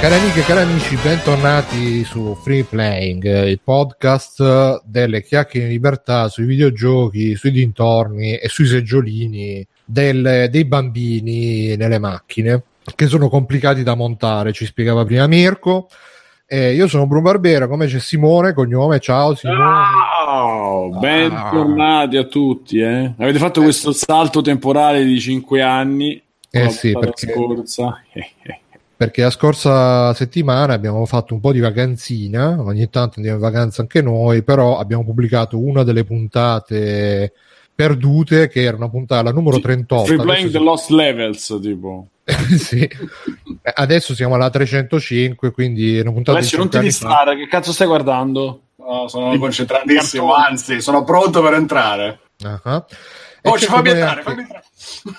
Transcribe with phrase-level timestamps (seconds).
[0.00, 6.28] Cari amiche e cari amici, bentornati su Free Playing, il podcast delle chiacchiere in libertà
[6.28, 12.62] sui videogiochi, sui dintorni e sui seggiolini del, dei bambini nelle macchine
[12.94, 15.88] che sono complicati da montare, ci spiegava prima Mirko.
[16.46, 19.58] Eh, io sono Bruno Barbera, come c'è Simone, cognome, ciao Simone.
[19.58, 22.78] Ciao, bentornati a tutti.
[22.78, 23.12] Eh.
[23.18, 26.20] Avete fatto questo salto temporale di 5 anni.
[26.50, 27.32] Eh sì, perché...
[27.32, 28.02] scorsa.
[29.00, 33.80] perché la scorsa settimana abbiamo fatto un po' di vacanzina, ogni tanto andiamo in vacanza
[33.80, 37.32] anche noi, però abbiamo pubblicato una delle puntate
[37.74, 40.04] perdute che era una puntata la numero 38.
[40.04, 42.08] Free Playing the Lost Levels, tipo.
[42.58, 42.86] sì.
[43.62, 47.86] Adesso siamo alla 305, quindi è una puntata Alessio, non ti distrarre, che cazzo stai
[47.86, 48.64] guardando?
[48.76, 52.20] No, sono concentratissimo, anzi, sono pronto per entrare.
[52.44, 52.84] Uh-huh.
[53.44, 54.64] Oh, ci fammi entrare, fammi entrare.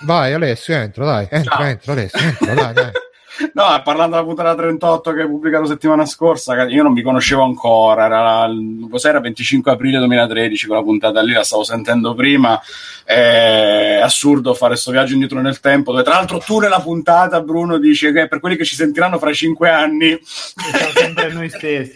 [0.02, 1.64] Vai Alessio, entra, dai, entra, Ciao.
[1.64, 2.90] entra Alessio, entra, dai, dai.
[3.54, 8.04] No, parlando della puntata 38 che hai pubblicato settimana scorsa, io non mi conoscevo ancora,
[8.04, 8.48] era,
[8.90, 12.60] cos'era 25 aprile 2013, quella puntata lì la stavo sentendo prima,
[13.04, 17.78] è assurdo fare questo viaggio indietro nel tempo, dove tra l'altro tu nella puntata, Bruno,
[17.78, 20.18] dici che per quelli che ci sentiranno fra 5 anni...
[20.22, 21.94] Siamo sempre noi stessi.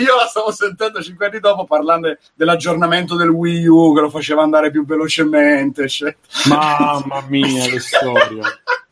[0.00, 4.42] io la stavo sentendo 5 anni dopo parlando dell'aggiornamento del Wii U, che lo faceva
[4.42, 6.16] andare più velocemente, eccetera.
[6.46, 8.42] Mamma mia, che storia!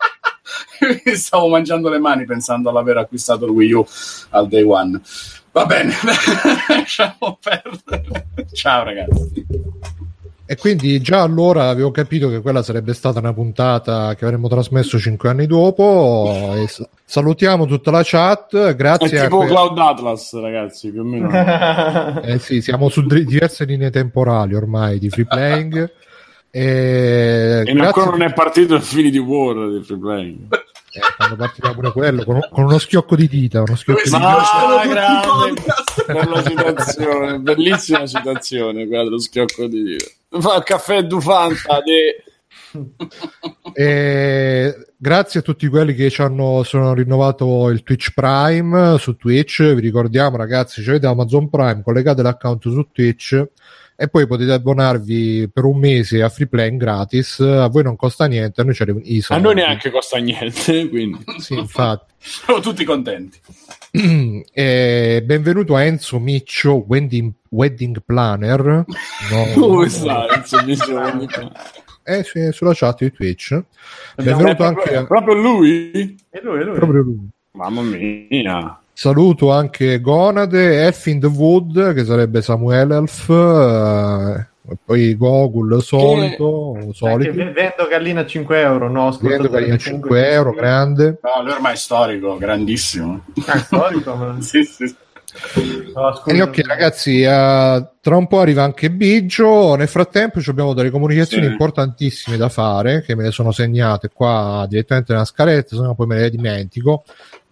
[1.14, 3.86] stavo mangiando le mani pensando all'aver acquistato il Wii U
[4.30, 5.00] al day one.
[5.52, 5.92] Va bene,
[6.68, 8.26] lasciamo perdere.
[8.52, 9.46] Ciao ragazzi.
[10.48, 14.96] E quindi già allora avevo capito che quella sarebbe stata una puntata che avremmo trasmesso
[14.98, 16.64] cinque anni dopo.
[17.04, 18.74] Salutiamo tutta la chat.
[18.76, 22.20] Grazie È tipo que- Cloud Atlas, ragazzi, più o meno.
[22.22, 25.90] eh sì, siamo su diverse linee temporali ormai di free playing.
[26.56, 30.48] E, e ancora non è partito il Infinity War di free playing.
[30.50, 34.80] Eh, quando partirà pure quello con, con, uno schiocco di dita uno schiocco di dita.
[34.80, 35.62] Ah, grande.
[36.06, 40.06] bella citazione bellissima citazione quella dello schiocco di dita.
[40.40, 42.24] Fa il caffè Dufanta di...
[43.74, 49.74] e grazie a tutti quelli che ci hanno sono rinnovato il Twitch Prime su Twitch.
[49.74, 53.46] Vi ricordiamo ragazzi se avete Amazon Prime collegate l'account su Twitch
[53.96, 57.40] e poi potete abbonarvi per un mese a free play gratis.
[57.40, 58.76] A voi non costa niente a noi,
[59.28, 61.24] a noi neanche costa niente quindi.
[61.38, 62.12] Sì, infatti.
[62.20, 63.40] Siamo tutti contenti.
[64.52, 68.84] Eh, benvenuto a Enzo Miccio Wedding, wedding Planner.
[69.30, 71.50] No, dove sta Enzo Miccio
[72.08, 73.60] eh, sì, sulla chat di Twitch.
[74.14, 76.16] Benvenuto anche proprio, proprio lui?
[76.30, 76.76] È lui, è lui.
[76.76, 77.28] proprio lui.
[77.52, 85.14] Mamma mia Saluto anche Gonade, Elf in the Wood, che sarebbe Samuel Elf, eh, poi
[85.18, 86.88] Gogul solito, che...
[86.94, 87.30] solito.
[87.34, 89.14] vendo gallina a 5 euro, no?
[89.20, 91.18] Vendo gallina a 5 euro, grande.
[91.20, 93.22] No, lui ormai è storico, grandissimo.
[93.44, 94.14] Ah, storico?
[94.14, 94.36] Ma...
[94.40, 94.96] sì, sì.
[95.92, 100.88] Oh, e ok ragazzi uh, tra un po' arriva anche Biggio nel frattempo abbiamo delle
[100.88, 101.50] comunicazioni sì.
[101.50, 106.06] importantissime da fare che me le sono segnate qua direttamente nella scaletta se no poi
[106.06, 107.04] me le dimentico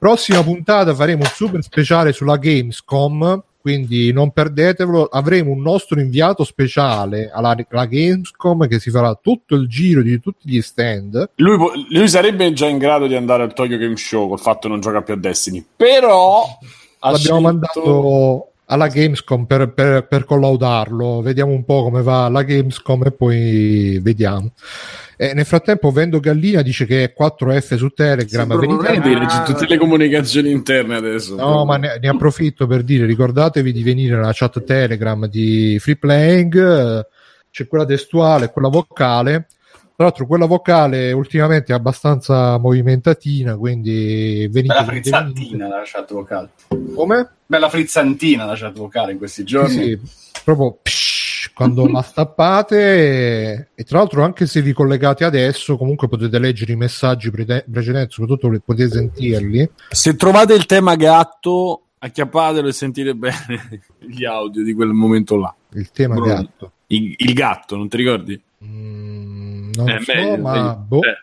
[0.05, 5.05] Prossima puntata faremo un super speciale sulla Gamescom, quindi non perdetevelo.
[5.05, 10.21] Avremo un nostro inviato speciale alla, alla Gamescom che si farà tutto il giro di
[10.21, 11.31] tutti gli stand.
[11.37, 14.69] Lui, lui, sarebbe già in grado di andare al Tokyo Game Show col fatto che
[14.69, 16.45] non gioca più a Destiny, però
[17.01, 17.41] l'abbiamo scelto...
[17.41, 21.23] mandato alla Gamescom per, per, per, collaudarlo.
[21.23, 24.51] Vediamo un po' come va la Gamescom e poi vediamo.
[25.17, 28.59] Eh, nel frattempo Vendo Gallina dice che è 4F su Telegram.
[28.59, 31.37] Sì, dire, c'è tutte le comunicazioni interne adesso.
[31.37, 35.97] No, ma ne, ne, approfitto per dire, ricordatevi di venire nella chat Telegram di Free
[35.97, 37.07] Playing,
[37.51, 39.47] c'è quella testuale, quella vocale.
[39.97, 44.75] Tra l'altro quella vocale ultimamente è abbastanza movimentatina, quindi venite.
[44.75, 46.51] Bella frizzantina la chat vocale.
[46.95, 47.31] Come?
[47.47, 49.71] Bella frizzantina la chat vocale in questi giorni.
[49.71, 50.41] Sì, sì.
[50.43, 50.79] proprio...
[50.83, 51.24] Psh,
[51.55, 56.73] quando la stappate e, e, tra l'altro anche se vi collegate adesso comunque potete leggere
[56.73, 63.15] i messaggi pre- precedenti soprattutto potete sentirli se trovate il tema gatto acchiappatelo e sentite
[63.15, 66.35] bene gli audio di quel momento là il tema Bruno.
[66.35, 68.41] gatto il, il, gatto non ti ricordi?
[68.65, 70.85] Mm, non eh, so meglio, ma meglio.
[70.87, 71.03] boh.
[71.03, 71.17] Eh.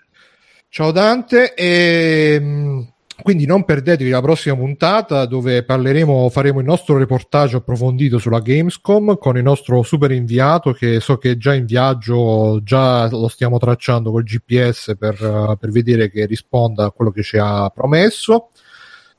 [0.70, 2.82] ciao Dante e mm,
[3.22, 9.18] quindi non perdetevi la prossima puntata dove parleremo, faremo il nostro reportage approfondito sulla Gamescom
[9.18, 13.58] con il nostro super inviato che so che è già in viaggio, già lo stiamo
[13.58, 18.50] tracciando col GPS per, per vedere che risponda a quello che ci ha promesso.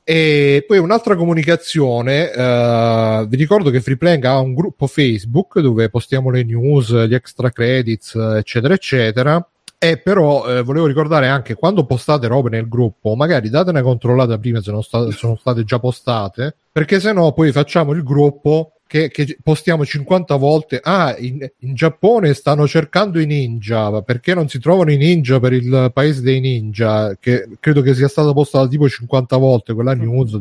[0.05, 6.29] E poi un'altra comunicazione, uh, vi ricordo che Freeplank ha un gruppo Facebook dove postiamo
[6.29, 9.47] le news, gli extra credits, eccetera, eccetera
[9.83, 14.37] E però eh, volevo ricordare anche quando postate robe nel gruppo, magari date una controllata
[14.37, 18.75] prima se non sta- sono state già postate, perché se no poi facciamo il gruppo
[18.87, 20.79] che, che postiamo 50 volte.
[20.81, 25.51] Ah, in, in, Giappone stanno cercando i ninja perché non si trovano i ninja per
[25.51, 30.39] il paese dei ninja, che credo che sia stata postata tipo 50 volte quella news.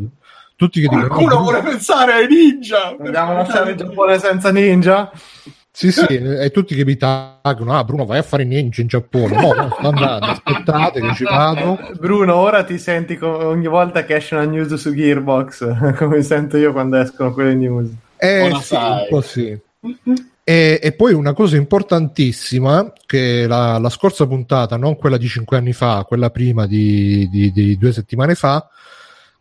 [0.55, 2.95] Tutti che dicono: Qualcuno oh, vuole pensare ai ninja.
[2.97, 5.11] Vogliamo lasciare il Giappone senza ninja?
[5.75, 9.35] Sì, sì, e tutti che mi taggano, ah Bruno vai a fare ninja in Giappone,
[9.35, 11.79] no, no sto andando, aspettate che ci vado.
[11.99, 16.59] Bruno, ora ti senti co- ogni volta che esce una news su Gearbox, come sento
[16.59, 17.89] io quando escono quelle news.
[18.19, 19.59] Eh sì, un po' sì.
[20.45, 25.57] E, e, poi una cosa importantissima, che la, la, scorsa puntata, non quella di cinque
[25.57, 28.69] anni fa, quella prima di, di, di due settimane fa,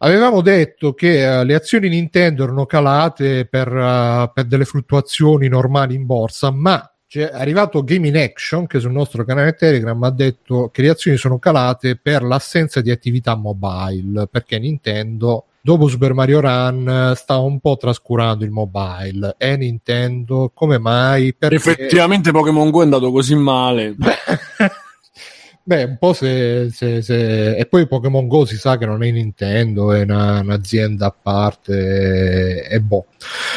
[0.03, 5.95] avevamo detto che uh, le azioni Nintendo erano calate per, uh, per delle fluttuazioni normali
[5.95, 10.69] in borsa, ma è arrivato Game in Action che sul nostro canale Telegram ha detto
[10.71, 16.39] che le azioni sono calate per l'assenza di attività mobile perché Nintendo dopo Super Mario
[16.39, 19.35] Run sta un po' trascurando il mobile.
[19.37, 21.33] E Nintendo come mai?
[21.33, 21.55] Perché...
[21.55, 23.95] effettivamente Pokémon Go è andato così male
[25.63, 29.11] Beh, un po' se, se, se, E poi Pokémon Go si sa che non è
[29.11, 33.05] Nintendo, è una, un'azienda a parte e, boh.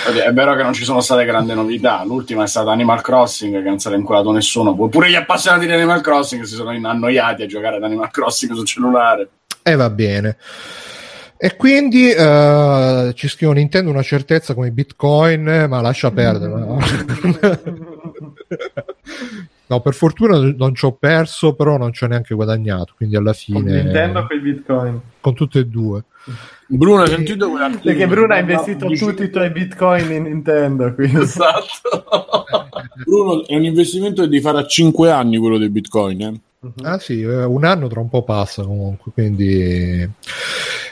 [0.05, 2.05] È vero che non ci sono state grandi novità.
[2.05, 4.75] L'ultima è stata Animal Crossing, che non si è vincolato nessuno.
[4.75, 8.67] Pure gli appassionati di Animal Crossing si sono annoiati a giocare ad Animal Crossing sul
[8.67, 9.29] cellulare.
[9.63, 10.37] E va bene.
[11.39, 16.53] E quindi uh, ci scrivo Nintendo una certezza come Bitcoin, ma lascia perdere.
[19.67, 19.77] No?
[19.77, 22.95] no, per fortuna non ci ho perso, però non ci ho neanche guadagnato.
[22.97, 23.61] Quindi alla fine.
[23.61, 25.01] Con Nintendo con i Bitcoin.
[25.21, 26.05] Con tutte e due.
[26.67, 27.51] Bruno, hai sentito
[27.83, 30.95] Perché Bruno ha investito tutti i tuoi bitcoin in Nintendo.
[30.95, 31.21] Quindi.
[31.21, 32.47] Esatto.
[33.05, 36.21] Bruno, è un investimento di fare a 5 anni quello dei bitcoin.
[36.21, 36.41] Eh?
[36.61, 36.73] Uh-huh.
[36.83, 40.11] Ah sì, eh, un anno tra un po' passa comunque, quindi...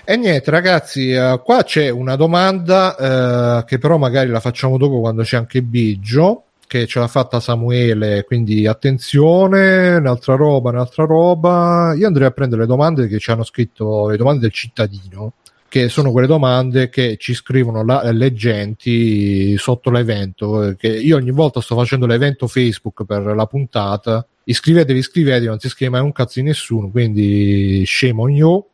[0.04, 4.98] E niente ragazzi, uh, qua c'è una domanda uh, che però magari la facciamo dopo
[5.00, 6.42] quando c'è anche Biggio,
[6.72, 11.92] che ce l'ha fatta Samuele, quindi attenzione, un'altra roba, un'altra roba.
[11.94, 15.34] Io andrei a prendere le domande che ci hanno scritto, le domande del cittadino
[15.68, 20.74] che sono quelle domande che ci scrivono la, le genti sotto l'evento.
[20.78, 24.26] Che io ogni volta sto facendo l'evento Facebook per la puntata.
[24.44, 27.86] Iscrivetevi, iscrivetevi, non si scrive mai un cazzo di nessuno, quindi
[28.16, 28.66] on you.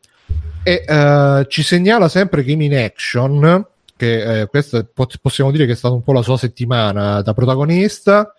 [0.63, 3.65] E uh, ci segnala sempre Game in Action,
[3.99, 4.87] che eh, questa
[5.21, 8.33] possiamo dire che è stata un po' la sua settimana da protagonista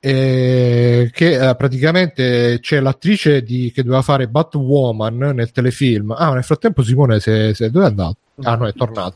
[0.00, 6.10] eh, che eh, praticamente c'è l'attrice di, che doveva fare Batwoman nel telefilm.
[6.10, 8.16] Ah, nel frattempo Simone se, se, dove è andato?
[8.42, 9.14] Ah, no, è tornato.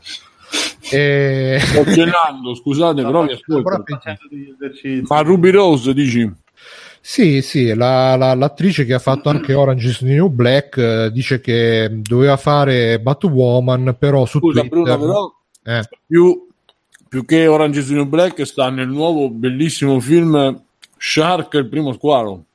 [0.89, 1.59] E...
[1.61, 3.83] Sto cenando, scusate, però mi ascolto.
[5.07, 6.29] Ma Ruby Rose dici?
[7.03, 11.11] Sì, sì, la, la, l'attrice che ha fatto anche Orange is the New Black eh,
[11.11, 14.97] dice che doveva fare Batwoman, però su Scusa, Twitter...
[14.97, 15.87] Bruno, però eh.
[16.05, 16.47] più,
[17.07, 20.63] più che Orange is the New Black sta nel nuovo bellissimo film
[20.97, 22.45] Shark il primo squalo.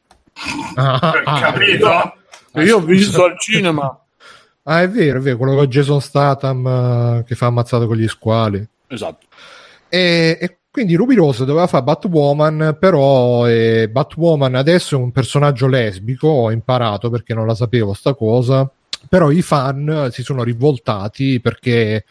[0.75, 1.89] Ah, ah, ah capito?
[1.89, 4.01] Ah, io ho visto al cinema.
[4.69, 8.09] Ah, è vero, è vero, quello con Jason Statham uh, che fa ammazzato con gli
[8.09, 8.67] squali.
[8.89, 9.25] Esatto.
[9.89, 15.69] E, e quindi Ruby Rose doveva fare Batwoman, però eh, Batwoman adesso è un personaggio
[15.69, 18.69] lesbico, ho imparato perché non la sapevo sta cosa,
[19.09, 22.05] però i fan si sono rivoltati perché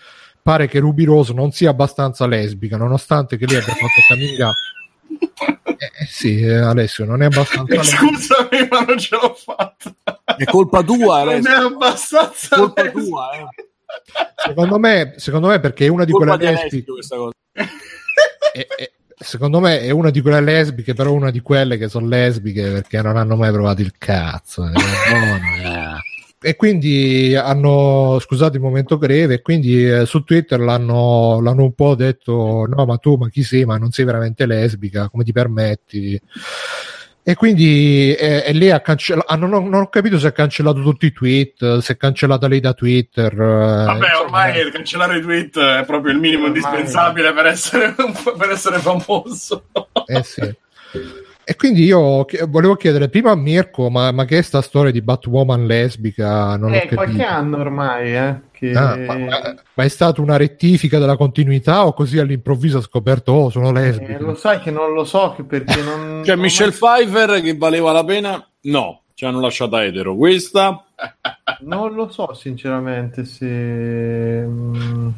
[0.45, 4.53] pare che Ruby Rose non sia abbastanza lesbica, nonostante che lei abbia fatto camminare
[5.65, 7.81] eh, eh, sì, eh, Alessio, non è abbastanza.
[7.81, 9.95] Scusami, ma non ce l'ho fatta.
[10.37, 11.49] È colpa tua, Alessio.
[11.51, 12.55] Non è abbastanza.
[12.55, 13.05] È colpa lesbica.
[13.07, 13.47] tua, eh.
[14.35, 16.91] Secondo me, secondo me, perché è una di quelle lesbiche.
[18.53, 22.07] È, è, secondo me è una di quelle lesbiche, però una di quelle che sono
[22.07, 24.63] lesbiche perché non hanno mai provato il cazzo.
[24.67, 24.73] Eh
[26.45, 31.95] e quindi hanno, scusate il momento greve, quindi eh, su Twitter l'hanno, l'hanno, un po'
[31.95, 36.21] detto, no ma tu ma chi sei, ma non sei veramente lesbica, come ti permetti?
[37.23, 40.83] E quindi eh, e lei ha cancellato, ah, non, non, ho capito se ha cancellato
[40.83, 43.33] tutti i tweet, se è cancellata lei da Twitter.
[43.33, 46.59] Eh, Vabbè, ormai insomma, cancellare i tweet è proprio il minimo ormai...
[46.59, 47.95] indispensabile per essere,
[48.37, 49.63] per essere famoso.
[50.05, 50.55] Eh sì.
[51.47, 55.03] E quindi io volevo chiedere prima a Mirko, ma, ma che è sta storia di
[55.03, 56.57] Batwoman lesbica?
[56.57, 58.71] Non eh, qualche anno ormai, eh, che...
[58.71, 63.49] ah, ma, ma, è stata una rettifica della continuità o così all'improvviso ha scoperto, oh,
[63.51, 64.17] sono lesbica?
[64.17, 66.23] Eh, lo sai che non lo so, perché non...
[66.25, 67.05] cioè, Michelle mai...
[67.05, 68.49] Pfeiffer che valeva la pena?
[68.61, 70.13] No, ci hanno lasciata etero.
[70.15, 70.83] Questa...
[71.61, 74.45] non lo so, sinceramente, se...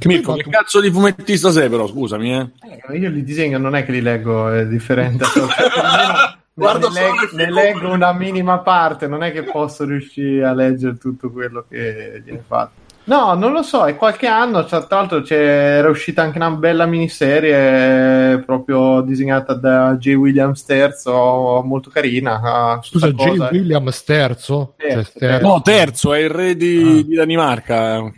[0.06, 2.50] Mirko, che cazzo di fumettista sei però, scusami, eh?
[2.90, 5.26] eh io li disegno, non è che li leggo, è differente.
[6.54, 10.98] Guardo ne, leg- ne leggo una minima parte, non è che posso riuscire a leggere
[10.98, 12.86] tutto quello che viene fatto.
[13.08, 16.86] No, non lo so, è qualche anno, cioè, tra l'altro era uscita anche una bella
[16.86, 20.14] miniserie proprio disegnata da J.
[20.16, 22.80] Williams terzo, molto carina.
[22.84, 23.48] Scusa, J.
[23.52, 24.74] Williams terzo?
[24.76, 25.48] Terzo, cioè, terzo?
[25.48, 27.08] No, terzo, è il re di, ah.
[27.08, 28.12] di Danimarca.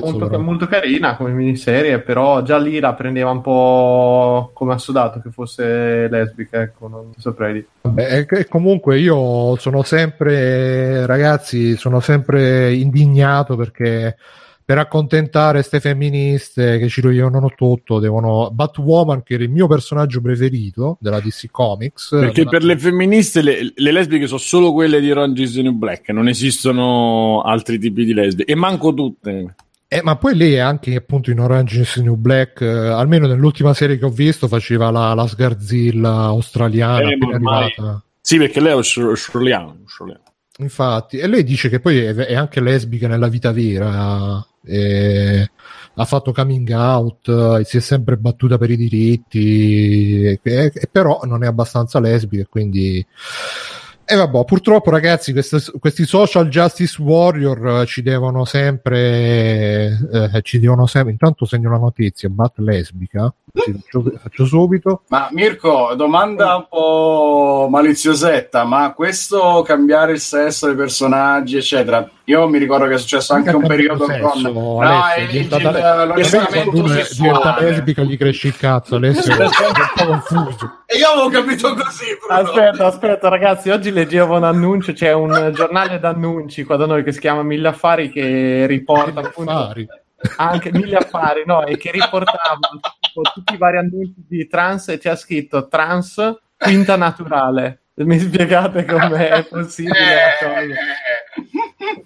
[0.00, 5.30] Molto, molto, carina come miniserie, però già lì la prendeva un po' come assodato che
[5.30, 7.64] fosse lesbica, ecco, non saprei.
[7.82, 14.16] Vabbè, comunque io sono sempre, ragazzi, sono sempre indignato perché
[14.72, 20.22] per accontentare queste femministe che ci rovinano tutto, devono Batwoman, che era il mio personaggio
[20.22, 22.08] preferito della DC Comics.
[22.08, 26.08] Perché per le femministe le, le, lesbiche sono solo quelle di Orange is New Black,
[26.08, 29.56] non esistono altri tipi di lesbiche, e manco tutte.
[29.88, 33.98] Eh, ma poi lei anche appunto in Orange is New Black, eh, almeno nell'ultima serie
[33.98, 38.02] che ho visto, faceva la, la sgarzilla australiana eh, arrivata.
[38.22, 39.76] Sì, perché lei è australiana.
[40.60, 45.50] Infatti, e lei dice che poi è, è anche lesbica nella vita vera e
[45.94, 47.28] ha fatto coming out
[47.60, 53.04] e si è sempre battuta per i diritti e, però non è abbastanza lesbica quindi
[54.04, 60.86] e vabbè, purtroppo ragazzi, questi, questi, social justice warrior ci devono sempre, eh, ci devono
[60.86, 65.02] sempre, intanto segno una notizia, bat lesbica, faccio, faccio, subito.
[65.08, 72.48] Ma Mirko, domanda un po' maliziosetta, ma questo cambiare il sesso dei personaggi, eccetera, io
[72.48, 74.52] mi ricordo che è successo anche un periodo sesso, con...
[74.52, 80.82] No, Alessio, è l'orientamento diventa lesbica, gli cresce il cazzo, Alessio è un po' confuso.
[80.86, 82.42] E io avevo capito così, Bruno.
[82.42, 87.12] Aspetta, aspetta ragazzi, oggi leggevo un annuncio, c'è un giornale d'annunci qua da noi che
[87.12, 89.50] si chiama Mille Affari che riporta appunto...
[89.50, 89.86] Affari
[90.36, 91.64] anche mille affari, no?
[91.64, 92.58] E che riportava
[93.34, 97.82] tutti i vari annunci di trans e c'è scritto trans quinta naturale.
[97.94, 100.36] Mi spiegate com'è possibile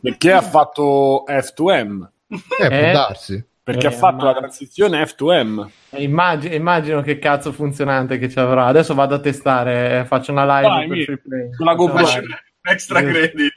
[0.01, 2.09] Perché ha fatto F2M?
[2.29, 2.93] Eh, può eh?
[2.93, 3.45] darsi.
[3.63, 4.33] Perché eh, ha fatto immagino.
[4.33, 5.69] la transizione F2M.
[5.97, 8.67] Immagino, immagino, che cazzo funzionante che ci avrà.
[8.67, 11.51] Adesso vado a testare, faccio una live Vai, per free play.
[11.57, 12.07] Con la GoPro
[12.63, 13.53] extra credit.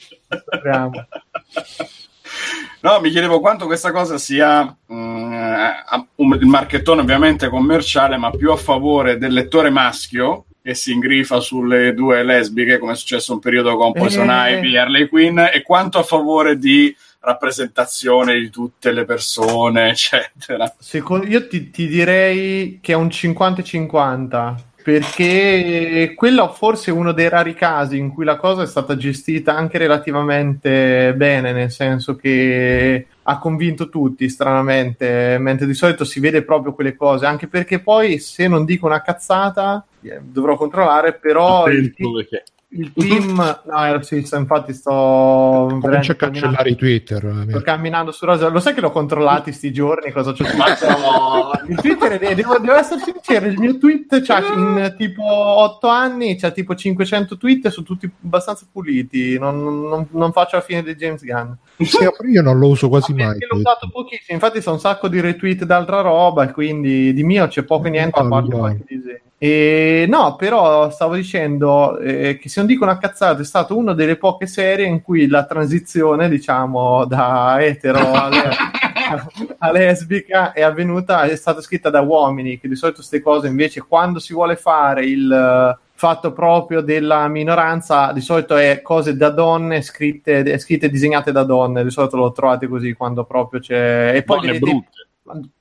[2.82, 6.08] No, mi chiedevo quanto questa cosa sia um,
[6.40, 11.94] il marchettone ovviamente commerciale, ma più a favore del lettore maschio che si ingrifa sulle
[11.94, 14.58] due lesbiche, come è successo un periodo con Poison eh.
[14.58, 20.74] Ivy e Harley Quinn, e quanto a favore di rappresentazione di tutte le persone, eccetera.
[20.80, 27.30] Secondo, io ti, ti direi che è un 50-50 perché quello forse è uno dei
[27.30, 33.06] rari casi in cui la cosa è stata gestita anche relativamente bene, nel senso che
[33.22, 38.20] ha convinto tutti stranamente, mentre di solito si vede proprio quelle cose, anche perché poi
[38.20, 41.64] se non dico una cazzata eh, dovrò controllare, però...
[41.66, 48.12] Attento, perché il team no sì, infatti sto comincio a cancellare i Twitter sto camminando
[48.12, 51.52] su Rosa lo sai che l'ho controllati sti giorni cosa c'è no.
[51.68, 56.52] il Twitter devo, devo, essere sincero il mio tweet c'ha in tipo 8 anni c'ha
[56.52, 59.38] tipo 500 tweet sono tutti abbastanza puliti.
[59.38, 61.52] Non, non, non faccio la fine di James Gunn.
[61.78, 61.98] Sì,
[62.32, 64.38] io non lo uso quasi mai l'ho usato pochissimo.
[64.38, 68.20] Infatti sono un sacco di retweet d'altra roba quindi di mio c'è poco e niente
[68.20, 72.98] a parte qualche disegno e no, però stavo dicendo eh, che se non dico una
[72.98, 78.28] cazzata, è stata una delle poche serie in cui la transizione, diciamo, da etero a,
[78.28, 83.48] le- a lesbica è avvenuta, è stata scritta da uomini, che di solito queste cose
[83.48, 89.30] invece quando si vuole fare il fatto proprio della minoranza, di solito è cose da
[89.30, 94.12] donne scritte, scritte e disegnate da donne, di solito lo trovate così quando proprio c'è...
[94.16, 94.60] E poi vedete...
[94.60, 95.09] brutte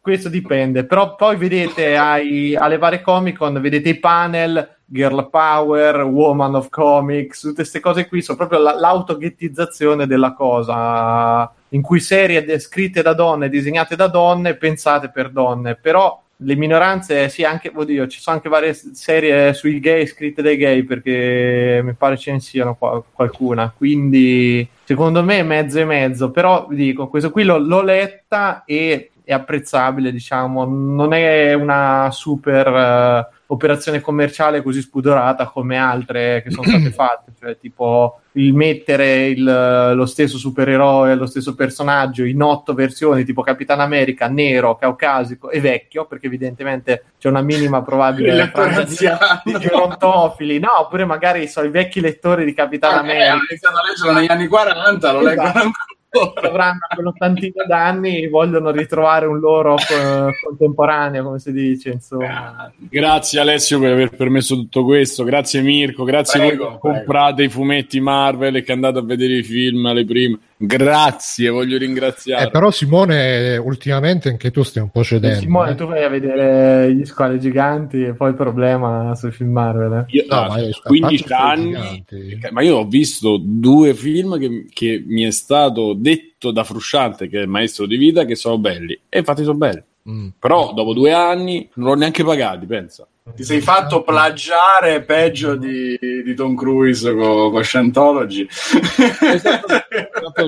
[0.01, 6.03] questo dipende, però poi vedete ai, alle varie Comic Con, vedete i panel, Girl Power,
[6.03, 12.01] Woman of Comics, tutte queste cose qui sono proprio la, l'autoghettizzazione della cosa, in cui
[12.01, 17.73] serie scritte da donne, disegnate da donne, pensate per donne, però le minoranze, sì, anche,
[17.75, 22.33] oddio, ci sono anche varie serie sui gay scritte dai gay, perché mi pare ce
[22.33, 27.43] ne siano qua, qualcuna, quindi secondo me mezzo e mezzo, però vi dico, questo qui
[27.43, 34.81] l'ho, l'ho letta e è apprezzabile, diciamo, non è una super uh, operazione commerciale così
[34.81, 41.15] spudorata come altre che sono state fatte, cioè tipo il mettere il, lo stesso supereroe,
[41.15, 47.05] lo stesso personaggio in otto versioni, tipo Capitan America, nero, caucasico e vecchio, perché evidentemente
[47.19, 48.51] c'è una minima probabile
[48.87, 49.09] di,
[49.45, 53.25] di gerontofili, no, oppure magari so, i vecchi lettori di Capitan ah, America.
[53.25, 55.29] Eh, hanno iniziato a leggerlo negli anni 40, lo esatto.
[55.29, 55.97] leggono ancora
[56.43, 61.91] avranno quell'ottantina d'anni e vogliono ritrovare un loro eh, contemporaneo, come si dice.
[61.91, 62.73] Insomma.
[62.77, 67.49] Grazie Alessio per aver permesso tutto questo, grazie Mirko, grazie prego, voi che comprate i
[67.49, 70.39] fumetti Marvel e che andate a vedere i film alle prime.
[70.61, 72.47] Grazie, voglio ringraziare.
[72.47, 75.39] Eh, però Simone, ultimamente anche tu stai un po' cedendo.
[75.39, 75.75] Simone, eh?
[75.77, 79.93] tu vai a vedere gli squali giganti e poi il problema sui film Marvel.
[79.93, 80.17] Eh?
[80.17, 82.05] Io, no, no, io 15 anni,
[82.51, 87.39] ma io ho visto due film che, che, mi è stato detto da Frusciante, che
[87.39, 88.99] è il maestro di vita, che sono belli.
[89.09, 89.83] E infatti sono belli.
[90.11, 90.29] Mm.
[90.41, 93.07] Però dopo due anni non l'ho neanche pagati, pensa.
[93.35, 98.47] Ti sei fatto plagiare peggio di, di Tom Cruise con, con Scientology.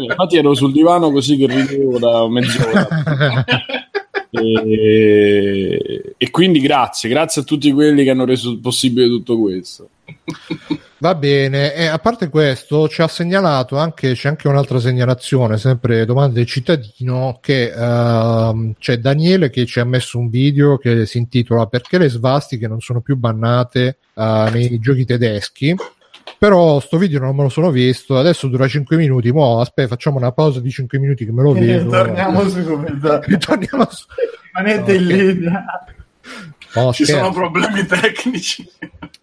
[0.09, 2.89] Infatti ero sul divano così che ridevo da mezz'ora.
[4.31, 9.89] e, e quindi grazie, grazie a tutti quelli che hanno reso possibile tutto questo.
[11.03, 16.05] Va bene, e a parte questo ci ha segnalato anche, c'è anche un'altra segnalazione, sempre
[16.05, 21.17] domanda del cittadino, che uh, c'è Daniele che ci ha messo un video che si
[21.17, 25.75] intitola Perché le svastiche non sono più bannate uh, nei giochi tedeschi.
[26.39, 30.19] Però sto video non me lo sono visto, adesso dura 5 minuti, mo aspetta facciamo
[30.19, 31.89] una pausa di 5 minuti che me lo vedo.
[31.89, 32.99] Torniamo su come
[33.41, 34.05] Torniamo su.
[34.53, 35.65] Rimanete in linea.
[36.75, 38.69] Oh, Ci sono problemi tecnici.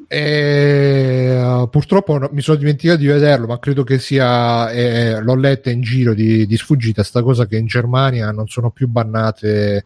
[0.09, 4.69] E, uh, purtroppo mi sono dimenticato di vederlo, ma credo che sia.
[4.71, 7.03] Eh, l'ho letta in giro di, di sfuggita.
[7.03, 9.85] Sta cosa che in Germania non sono più bannate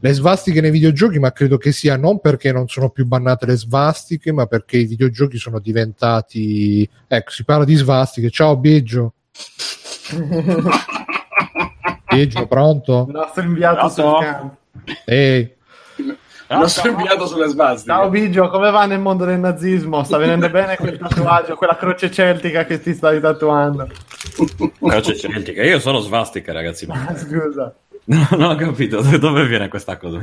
[0.00, 3.56] le svastiche nei videogiochi, ma credo che sia non perché non sono più bannate le
[3.56, 6.88] svastiche, ma perché i videogiochi sono diventati.
[7.06, 8.30] Ecco, si parla di svastiche.
[8.30, 9.14] Ciao, Biggio.
[12.08, 13.06] Biggio, pronto?
[13.08, 14.56] Il nostro inviato sul campo.
[15.04, 15.56] Ehi.
[16.50, 17.92] Il nostro inviato sulle svastiche.
[17.92, 20.02] Ciao Biggio, come va nel mondo del nazismo?
[20.02, 23.86] Sta venendo bene quel tatuaggio, quella croce celtica che ti stai tatuando?
[24.80, 25.62] Croce celtica?
[25.62, 26.86] Io sono svastica, ragazzi.
[26.86, 27.14] Ma...
[27.14, 27.74] scusa.
[28.08, 30.22] No, non ho capito dove viene questa cosa.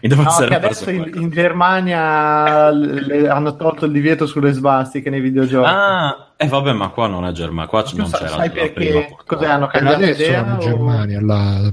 [0.00, 5.20] Mi devo no, adesso in, in, Germania le, hanno tolto il divieto sulle svastiche nei
[5.20, 5.68] videogiochi.
[5.68, 8.28] Ah, e eh, vabbè, ma qua non è Germania, qua non c'era.
[8.28, 9.16] Sai perché?
[9.26, 9.46] Cos'è?
[9.46, 10.44] Hanno cambiato adesso idea?
[10.44, 10.58] In o...
[10.58, 11.72] Germania, la,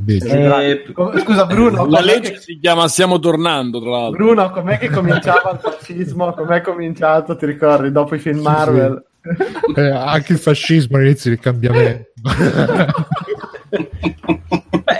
[0.63, 0.84] eh,
[1.19, 1.86] Scusa, Bruno.
[1.86, 2.39] La legge che...
[2.39, 4.17] si chiama Stiamo tornando, tra l'altro.
[4.17, 6.34] Bruno, com'è che cominciava il fascismo?
[6.34, 7.36] Com'è cominciato?
[7.36, 7.91] Ti ricordi?
[7.91, 9.06] Dopo i film Marvel?
[9.21, 9.80] Sì.
[9.80, 12.10] Eh, anche il fascismo all'inizio del cambiamento.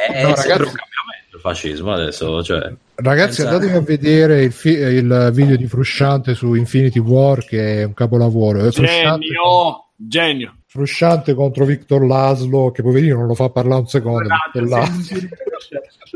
[0.10, 2.44] Beh, no, ragazzi, un cambiamento il fascismo adesso.
[2.44, 3.56] Cioè, ragazzi, pensa...
[3.56, 7.94] andatevi a vedere il, fi- il, video di Frusciante su Infinity War, che è un
[7.94, 8.66] capolavoro.
[8.66, 9.86] È genio!
[9.96, 10.56] Genio!
[10.66, 14.28] Frusciante contro Victor Laszlo, che poverino non lo fa parlare un secondo.
[15.02, 15.30] Sì, sì,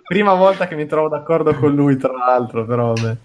[0.07, 2.93] Prima volta che mi trovo d'accordo con lui, tra l'altro, però.
[2.93, 3.17] Beh.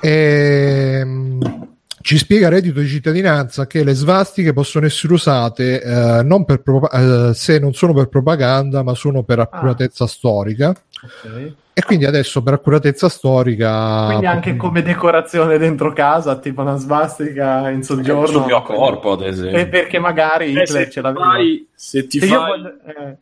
[0.00, 1.65] Ehm
[2.06, 6.88] ci spiega reddito di cittadinanza che le svastiche possono essere usate eh, non per pro-
[6.88, 10.06] eh, se non sono per propaganda, ma sono per accuratezza ah.
[10.06, 10.68] storica.
[10.68, 11.52] Okay.
[11.72, 14.04] E quindi adesso per accuratezza storica.
[14.06, 18.26] Quindi anche come decorazione dentro casa, tipo una svastica in soggiorno.
[18.28, 19.68] Sul mio corpo, ad esempio.
[19.68, 21.32] perché magari eh, Hitler ce l'aveva.
[21.74, 23.16] Se ti, fai, voglio, eh.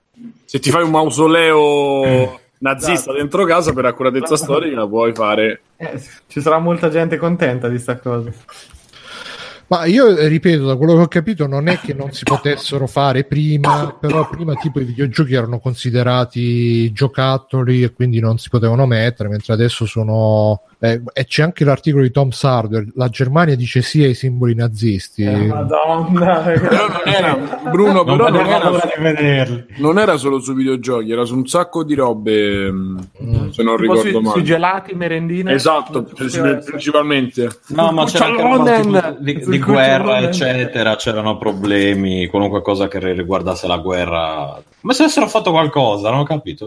[0.44, 2.04] se ti fai un mausoleo.
[2.04, 3.12] Eh nazista esatto.
[3.14, 7.98] dentro casa per accuratezza storica puoi fare eh, ci sarà molta gente contenta di sta
[7.98, 8.32] cosa
[9.66, 12.86] ma io eh, ripeto, da quello che ho capito, non è che non si potessero
[12.86, 18.86] fare prima, però prima tipo i videogiochi erano considerati giocattoli e quindi non si potevano
[18.86, 23.80] mettere, mentre adesso sono eh, e c'è anche l'articolo di Tom Sarder, la Germania dice
[23.80, 25.22] sì ai simboli nazisti.
[25.22, 30.52] Eh, Madonna, però non era Bruno, non però non era, su, non era, solo su
[30.52, 32.96] videogiochi, era su un sacco di robe, mm.
[33.48, 34.34] se non tipo ricordo male.
[34.34, 35.54] Sui gelati, merendine.
[35.54, 37.48] Esatto, principalmente.
[37.68, 43.78] No, ma c'era anche di, di guerra, eccetera, c'erano problemi, qualunque cosa che riguardasse la
[43.78, 44.62] guerra.
[44.80, 46.66] Ma se avessero fatto qualcosa, non ho capito.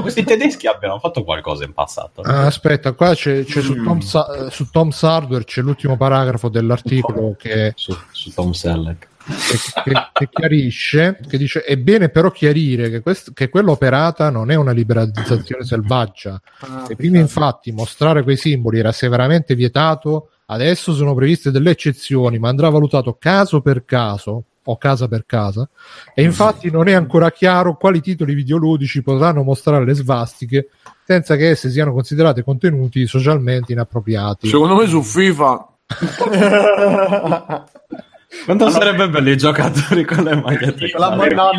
[0.00, 2.22] Questi tedeschi abbiano fatto qualcosa in passato.
[2.22, 6.48] Ah, aspetta, qua c'è c'è, c'è su, Tom, Sa- su, Tom, Sardware c'è l'ultimo paragrafo
[6.48, 9.08] dell'articolo che, su, su Tom Selleck.
[9.24, 14.28] Che, che, che, chiarisce che dice è bene però chiarire che, quest- che quella operata
[14.28, 20.32] non è una liberalizzazione selvaggia ah, e prima infatti mostrare quei simboli era severamente vietato
[20.46, 25.68] adesso sono previste delle eccezioni ma andrà valutato caso per caso o casa per casa
[26.14, 30.70] e infatti non è ancora chiaro quali titoli videoludici potranno mostrare le svastiche
[31.04, 34.48] senza che esse siano considerate contenuti socialmente inappropriati.
[34.48, 35.68] Secondo me su FIFA
[38.44, 40.90] Quanto allora, sarebbe bello i giocatori con le magliette?
[40.96, 41.50] La, mo- no,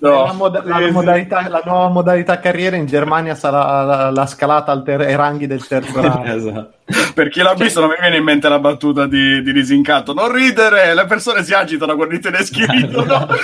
[0.00, 4.82] la, mod- la, modalità, la, nuova modalità carriera in Germania sarà la, la scalata ai
[4.82, 6.24] ter- ranghi del terzo rango.
[6.24, 6.72] esatto.
[7.14, 10.14] Per chi l'ha visto non mi viene in mente la battuta di, di Disincanto.
[10.14, 13.28] Non ridere, le persone si agitano quando i tedeschi ridono.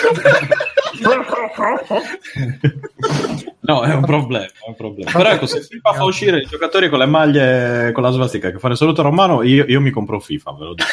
[3.60, 4.46] no, è un problema.
[4.46, 5.10] È un problema.
[5.10, 8.58] Però ecco, se FIFA fa uscire i giocatori con le maglie con la svastica che
[8.58, 10.88] fanno il saluto romano, io, io mi compro FIFA, ve lo dico.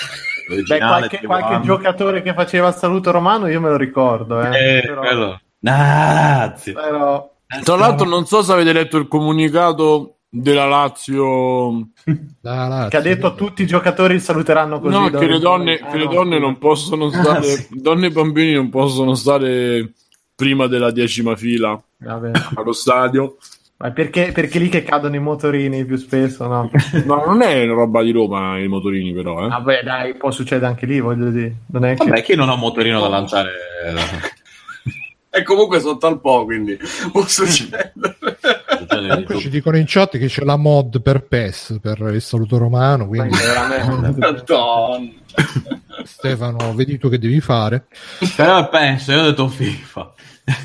[0.55, 4.41] Beh, qualche, qualche giocatore che faceva il saluto romano, io me lo ricordo.
[4.41, 5.37] Eh, eh però...
[5.59, 6.73] Grazie.
[6.73, 7.31] Però...
[7.63, 11.89] Tra l'altro, non so se avete letto il comunicato della Lazio,
[12.41, 15.97] Lazio che ha detto a tutti i giocatori saluteranno così no, che le donne, che
[15.97, 17.67] le donne non possono ah, stare ah, sì.
[17.71, 19.91] donne e bambini non possono stare
[20.33, 22.31] prima della decima fila Vabbè.
[22.55, 23.35] allo stadio
[23.81, 26.69] ma perché, perché lì che cadono i motorini più spesso no?
[27.03, 29.47] no non è roba di Roma i motorini però eh.
[29.47, 32.05] vabbè dai può succedere anche lì voglio dire non è che...
[32.05, 33.49] vabbè chi non ha un motorino da lanciare
[35.33, 36.77] e comunque sotto al po', quindi
[37.09, 37.93] può succedere.
[38.89, 43.07] Comunque ci dicono in chat che c'è la mod per PES, per il saluto romano,
[43.07, 43.37] quindi...
[46.03, 47.85] Stefano, vedi tu che devi fare.
[48.35, 50.13] Però PES, io ho detto FIFA.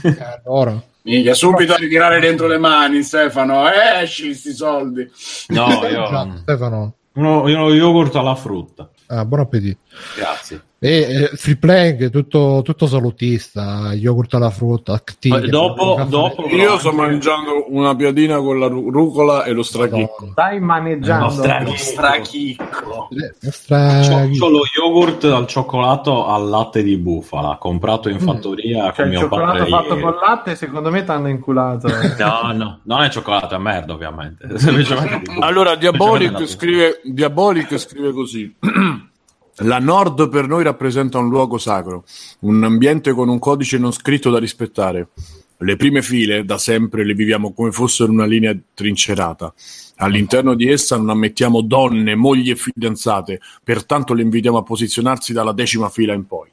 [0.03, 0.83] Eh, allora...
[1.07, 3.71] Minchia, subito a ritirare dentro le mani, Stefano.
[3.71, 5.09] Eh, esci questi soldi.
[5.49, 6.39] No, io...
[6.43, 6.95] Stefano.
[7.15, 8.91] Uno, io yogurt alla frutta.
[9.07, 9.79] Ah, buon appetito.
[10.17, 10.63] Grazie.
[10.79, 14.93] E eh, free playing tutto, tutto salutista, yogurt alla frutta.
[14.93, 20.29] Active, dopo, dopo io sto mangiando una piadina con la rucola e lo strachicco.
[20.33, 21.35] Stai maneggiando
[21.65, 23.09] lo strachicco.
[23.09, 28.27] C'ho lo yogurt al cioccolato al latte di bufala, comprato in mm.
[28.27, 28.95] fattoria mm.
[28.95, 30.01] cioè, il cioccolato fatto ieri.
[30.03, 31.89] con latte, secondo me ti hanno inculato.
[32.21, 34.47] no, no, non è cioccolato, è merda, ovviamente.
[35.41, 38.55] allora, Diabolic scrive, Diabolic scrive così.
[39.61, 42.05] La Nord per noi rappresenta un luogo sacro,
[42.41, 45.09] un ambiente con un codice non scritto da rispettare.
[45.57, 49.55] Le prime file, da sempre, le viviamo come fossero una linea trincerata.
[49.97, 55.53] All'interno di essa non ammettiamo donne, mogli e fidanzate, pertanto le invitiamo a posizionarsi dalla
[55.53, 56.51] decima fila in poi.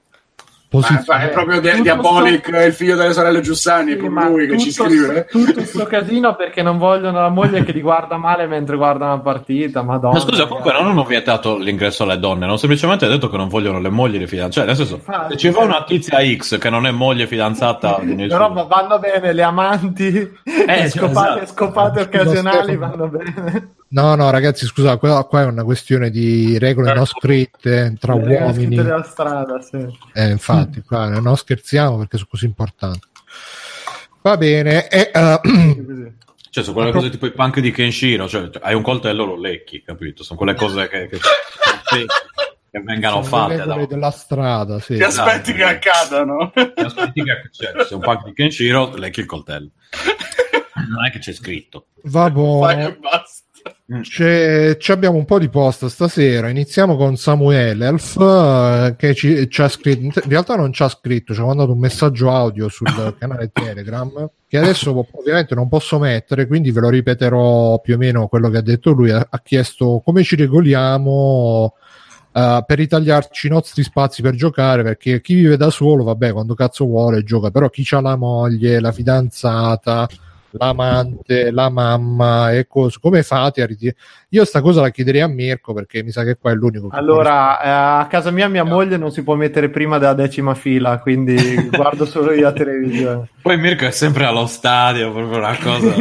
[0.80, 2.58] Ma è proprio di- Diabolic, sto...
[2.58, 5.26] il figlio delle sorelle Giussani, sì, per lui che ci scrive.
[5.30, 9.20] Tutto questo casino perché non vogliono la moglie che li guarda male mentre guarda una
[9.20, 9.84] partita.
[9.84, 10.14] Madonna.
[10.14, 13.80] Ma scusa, comunque non hanno vietato l'ingresso alle donne, non semplicemente detto che non vogliono
[13.80, 14.52] le mogli di fidanzate.
[14.54, 18.00] Cioè, nel senso, Infatti, se ci va una tizia X che non è moglie fidanzata,
[18.28, 21.46] però vanno bene le amanti, eh, scopate, esatto.
[21.46, 23.76] scopate occasionali vanno bene.
[23.94, 27.20] No, no, ragazzi, scusa, qua, qua, è una questione di regole non certo.
[27.20, 28.76] scritte tra le uomini.
[28.76, 29.86] della strada, sì.
[30.14, 33.08] Eh, infatti, qua non scherziamo perché sono così importanti.
[34.24, 34.88] Va bene.
[34.88, 35.40] E, uh,
[36.50, 39.84] cioè, sono quelle cose tipo i punk di Kenshiro, cioè hai un coltello lo lecchi,
[39.84, 40.24] capito?
[40.24, 41.20] Sono quelle cose che, che,
[42.72, 43.58] che vengano sono fatte.
[43.58, 44.96] Le regole della strada, sì.
[44.96, 45.54] Ti aspetti esatto.
[45.54, 46.52] che accadano.
[46.52, 49.70] Ti aspetti che cioè, se un punk di Kenshiro, lecchi il coltello.
[50.90, 51.90] Non è che c'è scritto.
[52.06, 52.98] Va buono.
[53.94, 54.02] Mm.
[54.02, 56.50] C'è, abbiamo un po' di post stasera.
[56.50, 60.22] Iniziamo con Samuel Elf eh, che ci, ci, ha scritto.
[60.24, 62.88] In realtà non ci ha scritto, ci ha mandato un messaggio audio sul
[63.20, 68.28] canale Telegram che adesso ovviamente non posso mettere, quindi ve lo ripeterò più o meno
[68.28, 69.12] quello che ha detto lui.
[69.12, 71.76] Ha, ha chiesto come ci regoliamo.
[72.34, 76.56] Uh, per ritagliarci i nostri spazi per giocare perché chi vive da solo vabbè quando
[76.56, 80.10] cazzo vuole gioca però chi ha la moglie la fidanzata
[80.58, 82.98] l'amante, la mamma e cose.
[83.02, 83.98] Come fate a ritirare?
[84.30, 86.90] Io sta cosa la chiederei a Mirko perché mi sa che qua è l'unico.
[86.92, 91.00] Allora, eh, a casa mia mia moglie non si può mettere prima della decima fila,
[91.00, 91.36] quindi
[91.70, 93.30] guardo solo io a televisione.
[93.42, 95.94] Poi Mirko è sempre allo stadio, proprio una cosa.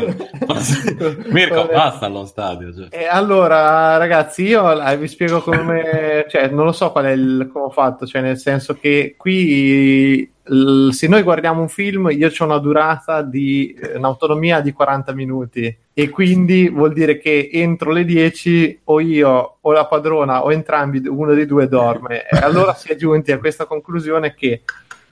[1.31, 2.73] Mirko, basta allo stadio.
[2.75, 2.89] Cioè.
[2.91, 7.51] E allora, ragazzi, io eh, vi spiego come, cioè, non lo so qual è il
[7.53, 12.45] come ho fatto, cioè, nel senso che qui se noi guardiamo un film, io ho
[12.45, 18.81] una durata di un'autonomia di 40 minuti e quindi vuol dire che entro le 10
[18.85, 22.27] o io o la padrona o entrambi, uno dei due dorme.
[22.29, 24.63] E allora si è giunti a questa conclusione che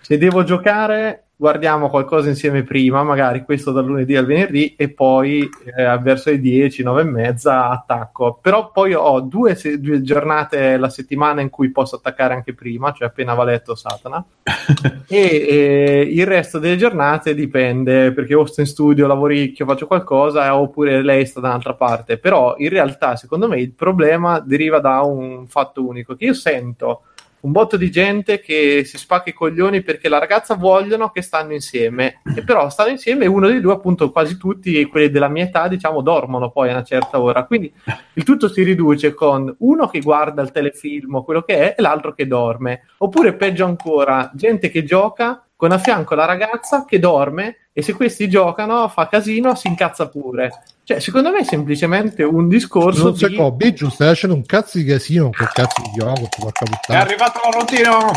[0.01, 5.49] se devo giocare guardiamo qualcosa insieme prima, magari questo dal lunedì al venerdì e poi
[5.75, 8.39] eh, verso le 10, 9 e mezza attacco.
[8.43, 12.93] Però poi ho due, se- due, giornate la settimana in cui posso attaccare anche prima,
[12.93, 14.23] cioè appena va letto Satana.
[15.09, 20.55] e eh, il resto delle giornate dipende, perché o sto in studio, lavoricchio, faccio qualcosa,
[20.55, 22.19] oppure lei sta da un'altra parte.
[22.19, 27.05] Però in realtà, secondo me, il problema deriva da un fatto unico, che io sento
[27.41, 31.53] un botto di gente che si spacca i coglioni perché la ragazza vogliono che stanno
[31.53, 32.21] insieme.
[32.35, 35.69] E però stanno insieme e uno dei due appunto quasi tutti quelli della mia età
[35.69, 37.45] diciamo dormono poi a una certa ora.
[37.45, 37.73] Quindi
[38.15, 41.83] il tutto si riduce con uno che guarda il telefilm o quello che è e
[41.83, 42.87] l'altro che dorme.
[42.99, 47.93] Oppure peggio ancora gente che gioca con a fianco la ragazza che dorme e se
[47.93, 50.51] questi giocano fa casino si incazza pure
[50.91, 53.05] cioè, secondo me è semplicemente un discorso.
[53.05, 53.37] Non di...
[53.37, 56.99] so, Biggio, stai facendo un cazzo di casino con cazzo di yogurt, porca puttana.
[56.99, 58.11] È arrivato Laurentino!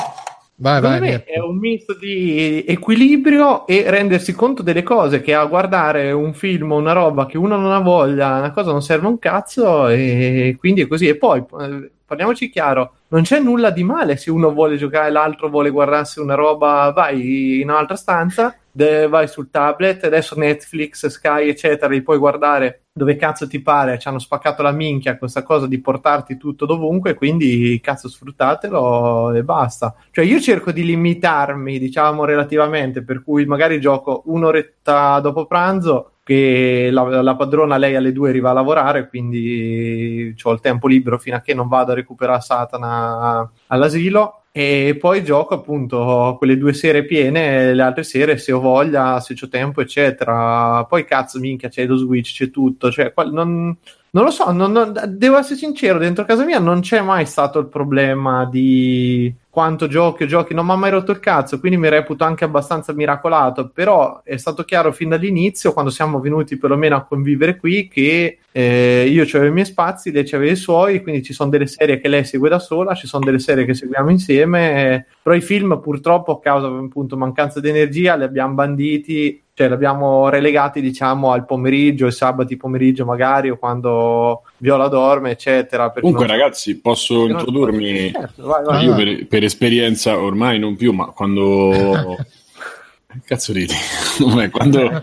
[0.64, 5.44] Vai, vai, me è un misto di equilibrio e rendersi conto delle cose che a
[5.44, 9.08] guardare un film o una roba che uno non ha voglia, una cosa non serve
[9.08, 11.10] un cazzo e quindi è così.
[11.10, 15.50] E poi eh, parliamoci chiaro, non c'è nulla di male se uno vuole giocare, l'altro
[15.50, 21.92] vuole guardarsi una roba, vai in un'altra stanza, vai sul tablet, adesso Netflix, Sky, eccetera,
[21.92, 25.82] li puoi guardare dove cazzo ti pare, ci hanno spaccato la minchia questa cosa di
[25.82, 29.96] portarti tutto dovunque, quindi cazzo sfruttatelo e basta.
[30.12, 36.90] Cioè io cerco di limitarmi, diciamo, relativamente, per cui magari gioco un'oretta dopo pranzo che
[36.92, 41.36] la, la, padrona lei alle due arriva a lavorare, quindi ho il tempo libero fino
[41.36, 44.44] a che non vado a recuperare Satana all'asilo.
[44.56, 49.36] E poi gioco appunto quelle due sere piene, le altre sere se ho voglia, se
[49.42, 50.86] ho tempo, eccetera.
[50.86, 52.92] Poi cazzo, minchia, c'è lo Switch, c'è tutto.
[52.92, 53.76] Cioè, non,
[54.16, 57.58] non lo so, non, non, devo essere sincero, dentro casa mia non c'è mai stato
[57.58, 61.80] il problema di quanto giochi o giochi, non mi ha mai rotto il cazzo, quindi
[61.80, 66.96] mi reputo anche abbastanza miracolato, però è stato chiaro fin dall'inizio, quando siamo venuti perlomeno
[66.96, 71.24] a convivere qui, che eh, io avevo i miei spazi, lei aveva i suoi, quindi
[71.24, 74.12] ci sono delle serie che lei segue da sola, ci sono delle serie che seguiamo
[74.12, 79.43] insieme, eh, però i film purtroppo a causa appunto mancanza di energia li abbiamo banditi
[79.56, 85.92] cioè l'abbiamo relegati diciamo al pomeriggio, il sabato pomeriggio magari o quando Viola dorme eccetera
[85.92, 86.36] comunque non...
[86.36, 88.12] ragazzi posso introdurmi?
[88.12, 92.18] Certo, vai, vai, io per, per, esperienza ormai non più ma quando
[93.26, 93.76] cazzo ridi?
[94.52, 95.02] Quando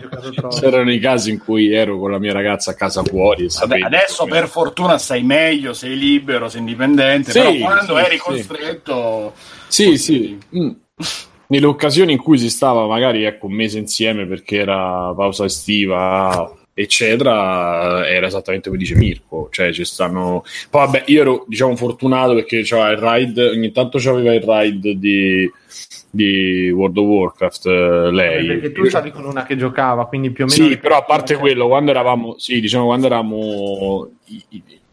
[0.49, 4.25] c'erano i casi in cui ero con la mia ragazza a casa fuori Vabbè, adesso
[4.25, 9.33] per fortuna stai meglio sei libero sei indipendente sì, però quando sì, eri costretto
[9.67, 10.39] sì sì, sì.
[10.57, 10.69] Mm
[11.51, 16.55] nelle occasioni in cui si stava magari ecco, un mese insieme perché era pausa estiva
[16.73, 22.33] eccetera era esattamente come dice Mirko cioè ci stanno poi vabbè io ero diciamo fortunato
[22.33, 25.51] perché c'era il ride ogni tanto c'aveva il ride di,
[26.09, 28.47] di World of Warcraft eh, lei.
[28.47, 31.35] Perché tu stavi con una che giocava quindi più o meno sì però a parte
[31.35, 34.09] quello quando eravamo sì diciamo quando eravamo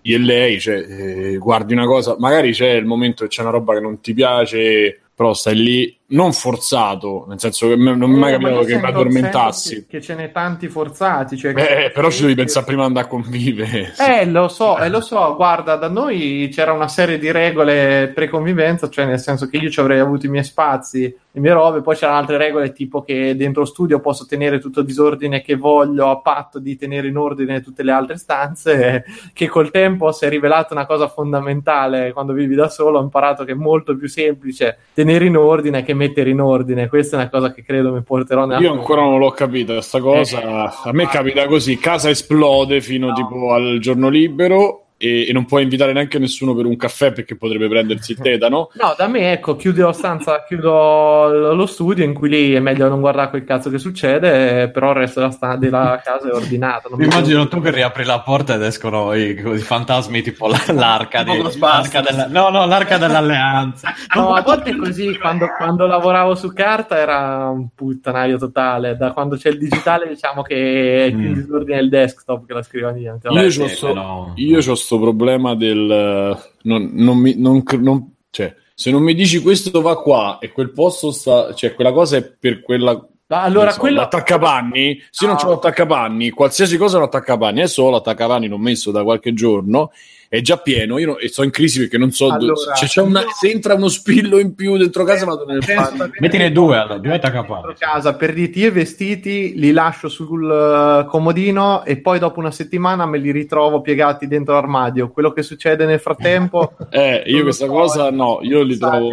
[0.03, 3.51] io e lei cioè, eh, guardi una cosa magari c'è il momento che c'è una
[3.51, 8.17] roba che non ti piace però stai lì non forzato, nel senso che non mi
[8.17, 9.75] è mai eh, capitato che mi addormentassi.
[9.75, 11.37] Che, che ce n'è tanti forzati.
[11.37, 13.93] Cioè eh, però ci devi pensare prima di andare a convivere.
[13.99, 18.89] Eh, lo so, eh, lo so, guarda, da noi c'era una serie di regole pre-convivenza,
[18.89, 21.95] cioè nel senso che io ci avrei avuto i miei spazi, le mie robe, poi
[21.95, 26.21] c'erano altre regole tipo che dentro studio posso tenere tutto il disordine che voglio a
[26.21, 30.73] patto di tenere in ordine tutte le altre stanze, che col tempo si è rivelata
[30.73, 35.27] una cosa fondamentale quando vivi da solo, ho imparato che è molto più semplice tenere
[35.27, 36.89] in ordine che mettere in ordine.
[36.89, 38.61] Questa è una cosa che credo mi porterò nella.
[38.61, 40.41] Io ancora non l'ho capita questa cosa.
[40.41, 43.15] Eh, a me capita così: casa esplode fino no.
[43.15, 47.37] tipo al giorno libero e, e, non puoi invitare neanche nessuno per un caffè perché
[47.37, 48.71] potrebbe prendersi il tetano.
[48.75, 52.89] No, da me, ecco, chiudo la stanza, chiudo lo studio in cui lì è meglio
[52.89, 56.91] non guardare quel cazzo che succede, però il resto della, sta- della casa è ordinato.
[56.97, 61.43] Mi immagino tu che riapri la porta ed escono i, i fantasmi tipo l'arca, di,
[61.59, 63.95] l'arca della, no, no, l'arca dell'alleanza.
[64.19, 69.37] No, a volte così, quando, quando, lavoravo su carta era un puttanaio totale, da quando
[69.37, 71.35] c'è il digitale diciamo che è più in mm.
[71.35, 73.17] disordine il desktop che la scrivania.
[73.29, 74.33] Io, ho so, no.
[74.37, 79.83] io questo problema del non, non mi, non, non, cioè, se non mi dici questo
[79.83, 83.97] va qua e quel posto sta, cioè quella cosa è per quella allora, so, quello...
[83.97, 85.33] l'attaccapanni, se no.
[85.33, 89.35] non c'è l'attaccapanni, qualsiasi cosa è un attaccapanni, è solo l'attaccapanni non messo da qualche
[89.35, 89.91] giorno
[90.29, 90.99] è già pieno.
[90.99, 93.75] Io no, e sto in crisi perché non so allora, se, c'è una, se entra
[93.75, 96.11] uno spillo in più dentro casa, vado nel panno.
[96.19, 97.75] Mettine due allora, diventa capace.
[97.79, 102.51] casa per dirti io i vestiti li lascio sul uh, comodino e poi dopo una
[102.51, 105.11] settimana me li ritrovo piegati dentro l'armadio.
[105.11, 109.11] Quello che succede nel frattempo, eh, io questa so, cosa no, io li trovo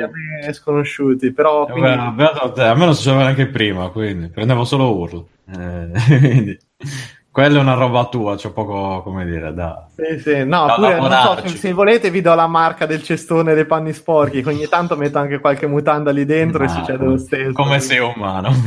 [0.51, 1.31] sconosciuti.
[1.31, 1.89] Però eh, quindi...
[2.15, 5.27] beh, a me non succedeva neanche prima, quindi prendevo solo urlo.
[5.47, 6.57] Eh,
[7.35, 9.85] Quella è una roba tua, c'è poco come dire da.
[9.93, 13.65] Sì, sì, no, da pure, so, se, volete vi do la marca del cestone dei
[13.65, 17.51] panni sporchi, ogni tanto metto anche qualche mutanda lì dentro no, e succede lo stesso.
[17.51, 18.53] Come sei umano.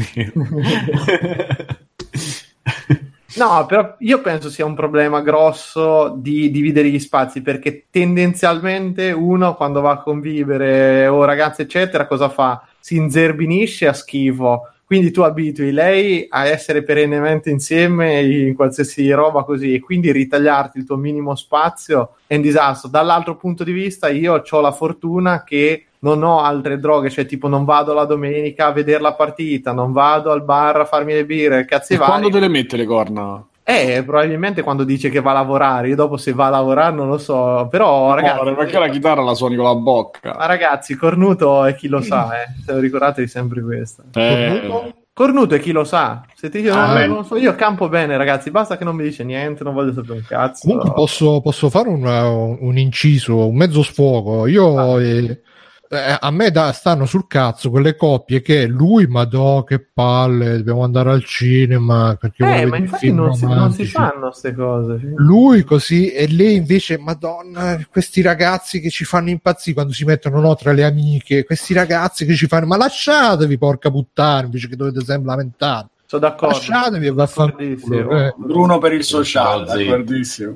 [3.37, 9.55] no, però io penso sia un problema grosso di dividere gli spazi, perché tendenzialmente uno
[9.55, 12.63] quando va a convivere o ragazzi eccetera, cosa fa?
[12.79, 19.45] Si inzerbinisce a schifo quindi tu abitui lei a essere perennemente insieme in qualsiasi roba
[19.45, 22.89] così e quindi ritagliarti il tuo minimo spazio è un disastro.
[22.89, 27.49] Dall'altro punto di vista io ho la fortuna che non ho altre droghe, cioè tipo
[27.49, 31.27] non vado la domenica a vedere la partita, non vado al bar a farmi le
[31.27, 32.11] birre, cazzi e vari.
[32.11, 33.45] quando te le mette le corna?
[33.71, 37.07] Eh, probabilmente quando dice che va a lavorare, io dopo se va a lavorare non
[37.07, 38.43] lo so, però ragazzi...
[38.43, 40.35] No, perché la chitarra la suoni con la bocca.
[40.39, 42.47] Ma ragazzi, cornuto è chi lo sa, eh.
[42.65, 44.05] Se lo ricordatevi sempre questo.
[44.15, 44.63] Eh.
[44.63, 44.95] Cornuto?
[45.13, 46.25] cornuto è chi lo sa.
[46.35, 49.23] Se ti dico, ah, non so, io campo bene, ragazzi, basta che non mi dice
[49.23, 50.67] niente, non voglio sapere un cazzo.
[50.67, 52.07] Comunque posso, posso fare un,
[52.61, 54.47] un, inciso, un mezzo sfogo.
[54.47, 54.95] Io...
[54.97, 55.03] Ah.
[55.03, 55.43] Eh,
[55.91, 60.59] eh, a me da, stanno sul cazzo quelle coppie che lui, ma do che palle,
[60.59, 62.17] dobbiamo andare al cinema.
[62.21, 65.01] Perché eh, ma infatti non si, non si, fanno queste cose.
[65.17, 70.41] Lui così e lei invece, madonna, questi ragazzi che ci fanno impazzire quando si mettono
[70.41, 74.77] no, tra le amiche, questi ragazzi che ci fanno, ma lasciatevi porca puttana invece che
[74.77, 75.89] dovete sempre lamentare.
[76.11, 76.55] Sono d'accordo.
[76.55, 78.19] Lasciatevi e vaffanculo.
[78.19, 78.35] Eh.
[78.39, 80.55] Bruno per il social, d'accordissimo.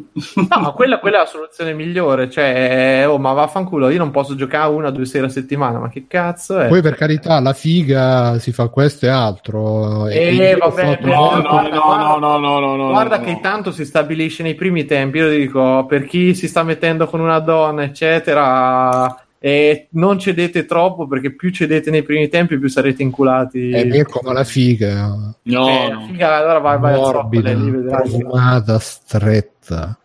[0.48, 2.30] No, quella, quella, è la soluzione migliore.
[2.30, 5.90] Cioè, oh, ma vaffanculo, io non posso giocare una o due sere a settimana, ma
[5.90, 6.68] che cazzo è?
[6.68, 10.08] Poi per carità, la figa si fa questo e altro.
[10.08, 13.84] E, e vabbè, no, no, no, no, no, no, no, Guarda no, che tanto si
[13.84, 19.14] stabilisce nei primi tempi, io dico, per chi si sta mettendo con una donna, eccetera
[19.44, 23.72] e non cedete troppo perché più cedete nei primi tempi più sarete inculati.
[23.72, 25.34] È vero come la figa.
[25.42, 29.98] No, eh, la figa allora vai, vai morbida, a lì, profumata stretta.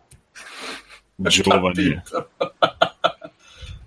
[1.14, 2.02] Giovane.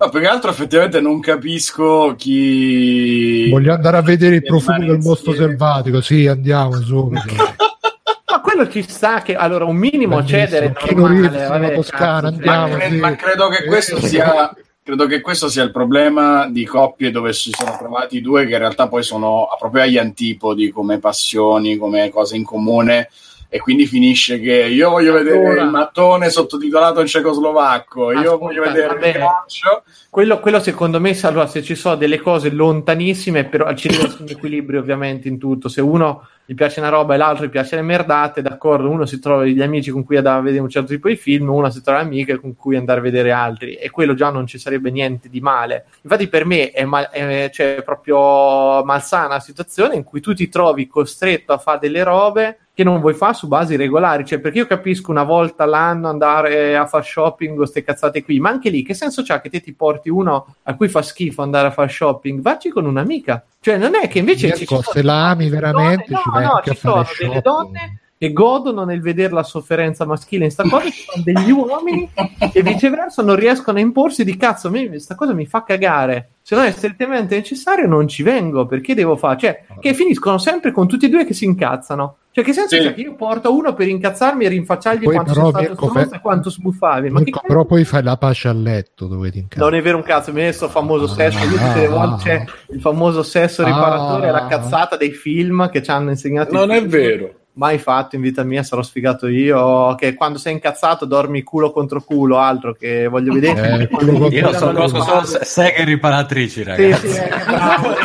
[0.02, 3.48] No, più che altro effettivamente non capisco chi...
[3.52, 7.36] Voglio andare a vedere il profumo del mostro selvatico, sì, andiamo subito.
[7.36, 10.40] ma quello ci sta che allora un minimo Bellissimo.
[10.40, 12.96] cedere normale, vabbè, Toscana, andiamo, ma, sì.
[12.96, 14.52] ma credo che questo sia
[14.84, 18.60] credo che questo sia il problema di coppie dove si sono trovati due che in
[18.60, 23.10] realtà poi sono proprio agli antipodi come passioni, come cose in comune
[23.54, 28.64] e quindi finisce che io voglio allora, vedere il mattone sottotitolato in cecoslovacco, io voglio
[28.64, 29.84] vedere il calcio.
[30.10, 34.24] Quello, quello, secondo me, allora, se ci sono delle cose lontanissime, però ci deve essere
[34.24, 35.68] un equilibrio ovviamente in tutto.
[35.68, 39.20] Se uno gli piace una roba e l'altro gli piace le merdate, d'accordo, uno si
[39.20, 41.82] trova gli amici con cui andare a vedere un certo tipo di film, uno si
[41.82, 45.28] trova amiche con cui andare a vedere altri e quello già non ci sarebbe niente
[45.28, 45.88] di male.
[46.04, 50.48] Infatti per me è, mal- è cioè, proprio malsana la situazione in cui tu ti
[50.48, 54.60] trovi costretto a fare delle robe che non vuoi fare su basi regolari, cioè perché
[54.60, 58.70] io capisco una volta l'anno andare a fare shopping o queste cazzate qui, ma anche
[58.70, 61.72] lì che senso c'ha che te ti porti uno a cui fa schifo andare a
[61.72, 62.42] fare shopping?
[62.42, 66.46] Vacci con un'amica, cioè non è che invece Mirko, ci se la ami veramente donne,
[66.46, 70.62] no, no, ci sono delle donne che godono nel vedere la sofferenza maschile in sta
[70.62, 72.08] cosa ci sono degli uomini
[72.54, 76.34] che viceversa non riescono a imporsi di cazzo, a me questa cosa mi fa cagare.
[76.44, 80.72] Se non è strettamente necessario non ci vengo perché devo fare cioè che finiscono sempre
[80.72, 82.82] con tutti e due che si incazzano cioè, che senso sì.
[82.82, 86.16] c'è che io porto uno per incazzarmi e rinfacciargli poi quanto però, sei stato Mirko,
[86.16, 87.10] e quanto sbuffavi?
[87.10, 89.62] Ma Mirko, però poi fai la pace a letto dove ti incazzi.
[89.62, 91.44] Non è vero un cazzo, mi è messo famoso ah, sesso.
[91.44, 95.84] Io tutte le volte c'è il famoso sesso riparatore, ah, la cazzata dei film che
[95.84, 96.54] ci hanno insegnato.
[96.54, 101.06] Non è vero mai fatto in vita mia, sarò sfigato io, che quando sei incazzato
[101.06, 103.90] dormi culo contro culo, altro che voglio vedere.
[103.90, 103.90] Eh,
[104.30, 107.08] io so, conosco solo seghe riparatrici, ragazzi.
[107.08, 107.96] Sì, sì, bravo,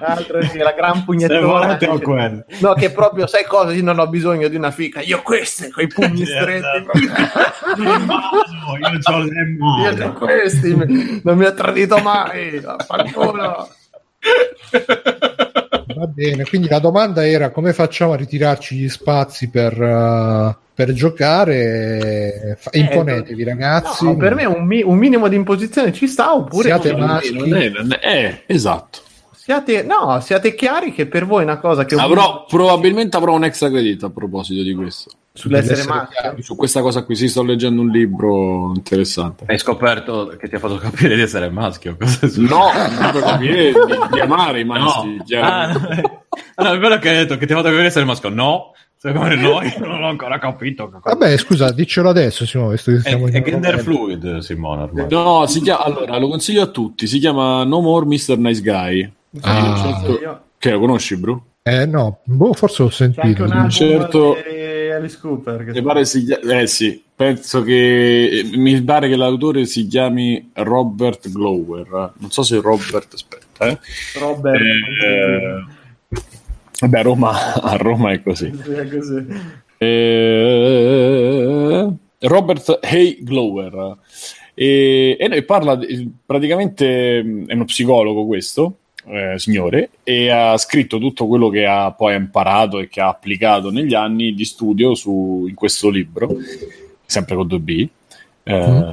[0.00, 1.76] altro sì, la gran pugnettona.
[1.76, 5.70] Che, no, che proprio, sai cosa, io non ho bisogno di una fica, io queste,
[5.70, 6.86] con i pugni stretti.
[7.78, 7.90] io
[9.02, 9.96] ho le mani.
[9.96, 13.68] Io ho questi, non mi ha tradito mai, fanculo.
[15.98, 20.92] Va bene, quindi la domanda era come facciamo a ritirarci gli spazi per, uh, per
[20.92, 22.56] giocare?
[22.70, 24.04] Eh, Imponetevi, ragazzi.
[24.04, 27.36] No, per me un, mi- un, minimo di imposizione ci sta, oppure siate maschi.
[27.36, 29.00] Non è, non è, eh, esatto.
[29.34, 31.96] Siate, no, siate chiari che per voi è una cosa che...
[31.96, 35.10] Avrò, probabilmente avrò un extra credito a proposito di questo.
[35.38, 36.42] Sull'essere maschio?
[36.42, 39.44] Su questa cosa qui, sì, sto leggendo un libro interessante.
[39.46, 41.96] Hai scoperto che ti ha fatto capire di essere maschio?
[41.98, 43.78] no, non fatto capire di,
[44.10, 45.16] di, amare i maschi.
[45.28, 45.40] No.
[45.40, 45.72] Ah,
[46.56, 48.30] no, è quello che hai detto, che ti ha fatto capire di essere maschio.
[48.30, 50.90] No, secondo noi non ho ancora capito.
[51.00, 52.76] Vabbè, scusa, diccelo adesso, Simone.
[52.76, 54.82] Sto, è, è gender fluid, Simone.
[54.82, 55.06] Ormai.
[55.08, 57.06] No, si chiama, allora, lo consiglio a tutti.
[57.06, 58.36] Si chiama No More Mr.
[58.38, 59.12] Nice Guy.
[59.42, 60.40] Ah.
[60.58, 61.40] Che lo conosci, Bru?
[61.68, 63.44] Eh no, boh, forse ho sentito.
[63.44, 64.36] un certo...
[64.98, 65.64] Alice Cooper.
[65.64, 66.60] Che mi pare si chiama...
[66.60, 68.48] Eh sì, penso che...
[68.54, 72.12] Mi pare che l'autore si chiami Robert Glower.
[72.16, 73.12] Non so se Robert...
[73.12, 73.78] Aspetta, eh.
[74.18, 74.60] Robert...
[74.60, 75.64] Eh...
[76.80, 78.46] Vabbè, a Roma, a Roma è così.
[78.46, 79.26] È così.
[79.78, 80.28] Eh...
[82.20, 83.96] Robert Hay Glower.
[84.54, 85.78] E, e parla
[86.26, 88.78] praticamente è uno psicologo questo
[89.10, 93.70] eh, signore e ha scritto tutto quello che ha poi imparato e che ha applicato
[93.70, 96.28] negli anni di studio su, in questo libro,
[97.04, 97.88] sempre con 2B.
[98.42, 98.92] Eh, mm.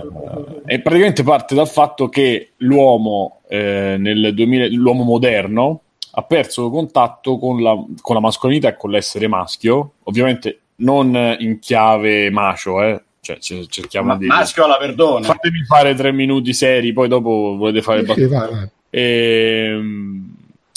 [0.66, 5.82] E praticamente parte dal fatto che l'uomo, eh, nel 2000, l'uomo moderno
[6.18, 11.60] ha perso contatto con la, con la mascolinità e con l'essere maschio, ovviamente non in
[11.60, 13.02] chiave macio, eh.
[13.26, 15.26] Cioè, cerchiamo Ma, di maschio alla perdona.
[15.26, 18.22] Fatemi fare tre minuti seri, poi dopo volete fare sì.
[18.22, 19.78] Ehm, e,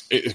[0.09, 0.35] e,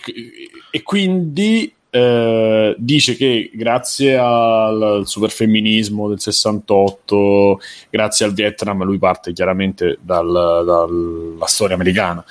[0.72, 7.60] e, quindi eh, dice che grazie al superfemminismo del 68,
[7.90, 12.24] grazie al Vietnam, lui parte chiaramente dal, dalla storia americana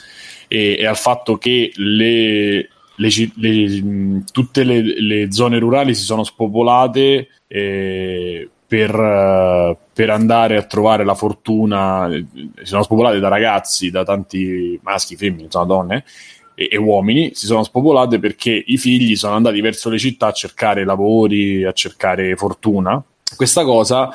[0.48, 7.28] e, e, al fatto che le, le, le, tutte le, zone rurali si sono spopolate
[7.46, 14.80] eh, per, per, andare a trovare la fortuna, si sono spopolate da ragazzi, da tanti
[14.82, 16.04] maschi, femmine, insomma donne
[16.54, 20.32] e, e, uomini, si sono spopolate perché i figli sono andati verso le città a
[20.32, 23.02] cercare lavori, a cercare fortuna.
[23.36, 24.08] Questa cosa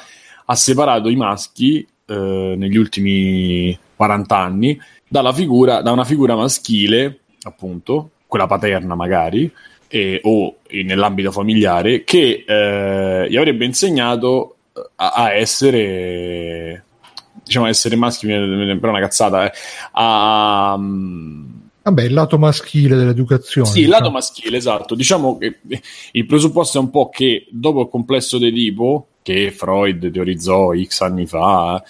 [0.46, 4.82] ha separato i maschi eh, negli ultimi 40 anni
[5.34, 9.52] figura, da una figura maschile, appunto, quella paterna magari,
[9.88, 16.84] e, o nell'ambito familiare, che eh, gli avrebbe insegnato eh, a, a essere,
[17.44, 19.58] diciamo, essere maschi, però una cazzata, eh,
[19.94, 20.76] a...
[20.78, 21.56] Um,
[21.88, 23.70] Vabbè, il lato maschile dell'educazione.
[23.70, 24.94] Sì, il lato maschile, esatto.
[24.94, 25.60] Diciamo che
[26.12, 31.26] il presupposto è un po' che dopo il complesso d'Edipo, che Freud teorizzò X anni
[31.26, 31.82] fa,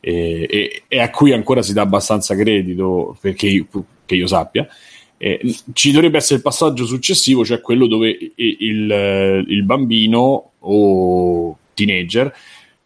[0.00, 3.66] e, e, e a cui ancora si dà abbastanza credito, perché io,
[4.06, 4.66] che io sappia,
[5.16, 5.40] eh,
[5.72, 12.34] ci dovrebbe essere il passaggio successivo, cioè quello dove il, il bambino o teenager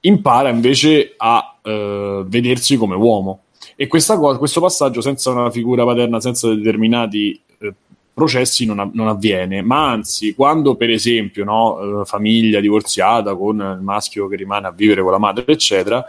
[0.01, 3.43] impara invece a uh, vedersi come uomo.
[3.76, 7.72] E cosa, questo passaggio senza una figura paterna, senza determinati eh,
[8.12, 13.83] processi non, non, avviene, ma anzi, quando per esempio, no, eh, famiglia divorziata con il
[13.83, 16.05] maschio che rimane a vivere con la madre, eccetera,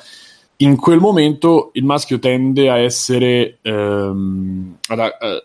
[0.58, 5.44] in quel momento il maschio tende a essere ehm, ad, eh,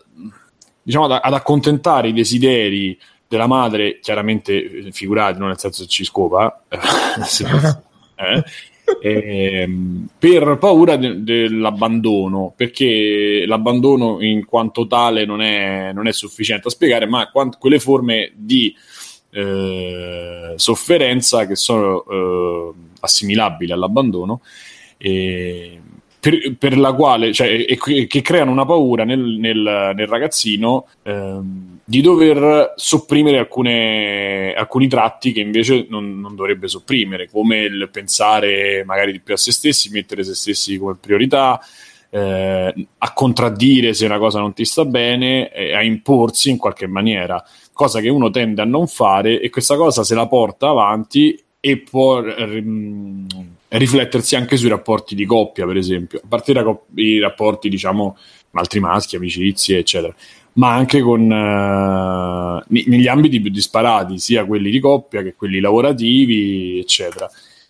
[0.85, 6.03] diciamo ad, ad, accontentare i desideri della madre, chiaramente figurati, non nel senso che ci
[6.03, 6.77] scopa, eh,
[9.01, 16.67] ehm, per paura de- dell'abbandono, perché l'abbandono in quanto tale non è, non è sufficiente
[16.67, 18.75] a spiegare, ma quant- quelle forme di
[19.31, 24.41] eh, sofferenza che sono eh, assimilabili all'abbandono.
[24.97, 25.81] Eh,
[26.25, 31.77] per, per, la quale, cioè, e, che creano una paura nel, nel, nel ragazzino ehm,
[31.85, 38.83] di dover sopprimere alcune, alcuni tratti che invece non, non, dovrebbe sopprimere, come il pensare
[38.85, 41.61] magari di più a se stessi, mettere se stessi come priorità,
[42.09, 46.87] eh, a contraddire se una cosa non ti sta bene, eh, a imporsi in qualche
[46.87, 51.39] maniera, cosa che uno tende a non fare e questa cosa se la porta avanti
[51.59, 53.27] e può ehm,
[53.77, 58.17] riflettersi anche sui rapporti di coppia, per esempio, a partire dai rapporti, diciamo,
[58.51, 60.13] con altri maschi, amicizie, eccetera,
[60.53, 66.79] ma anche con, uh, negli ambiti più disparati, sia quelli di coppia che quelli lavorativi,
[66.79, 67.29] eccetera.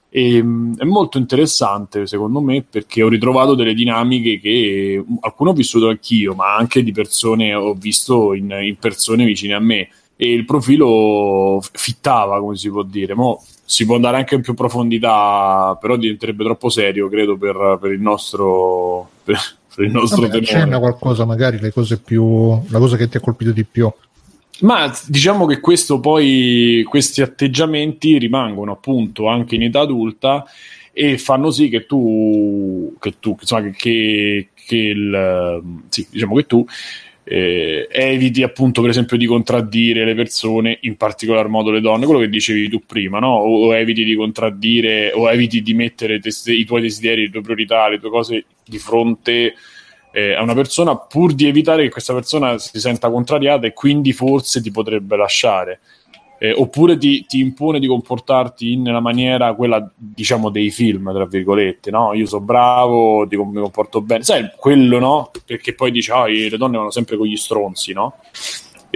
[0.09, 5.53] E, um, è molto interessante, secondo me, perché ho ritrovato delle dinamiche che alcune ho
[5.53, 10.31] vissuto anch'io, ma anche di persone ho visto in, in persone vicine a me e
[10.31, 13.13] il profilo fittava, come si può dire.
[13.15, 17.91] Mo si può andare anche in più profondità, però diventerebbe troppo serio, credo, per, per
[17.91, 19.37] il nostro, per,
[19.75, 23.21] per il nostro Vabbè, accenna qualcosa, magari le cose più, la cosa che ti ha
[23.21, 23.91] colpito di più.
[24.61, 30.45] Ma diciamo che questo poi, questi atteggiamenti rimangono appunto anche in età adulta
[30.93, 36.65] e fanno sì che tu, che tu insomma, che, che, il, sì, diciamo che tu
[37.27, 42.19] eh, eviti appunto per esempio di contraddire le persone, in particolar modo le donne, quello
[42.19, 43.29] che dicevi tu prima, no?
[43.29, 47.41] o, o eviti di contraddire o eviti di mettere te, i tuoi desideri, le tue
[47.41, 49.55] priorità, le tue cose di fronte
[50.11, 54.13] eh, a una persona pur di evitare che questa persona si senta contrariata e quindi
[54.13, 55.79] forse ti potrebbe lasciare
[56.49, 61.91] eh, oppure ti, ti, impone di comportarti nella maniera quella diciamo dei film tra virgolette
[61.91, 66.27] no io sono bravo ti, mi comporto bene sai quello no perché poi dici ah,
[66.27, 68.15] le donne vanno sempre con gli stronzi no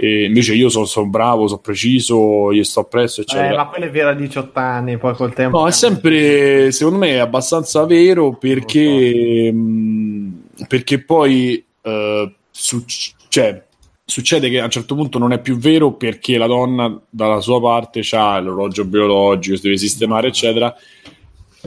[0.02, 3.52] e invece io sono son bravo, sono preciso, gli sto presso, eccetera.
[3.52, 5.58] Eh, ma quello è vero a 18 anni, poi col tempo.
[5.58, 10.64] No, è sempre, secondo me, è abbastanza vero perché, so.
[10.66, 12.82] perché poi, uh, su,
[13.28, 13.62] cioè,
[14.10, 17.60] succede che a un certo punto non è più vero perché la donna dalla sua
[17.60, 20.74] parte ha l'orologio biologico, si deve sistemare, eccetera.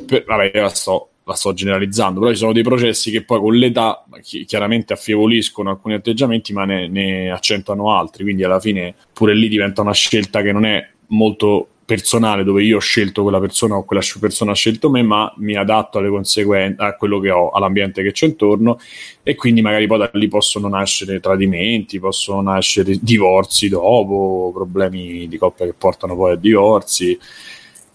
[0.05, 3.55] Per, vabbè, la sto, la sto, generalizzando, però ci sono dei processi che poi con
[3.55, 4.03] l'età
[4.45, 9.81] chiaramente affievoliscono alcuni atteggiamenti, ma ne, ne accentuano altri, quindi alla fine pure lì diventa
[9.81, 14.01] una scelta che non è molto personale dove io ho scelto quella persona o quella
[14.19, 18.11] persona ha scelto me, ma mi adatto alle conseguenze, a quello che ho, all'ambiente che
[18.11, 18.79] c'è intorno
[19.21, 25.37] e quindi magari poi da lì possono nascere tradimenti, possono nascere divorzi dopo, problemi di
[25.37, 27.17] coppia che portano poi a divorzi.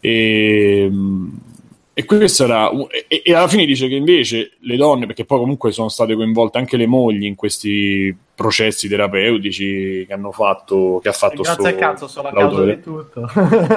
[0.01, 0.91] E,
[1.99, 2.71] e questo era.
[3.09, 6.59] E, e, alla fine dice che invece le donne, perché poi comunque sono state coinvolte
[6.59, 11.01] anche le mogli in questi processi terapeutici che hanno fatto.
[11.03, 13.29] Che ha fatto grazie sto, al cazzo, sono la causa di tutto.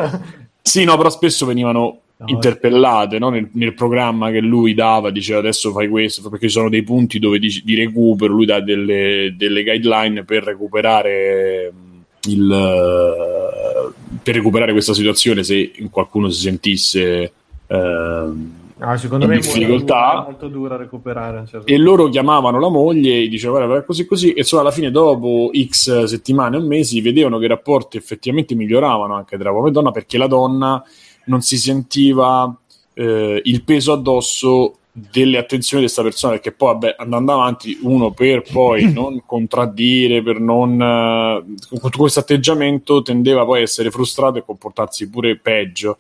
[0.62, 3.30] sì, no, però spesso venivano no, interpellate no?
[3.30, 7.18] nel, nel, programma che lui dava, diceva adesso fai questo, perché ci sono dei punti
[7.18, 11.74] dove di, di recupero, lui dà delle, delle guideline per recuperare
[12.28, 13.92] il,
[14.22, 17.34] per recuperare questa situazione se qualcuno si sentisse
[17.74, 20.22] ah, secondo me difficoltà.
[20.22, 21.46] È molto dura recuperare.
[21.48, 24.92] Certo e loro chiamavano la moglie e dicevano guarda così così e solo alla fine
[24.92, 29.72] dopo x settimane o mesi vedevano che i rapporti effettivamente miglioravano anche tra uomo e
[29.72, 30.84] donna perché la donna
[31.26, 32.54] non si sentiva
[32.94, 38.12] eh, il peso addosso delle attenzioni di questa persona perché poi vabbè, andando avanti uno
[38.12, 44.40] per poi non contraddire per non uh, con questo atteggiamento tendeva poi a essere frustrato
[44.40, 45.98] e comportarsi pure peggio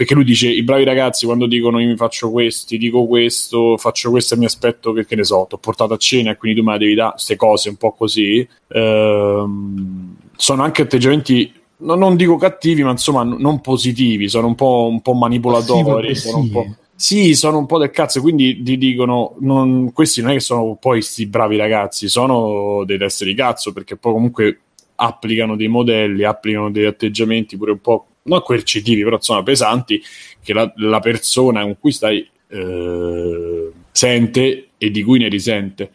[0.00, 3.76] perché lui dice i bravi ragazzi quando dicono io mi faccio questo, ti dico questo,
[3.76, 6.38] faccio questo e mi aspetto che, che ne so, ti ho portato a cena e
[6.38, 11.52] quindi tu me la devi dare, queste cose un po' così, ehm, sono anche atteggiamenti
[11.80, 16.14] no, non dico cattivi, ma insomma n- non positivi, sono un po', un po manipolatori,
[16.14, 16.74] sono un po'...
[16.94, 20.78] Sì, sono un po' del cazzo, quindi ti dicono, non, questi non è che sono
[20.80, 24.60] poi questi bravi ragazzi, sono dei testi di cazzo, perché poi comunque
[24.94, 30.02] applicano dei modelli, applicano degli atteggiamenti pure un po' non coercitivi, però insomma pesanti,
[30.42, 35.90] che la, la persona con cui stai eh, sente e di cui ne risente.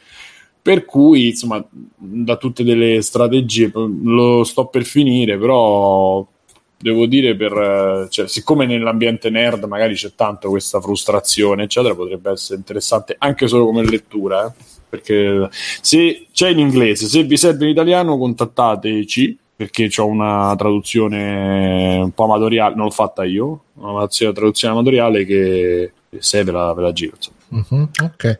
[0.61, 1.63] Per cui, insomma,
[1.95, 6.25] da tutte delle strategie, lo sto per finire, però
[6.77, 12.57] devo dire, per, cioè, siccome nell'ambiente nerd magari c'è tanto questa frustrazione, eccetera, potrebbe essere
[12.57, 14.47] interessante anche solo come lettura.
[14.47, 14.63] Eh?
[14.89, 15.49] Perché
[15.81, 22.11] se c'è in inglese, se vi serve in italiano, contattateci perché ho una traduzione un
[22.11, 26.91] po' amatoriale, non l'ho fatta io, una traduzione amatoriale che se ve la, ve la
[26.91, 27.15] giro.
[27.49, 28.39] Uh-huh, ok.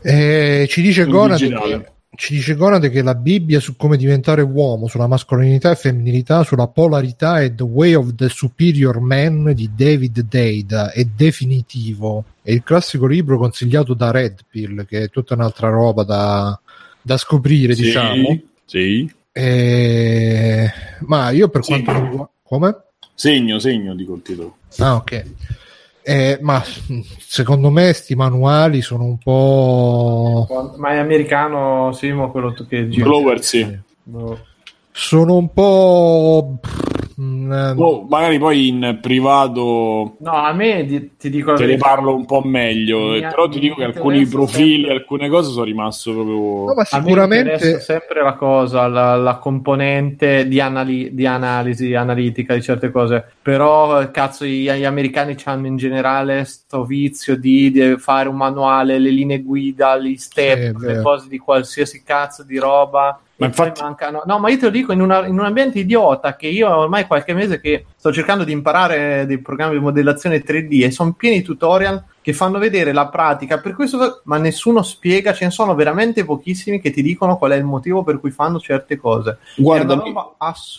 [0.00, 4.86] Eh, ci dice Gonade che, ci dice Gonade che la Bibbia su come diventare uomo,
[4.86, 10.20] sulla mascolinità e femminilità, sulla polarità e The Way of the Superior Man di David
[10.22, 12.24] Dade è definitivo.
[12.42, 16.58] È il classico libro consigliato da Red Pill, che è tutta un'altra roba da,
[17.02, 18.40] da scoprire, sì, diciamo.
[18.64, 19.16] Sì.
[19.32, 20.70] Eh,
[21.00, 21.84] ma io per segno.
[21.84, 22.30] quanto riguarda...
[22.42, 22.76] Come?
[23.14, 24.56] Segno, segno, dico il titolo.
[24.78, 25.24] Ah, ok.
[26.02, 26.64] Eh, ma
[27.18, 30.74] secondo me sti manuali sono un po'...
[30.76, 33.04] Ma è americano, Simo, quello che gira?
[33.04, 33.78] Glover, sì.
[34.04, 34.38] No.
[34.90, 36.58] Sono un po'
[37.20, 37.50] Mm,
[37.80, 42.24] oh, magari poi in privato no a me di, ti dico te ne parlo un
[42.24, 44.92] po' meglio mia, però ti dico che alcuni profili sempre...
[44.92, 50.60] alcune cose sono rimasto proprio no, ma sicuramente sempre la cosa la, la componente di,
[50.60, 53.32] anali- di, analisi analitica di certe cose.
[53.42, 59.00] Però cazzo gli, gli americani hanno in generale sto vizio di, di, fare un manuale
[59.00, 63.80] le linee guida gli step sì, le cose di qualsiasi cazzo di roba ma infatti...
[63.80, 64.22] mancano.
[64.26, 67.06] No, ma io te lo dico in, una, in, un ambiente idiota che io ormai
[67.06, 71.38] qualche mese che sto cercando di imparare dei programmi di modellazione 3D e sono pieni
[71.38, 75.74] di tutorial che fanno vedere la pratica per questo, ma nessuno spiega, ce ne sono
[75.74, 79.38] veramente pochissimi che ti dicono qual è il motivo per cui fanno certe cose.
[79.56, 80.02] Guarda,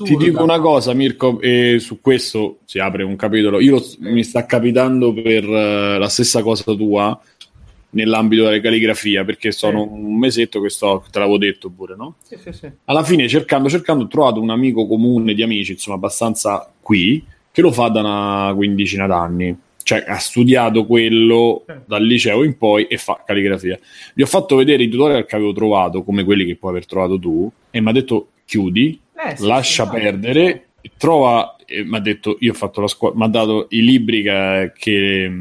[0.03, 3.59] ti dico una cosa, Mirko, e su questo si apre un capitolo.
[3.61, 7.19] Io mi sta capitando per uh, la stessa cosa tua
[7.91, 9.89] nell'ambito della calligrafia perché sono sì.
[9.91, 12.15] un mesetto che sto, te l'avevo detto pure, no?
[12.23, 12.69] Sì, sì, sì.
[12.85, 17.61] Alla fine cercando, cercando ho trovato un amico comune di amici, insomma abbastanza qui, che
[17.61, 19.57] lo fa da una quindicina d'anni.
[19.81, 21.73] Cioè ha studiato quello sì.
[21.85, 23.79] dal liceo in poi e fa calligrafia.
[24.13, 27.17] Gli ho fatto vedere i tutorial che avevo trovato, come quelli che puoi aver trovato
[27.17, 30.67] tu, e mi ha detto chiudi, eh, sì, lascia perdere,
[30.97, 34.73] trova, mi ha detto io ho fatto la scuola, mi ha dato i libri che,
[34.77, 35.31] che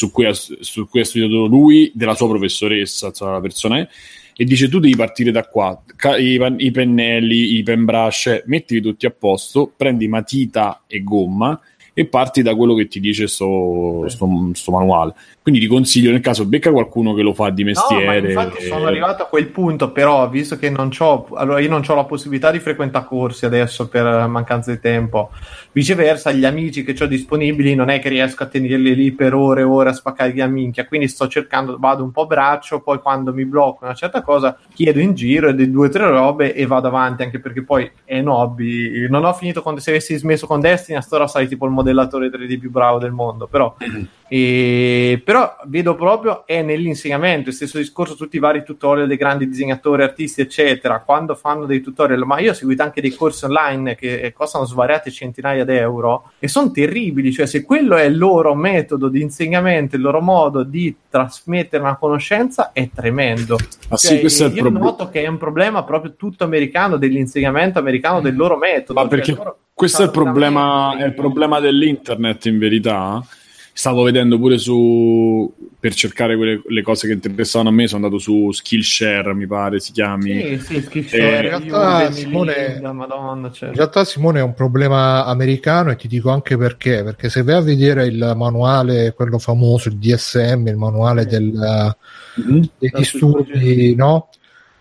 [0.00, 3.88] su cui, ha, su cui ha studiato lui, della sua professoressa, insomma, la persona è,
[4.34, 5.78] e dice tu devi partire da qua,
[6.18, 11.60] I, i pennelli, i pen brush, mettili tutti a posto, prendi matita e gomma
[12.00, 15.12] e e parti da quello che ti dice sto, sto, sto manuale.
[15.42, 18.20] Quindi ti consiglio nel caso becca qualcuno che lo fa di mestiere.
[18.20, 21.82] No, infatti sono arrivato a quel punto, però visto che non ho allora io non
[21.86, 25.30] ho la possibilità di frequentare corsi adesso per mancanza di tempo.
[25.72, 29.60] Viceversa, gli amici che ho disponibili non è che riesco a tenerli lì per ore
[29.60, 33.32] e ore a spaccare via minchia, quindi sto cercando, vado un po' braccio, poi quando
[33.32, 36.88] mi blocco una certa cosa chiedo in giro e due o tre robe e vado
[36.88, 39.08] avanti, anche perché poi è un hobby.
[39.08, 42.30] Non ho finito con se avessi smesso con Destiny, a sto sarei tipo il modellatore
[42.30, 43.74] 3D più bravo del mondo, però.
[44.32, 49.48] E, però vedo proprio è nell'insegnamento, il stesso discorso, tutti i vari tutorial dei grandi
[49.48, 53.96] disegnatori, artisti, eccetera, quando fanno dei tutorial, ma io ho seguito anche dei corsi online
[53.96, 58.54] che costano svariate centinaia di euro e sono terribili, cioè se quello è il loro
[58.54, 63.56] metodo di insegnamento, il loro modo di trasmettere una conoscenza è tremendo.
[63.88, 66.44] Ah, cioè, sì, questo io è il prob- noto che è un problema proprio tutto
[66.44, 69.02] americano, dell'insegnamento americano del loro metodo.
[69.02, 73.24] Ma cioè, perché cioè, questo è il problema, è il problema dell'internet in verità
[73.72, 78.20] stavo vedendo pure su per cercare quelle, le cose che interessavano a me sono andato
[78.20, 83.66] su Skillshare mi pare si chiami sì, sì, Skillshare eh, in, realtà, Simone, Madonna, certo.
[83.68, 87.54] in realtà Simone è un problema americano e ti dico anche perché perché se vai
[87.54, 91.94] a vedere il manuale quello famoso il DSM il manuale del,
[92.38, 92.62] mm-hmm.
[92.76, 94.28] dei disturbi no?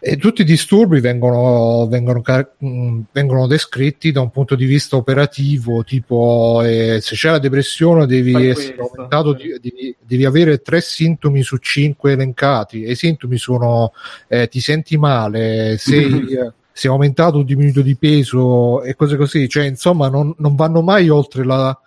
[0.01, 2.21] E tutti i disturbi vengono, vengono,
[2.63, 8.05] mm, vengono, descritti da un punto di vista operativo, tipo eh, se c'è la depressione
[8.05, 12.83] devi, essere aumentato, devi, devi, avere tre sintomi su cinque elencati.
[12.83, 13.91] E i sintomi sono
[14.29, 16.27] eh, ti senti male, sei,
[16.71, 21.09] sei aumentato o diminuito di peso e cose così, cioè insomma non, non vanno mai
[21.09, 21.77] oltre la,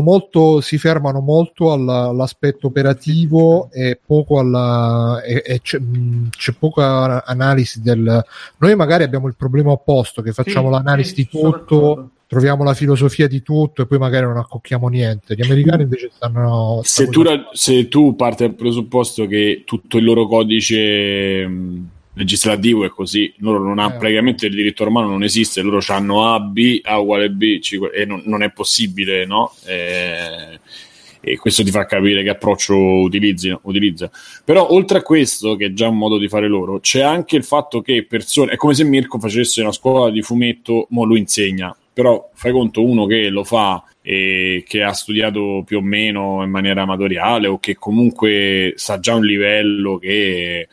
[0.00, 5.80] molto, si fermano molto alla, all'aspetto operativo e poco alla, e, e c'è,
[6.30, 8.24] c'è, poca analisi del...
[8.58, 12.74] Noi magari abbiamo il problema opposto, che facciamo sì, l'analisi sì, di tutto, troviamo la
[12.74, 15.34] filosofia di tutto e poi magari non accocchiamo niente.
[15.34, 16.80] Gli americani invece stanno...
[16.82, 21.46] Se tu, se tu parti dal presupposto che tutto il loro codice
[22.14, 23.98] legislativo è così, loro non hanno eh.
[23.98, 28.04] praticamente il diritto romano non esiste, loro hanno A, B, A uguale B, C, e
[28.04, 29.54] non, non, è possibile, no?
[29.64, 30.60] E,
[31.20, 34.10] e, questo ti fa capire che approccio utilizzino, utilizza.
[34.44, 37.44] Però oltre a questo, che è già un modo di fare loro, c'è anche il
[37.44, 41.74] fatto che persone, è come se Mirko facesse una scuola di fumetto, mo lo insegna,
[41.92, 46.50] però fai conto uno che lo fa e che ha studiato più o meno in
[46.50, 50.68] maniera amatoriale o che comunque sa già un livello che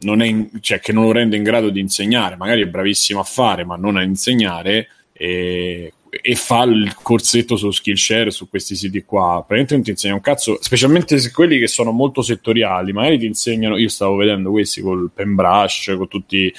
[0.00, 3.24] non in, cioè, che non lo rende in grado di insegnare, magari è bravissimo a
[3.24, 9.02] fare, ma non a insegnare, e, e fa il corsetto su Skillshare su questi siti
[9.04, 9.44] qua.
[9.46, 13.26] Praticamente non ti insegna un cazzo, specialmente se quelli che sono molto settoriali, magari ti
[13.26, 13.76] insegnano.
[13.76, 16.52] Io stavo vedendo questi col Pembrush, con tutti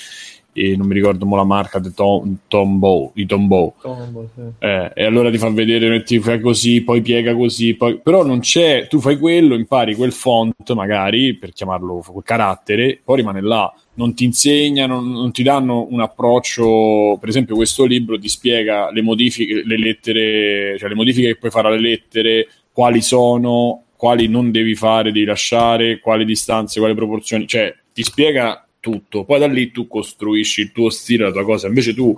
[0.53, 3.75] e non mi ricordo mo la marca di Tom, Tombow, di Tombow.
[3.81, 4.41] Tombow sì.
[4.59, 7.99] eh, e allora ti fa vedere, ti fai così, poi piega così, poi...
[8.01, 13.17] però non c'è, tu fai quello, impari quel font magari, per chiamarlo quel carattere, poi
[13.17, 18.29] rimane là, non ti insegnano, non ti danno un approccio, per esempio questo libro ti
[18.29, 23.83] spiega le modifiche, le lettere, cioè le modifiche che puoi fare alle lettere, quali sono,
[23.95, 29.23] quali non devi fare, devi lasciare, quali distanze, quali proporzioni, cioè ti spiega tutto.
[29.23, 31.67] Poi da lì tu costruisci il tuo stile, la tua cosa.
[31.67, 32.15] Invece tu,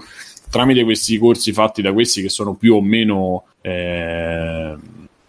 [0.49, 4.75] tramite questi corsi fatti da questi che sono più o meno eh,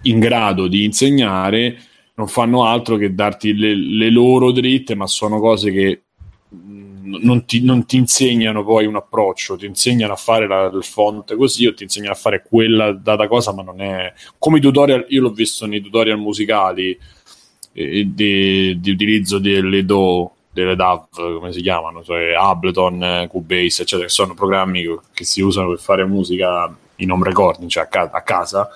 [0.02, 1.80] in grado di insegnare,
[2.14, 6.02] non fanno altro che darti le, le loro dritte, ma sono cose che
[7.04, 11.36] non ti, non ti, insegnano poi un approccio, ti insegnano a fare la, il font
[11.36, 15.06] così o ti insegnano a fare quella data cosa, ma non è come i tutorial.
[15.08, 16.98] Io l'ho visto nei tutorial musicali
[17.72, 24.06] eh, di, di utilizzo delle do delle DAV, come si chiamano, cioè Ableton, Cubase, eccetera,
[24.06, 28.10] che sono programmi che si usano per fare musica in home recording, cioè a, ca-
[28.12, 28.68] a casa,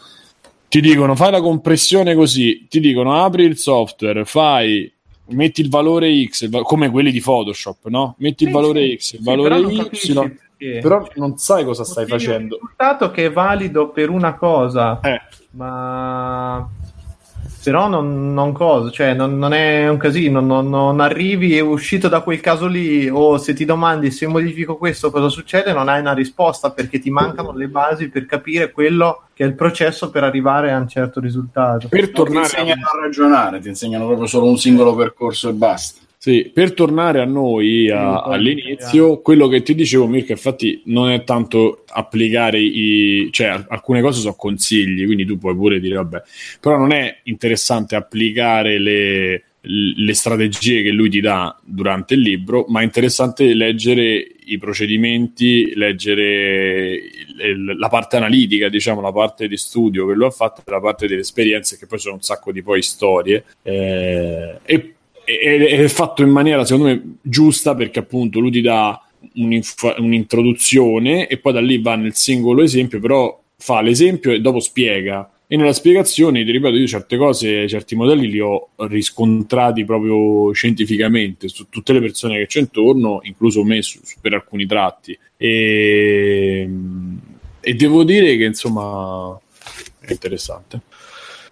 [0.68, 4.90] ti dicono fai la compressione così, ti dicono apri il software, fai
[5.28, 8.14] metti il valore X, come quelli di Photoshop, no?
[8.18, 12.56] Metti il valore X, il valore Y, però non sai cosa stai facendo.
[12.56, 15.20] Il risultato che è valido per una cosa, eh.
[15.50, 16.66] ma
[17.66, 22.06] però non, non cosa, cioè non, non, è un casino, non, non arrivi e uscito
[22.08, 25.98] da quel caso lì o se ti domandi se modifico questo cosa succede non hai
[25.98, 30.22] una risposta perché ti mancano le basi per capire quello che è il processo per
[30.22, 31.88] arrivare a un certo risultato.
[31.88, 36.05] Per tornare ti insegnano a ragionare, ti insegnano proprio solo un singolo percorso e basta.
[36.26, 41.22] Sì, per tornare a noi a, all'inizio, quello che ti dicevo, Mirko, infatti non è
[41.22, 46.22] tanto applicare i, cioè alcune cose sono consigli, quindi tu puoi pure dire vabbè,
[46.58, 52.64] però non è interessante applicare le, le strategie che lui ti dà durante il libro,
[52.70, 57.02] ma è interessante leggere i procedimenti, leggere
[57.78, 61.20] la parte analitica, diciamo, la parte di studio che lui ha fatto, la parte delle
[61.20, 63.44] esperienze, che poi sono un sacco di poi storie.
[63.62, 64.95] Eh, e
[65.26, 69.00] è fatto in maniera, secondo me, giusta perché appunto lui ti dà
[69.34, 75.30] un'introduzione e poi da lì va nel singolo esempio, però fa l'esempio e dopo spiega
[75.48, 81.46] e nella spiegazione, ti ripeto, io certe cose, certi modelli li ho riscontrati proprio scientificamente
[81.46, 85.16] su tutte le persone che c'è intorno, incluso me su, per alcuni tratti.
[85.36, 86.68] E,
[87.60, 89.38] e, devo dire che insomma
[90.00, 90.80] è interessante.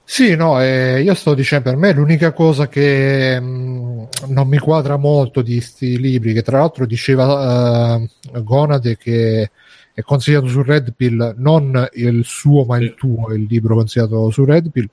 [0.07, 4.59] Sì, no, eh, io sto dicendo per me l'unica cosa che mh, mm, non mi
[4.59, 9.51] quadra molto di questi libri, che tra l'altro diceva uh, Gonade che
[9.95, 14.45] è consigliato su Red Pill, non il suo ma il tuo, il libro consigliato su
[14.45, 14.89] Red Pill.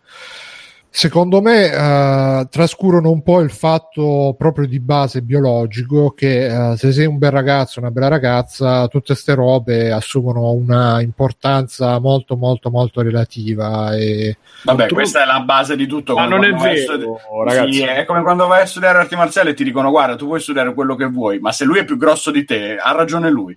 [0.93, 6.91] Secondo me uh, trascurano un po' il fatto proprio di base biologico che uh, se
[6.91, 12.69] sei un bel ragazzo, una bella ragazza, tutte queste robe assumono una importanza molto molto
[12.69, 13.95] molto relativa.
[13.95, 14.35] E...
[14.63, 14.95] Vabbè, tu...
[14.95, 16.13] questa è la base di tutto.
[16.13, 17.05] Ma non è vero, studi-
[17.45, 17.71] ragazzi.
[17.71, 20.41] Sì, è come quando vai a studiare arti marziali e ti dicono guarda, tu puoi
[20.41, 23.55] studiare quello che vuoi, ma se lui è più grosso di te, ha ragione lui.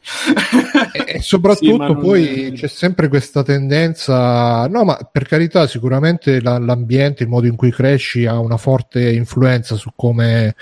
[0.93, 2.53] e, e soprattutto sì, poi è...
[2.53, 7.71] c'è sempre questa tendenza, no ma per carità sicuramente la, l'ambiente il modo in cui
[7.71, 10.55] cresci ha una forte influenza su come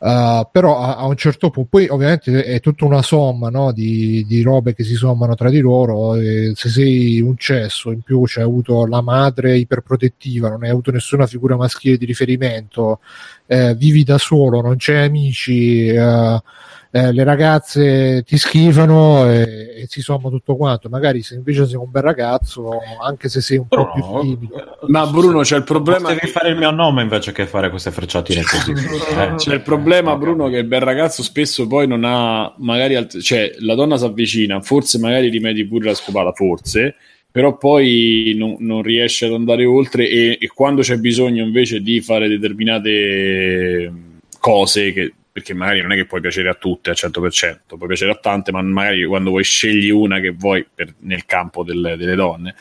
[0.00, 4.24] Uh, però a, a, un certo punto poi ovviamente è tutta una somma no, di,
[4.28, 8.44] di, robe che si sommano tra di loro se sei un cesso in più c'hai
[8.44, 13.00] avuto la madre iperprotettiva non hai avuto nessuna figura maschile di riferimento
[13.46, 16.40] eh, vivi da solo non c'hai amici uh,
[16.98, 20.88] eh, le ragazze ti schifano e, e, si somma tutto quanto.
[20.88, 22.70] Magari se invece sei un bel ragazzo,
[23.00, 24.78] anche se sei un po' più timido.
[24.88, 26.08] Ma Bruno, c'è il problema.
[26.08, 26.26] Devi che...
[26.26, 28.72] fare il mio nome invece che fare queste frecciatine così.
[28.72, 29.34] eh.
[29.36, 32.96] C'è il problema, Bruno, che il bel ragazzo spesso poi non ha magari.
[32.96, 36.96] Alt- cioè, la donna si avvicina, forse magari rimedi pure la scopata, forse
[37.30, 42.00] però poi non, non, riesce ad andare oltre e, e, quando c'è bisogno invece di
[42.00, 43.92] fare determinate
[44.40, 48.10] cose che perché magari non è che puoi piacere a tutte al 100%, puoi piacere
[48.10, 52.14] a tante, ma magari quando vuoi scegli una che vuoi per, nel campo del, delle
[52.14, 52.54] donne.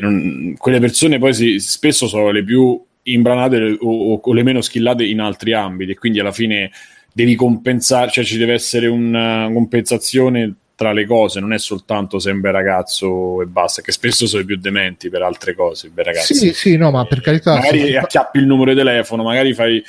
[0.00, 5.04] Non, quelle persone poi si, spesso sono le più imbranate o, o, le meno skillate
[5.04, 6.70] in altri ambiti e quindi alla fine
[7.12, 12.52] devi compensare, cioè ci deve essere una compensazione tra le cose, non è soltanto bel
[12.52, 16.34] ragazzo e basta, che spesso sono i più dementi per altre cose, bel ragazzi.
[16.34, 17.54] Sì, sì, no, ma per carità.
[17.54, 17.96] Magari sì.
[17.96, 19.82] acchiappi il numero di telefono, magari fai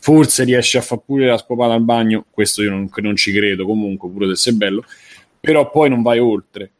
[0.00, 3.64] forse riesce a fare pure la scopata al bagno, questo io non, non ci credo
[3.64, 4.84] comunque, pure se è bello,
[5.38, 6.72] però poi non vai oltre.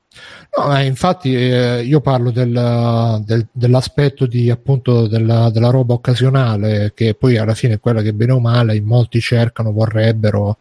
[0.56, 6.92] No, eh, infatti eh, io parlo del, del, dell'aspetto di, appunto, della, della, roba occasionale,
[6.94, 10.58] che poi alla fine è quella che bene o male in molti cercano, vorrebbero,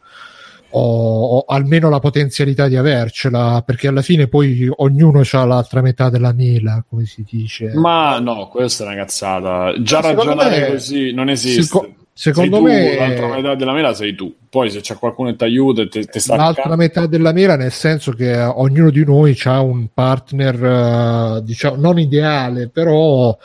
[0.72, 6.10] o, o almeno la potenzialità di avercela, perché alla fine poi ognuno ha l'altra metà
[6.10, 7.74] della mela, come si dice.
[7.74, 9.74] Ma no, questa è una cazzata.
[9.82, 11.64] Già ragionare così non esiste.
[11.64, 14.36] Sic- Secondo me l'altra metà della mela sei tu.
[14.50, 16.78] Poi se c'è qualcuno che ti aiuta e ti, ti sta L'altra accanto.
[16.82, 21.98] metà della mela nel senso che ognuno di noi ha un partner uh, diciamo non
[21.98, 23.38] ideale, però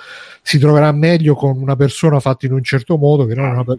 [0.43, 3.79] si troverà meglio con una persona fatta in un certo modo che non una per-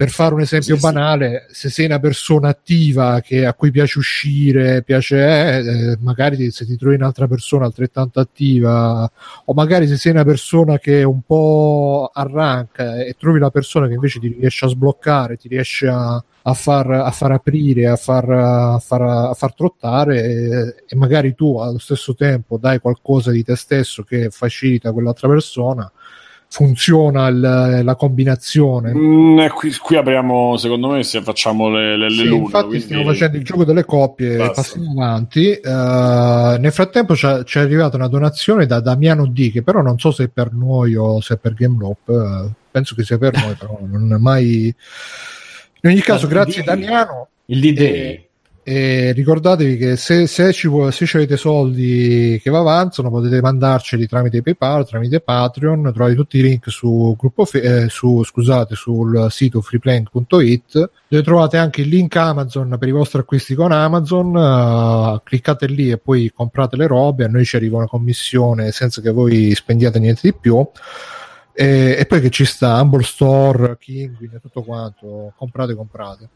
[0.00, 1.68] per fare un esempio sì, banale, sì.
[1.68, 6.78] se sei una persona attiva che, a cui piace uscire, piace, eh, magari se ti
[6.78, 9.10] trovi un'altra persona altrettanto attiva,
[9.44, 13.92] o magari se sei una persona che un po' arranca e trovi la persona che
[13.92, 18.30] invece ti riesce a sbloccare, ti riesce a, a, far, a far, aprire, a far,
[18.30, 23.44] a far, a far trottare e, e magari tu allo stesso tempo dai qualcosa di
[23.44, 25.92] te stesso che facilita quell'altra persona
[26.50, 28.92] funziona il, la combinazione.
[28.92, 32.42] Mm, eh, qui, qui, apriamo, secondo me, se facciamo le, le, sì, lune.
[32.42, 32.84] Infatti, quindi...
[32.84, 35.60] stiamo facendo il gioco delle coppie e passiamo avanti.
[35.62, 40.10] Uh, nel frattempo ci è arrivata una donazione da Damiano D, che però non so
[40.10, 42.08] se è per noi o se è per Gameloop.
[42.08, 44.74] Uh, penso che sia per noi, però non è mai.
[45.82, 47.28] In ogni caso, grazie D- Damiano.
[47.46, 48.28] Il D-Day.
[48.72, 54.06] E ricordatevi che se, se, ci, se ci avete soldi che vi avanzano potete mandarceli
[54.06, 59.60] tramite PayPal, tramite Patreon, trovate tutti i link su gruppo eh, su, scusate, sul sito
[59.60, 65.66] freeplank.it dove trovate anche il link Amazon per i vostri acquisti con Amazon uh, cliccate
[65.66, 69.52] lì e poi comprate le robe a noi ci arriva una commissione senza che voi
[69.52, 70.64] spendiate niente di più.
[71.52, 76.28] E, poi che ci sta Humble Store, Kinguin e tutto quanto comprate comprate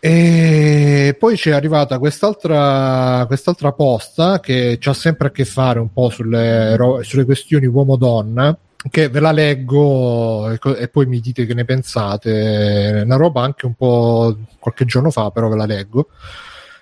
[0.00, 6.08] e poi c'è arrivata quest'altra, quest'altra posta che ha sempre a che fare un po'
[6.08, 8.56] sulle, sulle questioni uomo-donna
[8.88, 13.02] che ve la leggo e, e, poi mi dite che ne pensate.
[13.04, 16.08] Una roba anche un po' qualche giorno fa, però ve la leggo.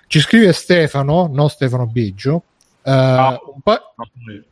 [0.07, 2.43] Ci scrive Stefano, no Stefano Biggio.
[2.83, 3.93] Uh, no, pa-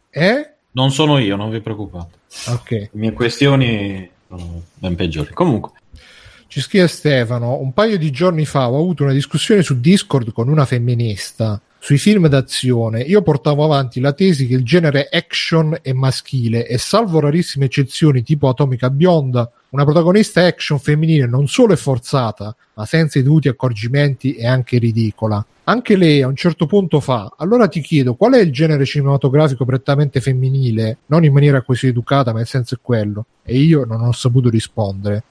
[0.10, 0.54] eh?
[0.72, 2.16] Non sono io, non vi preoccupate.
[2.48, 2.70] Ok.
[2.72, 5.32] Le mie questioni sono ben peggiori.
[5.32, 5.72] Comunque.
[6.58, 10.50] Ci scrive Stefano, un paio di giorni fa ho avuto una discussione su Discord con
[10.50, 13.02] una femminista sui film d'azione.
[13.02, 18.24] Io portavo avanti la tesi che il genere action è maschile e salvo rarissime eccezioni
[18.24, 23.50] tipo Atomica Bionda, una protagonista action femminile non solo è forzata, ma senza i dovuti
[23.50, 25.46] accorgimenti è anche ridicola.
[25.66, 29.64] Anche lei a un certo punto fa, allora ti chiedo qual è il genere cinematografico
[29.64, 33.26] prettamente femminile, non in maniera così educata, ma il senso è quello.
[33.44, 35.24] E io non ho saputo rispondere.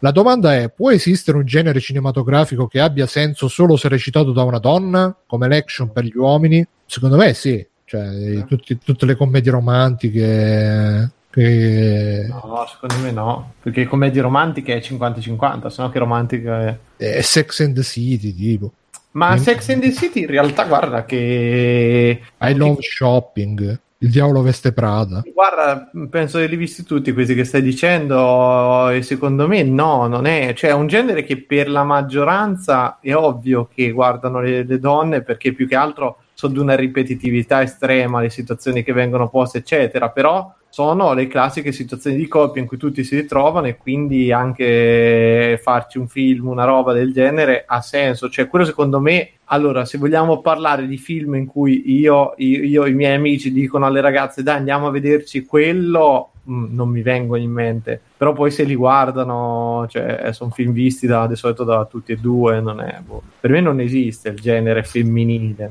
[0.00, 4.42] La domanda è: può esistere un genere cinematografico che abbia senso solo se recitato da
[4.42, 6.66] una donna, come l'action per gli uomini?
[6.84, 7.66] Secondo me sì.
[7.84, 8.44] Cioè, eh.
[8.44, 11.10] tutti, tutte le commedie romantiche.
[11.30, 12.26] Che...
[12.28, 16.76] No, secondo me no, perché commedie romantiche è 50-50, se no che romantica è...
[16.96, 18.72] È Sex and the City, tipo.
[19.12, 22.20] Ma Sex and the City in realtà guarda che...
[22.40, 23.78] I love shopping.
[24.02, 25.22] Il diavolo veste Prada.
[25.30, 30.24] Guarda, penso che li visti tutti questi che stai dicendo e secondo me no, non
[30.24, 30.54] è.
[30.54, 35.20] Cioè è un genere che per la maggioranza è ovvio che guardano le, le donne
[35.22, 40.08] perché più che altro sono di una ripetitività estrema le situazioni che vengono poste, eccetera.
[40.08, 45.60] Però sono le classiche situazioni di coppia in cui tutti si ritrovano e quindi anche
[45.62, 48.30] farci un film, una roba del genere ha senso.
[48.30, 52.86] Cioè, quello secondo me, allora, se vogliamo parlare di film in cui io, io, io
[52.86, 57.02] i miei amici dicono alle ragazze dai andiamo a vederci quello, mh, mm, non mi
[57.02, 58.00] vengono in mente.
[58.16, 62.16] Però poi se li guardano, cioè, sono film visti da, di solito da tutti e
[62.16, 63.22] due, non è, boh.
[63.40, 65.68] per me non esiste il genere femminile.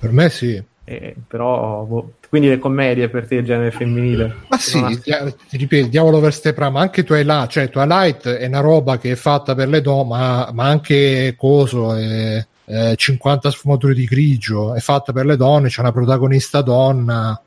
[0.00, 0.62] Per me sì.
[0.84, 5.30] Eh, però boh, quindi le commedie per te il genere femminile ma sì ha...
[5.48, 9.68] ti ripeto Diavolo Prama anche Twilight cioè Twilight è una roba che è fatta per
[9.68, 15.26] le donne ma, ma anche Coso è, è 50 sfumature di grigio è fatta per
[15.26, 17.40] le donne c'è una protagonista donna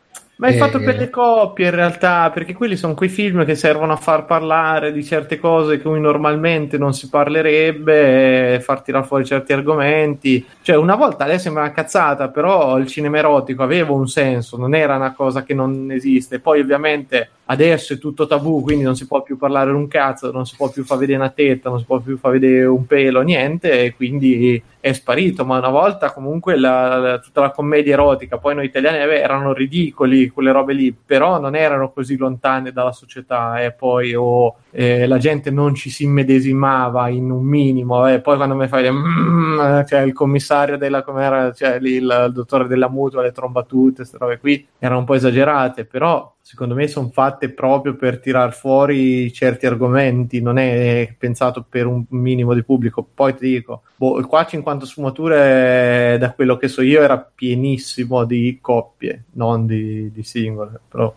[0.44, 3.94] ma è fatto per le coppie in realtà, perché quelli sono quei film che servono
[3.94, 9.54] a far parlare di certe cose cui normalmente non si parlerebbe, far tirare fuori certi
[9.54, 10.46] argomenti.
[10.62, 14.76] Cioè, una volta lei sembra una cazzata, però il cinema erotico aveva un senso, non
[14.76, 16.40] era una cosa che non esiste.
[16.40, 20.46] Poi, ovviamente, adesso è tutto tabù, quindi non si può più parlare un cazzo, non
[20.46, 23.22] si può più far vedere una tetta, non si può più far vedere un pelo,
[23.22, 25.46] niente, e quindi è sparito.
[25.46, 29.54] Ma una volta comunque la, la, tutta la commedia erotica, poi noi italiani beh, erano
[29.54, 35.08] ridicoli quelle robe lì, però non erano così lontane dalla società e poi oh, eh,
[35.08, 39.84] la gente non ci si immedesimava in un minimo e poi quando mi fai mm,
[39.86, 44.18] cioè il commissario della com'era, cioè lì il, il dottore della mutua, le trombatute, queste
[44.18, 49.32] robe qui erano un po' esagerate, però secondo me sono fatte proprio per tirar fuori
[49.32, 53.08] certi argomenti, non è pensato per un minimo di pubblico.
[53.12, 58.60] Poi ti dico, boh, qua 50 sfumature, da quello che so io, era pienissimo di
[58.60, 61.16] coppie, non di, di singole, però...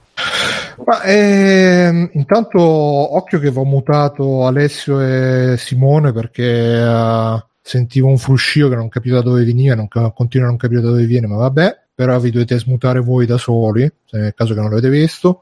[0.85, 8.69] Ma, eh, intanto occhio che va mutato Alessio e Simone perché uh, sentivo un fruscio
[8.69, 11.37] che non capivo da dove veniva, non, continuo a non capire da dove viene, ma
[11.37, 15.41] vabbè però vi dovete smutare voi da soli, se nel caso che non l'avete visto.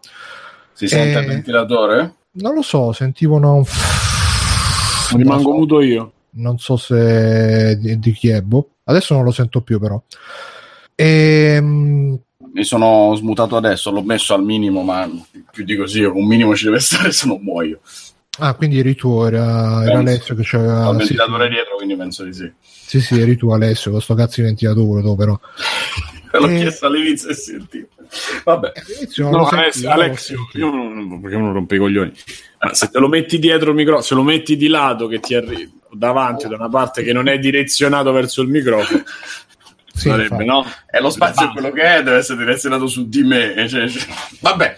[0.73, 2.15] Si sente il ventilatore?
[2.35, 3.65] Non lo so, sentivo un...
[5.17, 5.57] Rimango so.
[5.57, 6.13] muto io.
[6.37, 8.69] Non so se di, di chi è, boh.
[8.85, 10.01] Adesso non lo sento più però.
[10.95, 12.19] E, ehm,
[12.53, 15.11] mi sono smutato adesso, l'ho messo al minimo, ma
[15.51, 17.81] più di così, un minimo ci deve stare se non muoio.
[18.39, 20.91] Ah, quindi eri tu, era, era Alessio che c'aveva...
[20.91, 22.53] il ventilatore sì, dietro, quindi penso di sì.
[22.61, 25.39] Sì, sì, eri tu Alessio, con sto cazzo di ventilatore, tu però.
[26.41, 26.59] l'ho eh...
[26.59, 27.89] chiesto all'inizio e sentito.
[28.45, 28.73] Vabbè,
[29.17, 32.13] no, Alessio, Alessio io non, perché non rompo i coglioni.
[32.61, 35.35] Ma se te lo metti dietro il microfono, se lo metti di lato che ti
[35.35, 39.03] arriva davanti da una parte che non è direzionato verso il microfono,
[39.95, 40.67] sì, sarebbe, no?
[40.91, 43.69] E lo spazio è quello che è, deve essere direzionato su di me.
[43.69, 44.15] Cioè, cioè.
[44.41, 44.77] Vabbè.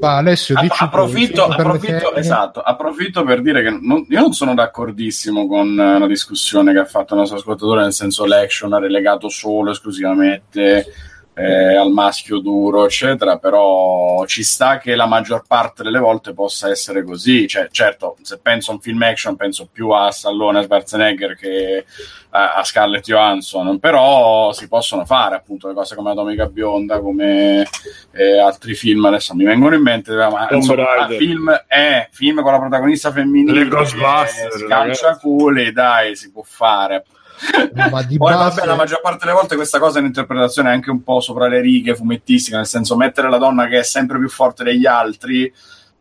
[0.00, 4.54] Va, Alessio, dici approfitto, tu, approfitto, esatto, approfitto per dire che non, io non sono
[4.54, 9.28] d'accordissimo con la discussione che ha fatto il nostro ascoltatore, nel senso l'action ha relegato
[9.28, 10.86] solo esclusivamente
[11.40, 16.68] eh, al maschio duro, eccetera, però ci sta che la maggior parte delle volte possa
[16.68, 17.48] essere così.
[17.48, 21.84] Cioè, certo, se penso a un film action, penso più a Stallone e Schwarzenegger che
[22.30, 27.66] a, a Scarlett Johansson, però si possono fare appunto le cose come Atomica Bionda, come
[28.12, 29.06] eh, altri film.
[29.06, 33.68] Adesso mi vengono in mente, ma insomma, film, eh, film con la protagonista femminile, le
[33.68, 37.04] Ghostbusters, scancia culi, dai, si può fare
[37.72, 38.56] No, ma di Poi, base...
[38.56, 41.60] vabbè, la maggior parte delle volte questa cosa è un'interpretazione anche un po' sopra le
[41.60, 45.52] righe fumettistica, nel senso mettere la donna che è sempre più forte degli altri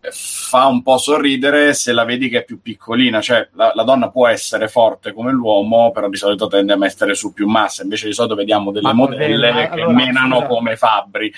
[0.02, 4.10] fa un po' sorridere se la vedi che è più piccolina, cioè la, la, donna
[4.10, 8.08] può essere forte come l'uomo, però di solito tende a mettere su più massa, invece
[8.08, 11.34] di solito vediamo delle ma modelle ma, che allora, menano scusa, come fabbri.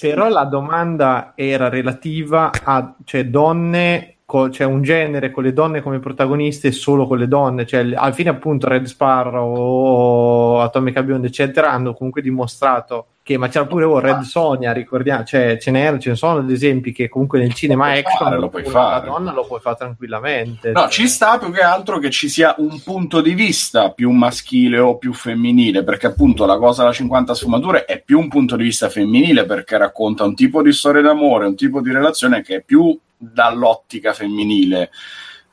[0.00, 5.82] Però la domanda era relativa a cioè, donne co- c'è un genere con le donne
[5.82, 11.26] come protagoniste e solo con le donne, cioè alla fine appunto Red Sparrow Atomic Beyond
[11.26, 15.98] eccetera hanno comunque dimostrato che ma c'era pure oh, Red Sonia ricordiamo cioè ce n'erano
[15.98, 19.06] ce ne sono ad esempi che comunque nel cinema action fare, lo puoi fare.
[19.06, 20.90] la donna lo puoi fare tranquillamente no cioè.
[20.90, 24.96] ci sta più che altro che ci sia un punto di vista più maschile o
[24.96, 28.88] più femminile perché appunto la cosa da 50 sfumature è più un punto di vista
[28.88, 32.98] femminile perché racconta un tipo di storia d'amore un tipo di relazione che è più
[33.22, 34.90] dall'ottica femminile,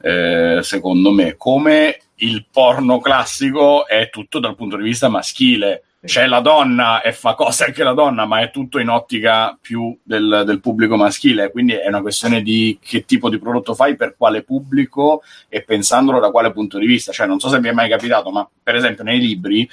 [0.01, 5.83] eh, secondo me, come il porno classico è tutto dal punto di vista maschile.
[6.01, 9.97] C'è la donna e fa cose anche la donna, ma è tutto in ottica più
[10.01, 11.51] del, del, pubblico maschile.
[11.51, 16.21] Quindi è una questione di che tipo di prodotto fai, per quale pubblico e pensandolo
[16.21, 17.11] da quale punto di vista.
[17.11, 19.69] Cioè, non so se vi è mai capitato, ma per esempio nei libri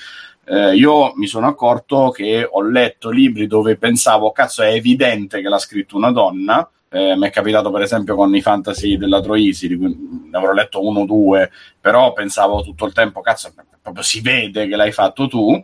[0.48, 5.48] eh, io mi sono accorto che ho letto libri dove pensavo, cazzo, è evidente che
[5.48, 9.68] l'ha scritto una donna, eh, mi è capitato per esempio con i fantasy della Troisi,
[9.68, 14.02] di cui ne avrò letto uno o due, però pensavo tutto il tempo, cazzo, proprio
[14.02, 15.60] si vede che l'hai fatto tu.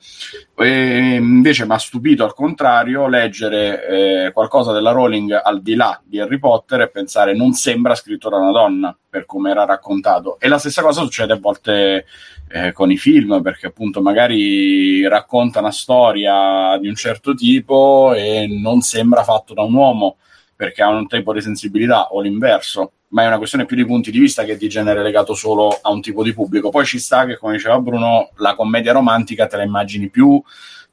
[0.57, 3.87] E invece mi ha stupito al contrario leggere
[4.27, 8.29] eh, qualcosa della Rowling al di là di Harry Potter e pensare non sembra scritto
[8.29, 10.39] da una donna per come era raccontato.
[10.39, 12.05] E la stessa cosa succede a volte
[12.49, 18.47] eh, con i film, perché appunto magari racconta una storia di un certo tipo e
[18.49, 20.17] non sembra fatto da un uomo
[20.63, 24.13] perché ha un tipo di sensibilità o l'inverso, ma è una questione più di punti
[24.13, 26.71] di vista che di genere legato solo a un tipo di pubblico.
[26.71, 30.41] Poi ci sta che, come diceva Bruno, la commedia romantica te la immagini più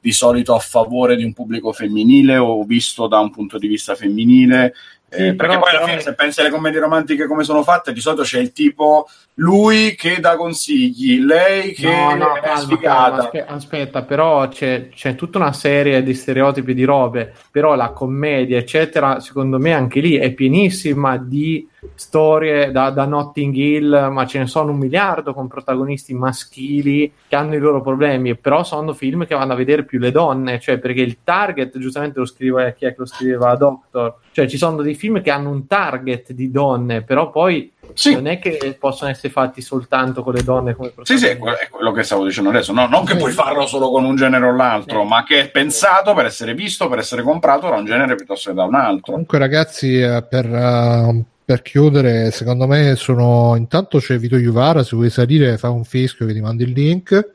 [0.00, 3.94] di solito a favore di un pubblico femminile o visto da un punto di vista
[3.94, 4.74] femminile
[5.10, 8.22] eh, perché poi alla fine, se pensi alle commedie romantiche come sono fatte, di solito
[8.22, 14.02] c'è il tipo lui che dà consigli, lei che no, no, è calma, calma, aspetta,
[14.02, 19.58] però c'è, c'è, tutta una serie di stereotipi di robe, però la commedia, eccetera, secondo
[19.58, 24.72] me anche lì è pienissima di storie da, da, Notting Hill, ma ce ne sono
[24.72, 29.54] un miliardo con protagonisti maschili che hanno i loro problemi, però sono film che vanno
[29.54, 32.98] a vedere più le donne, cioè perché il target, giustamente lo scrive chi è che
[32.98, 33.54] lo scriveva?
[33.56, 38.14] Doctor, cioè ci sono dei film che hanno un target di donne, però poi sì.
[38.14, 41.92] non è che possono essere fatti soltanto con le donne come Sì, sì, è quello
[41.92, 45.02] che stavo dicendo adesso, no, non che puoi farlo solo con un genere o l'altro,
[45.02, 45.08] sì.
[45.08, 48.56] ma che è pensato per essere visto, per essere comprato da un genere piuttosto che
[48.56, 49.12] da un altro.
[49.12, 50.46] Comunque ragazzi, eh, per...
[50.46, 55.82] Uh per chiudere, secondo me sono intanto c'è Vito Juvara, se vuoi salire fa un
[55.82, 57.32] fischio che ti mandi il link.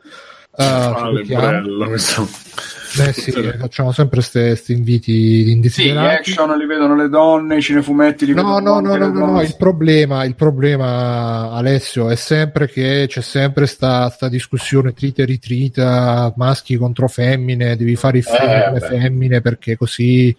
[0.57, 2.27] Uh, ah, bello questo.
[2.95, 6.31] Beh sì, facciamo sempre questi inviti indesiderati.
[6.31, 9.41] Sì, action li vedono le donne, i cinefumetti li no, vedono no, no, no, no,
[9.41, 15.25] il problema, il problema Alessio è sempre che c'è sempre sta, sta discussione trita e
[15.25, 20.33] ritrita, maschi contro femmine, devi fare i film eh, femmine perché così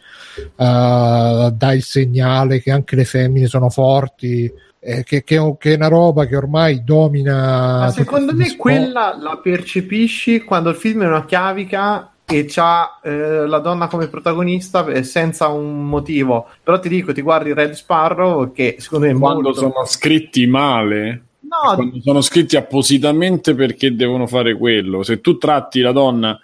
[0.56, 4.50] uh, dai il segnale che anche le femmine sono forti.
[4.88, 7.78] Eh, che, che, che, è una roba che ormai domina.
[7.80, 13.48] Ma secondo me quella la percepisci quando il film è una chiavica e c'ha eh,
[13.48, 16.48] la donna come protagonista senza un motivo.
[16.62, 19.58] Però ti dico, ti guardi Red Sparrow che secondo me quando molto...
[19.58, 21.22] sono scritti male.
[21.40, 21.74] No.
[21.74, 25.02] Quando sono scritti appositamente perché devono fare quello.
[25.02, 26.38] Se tu tratti la donna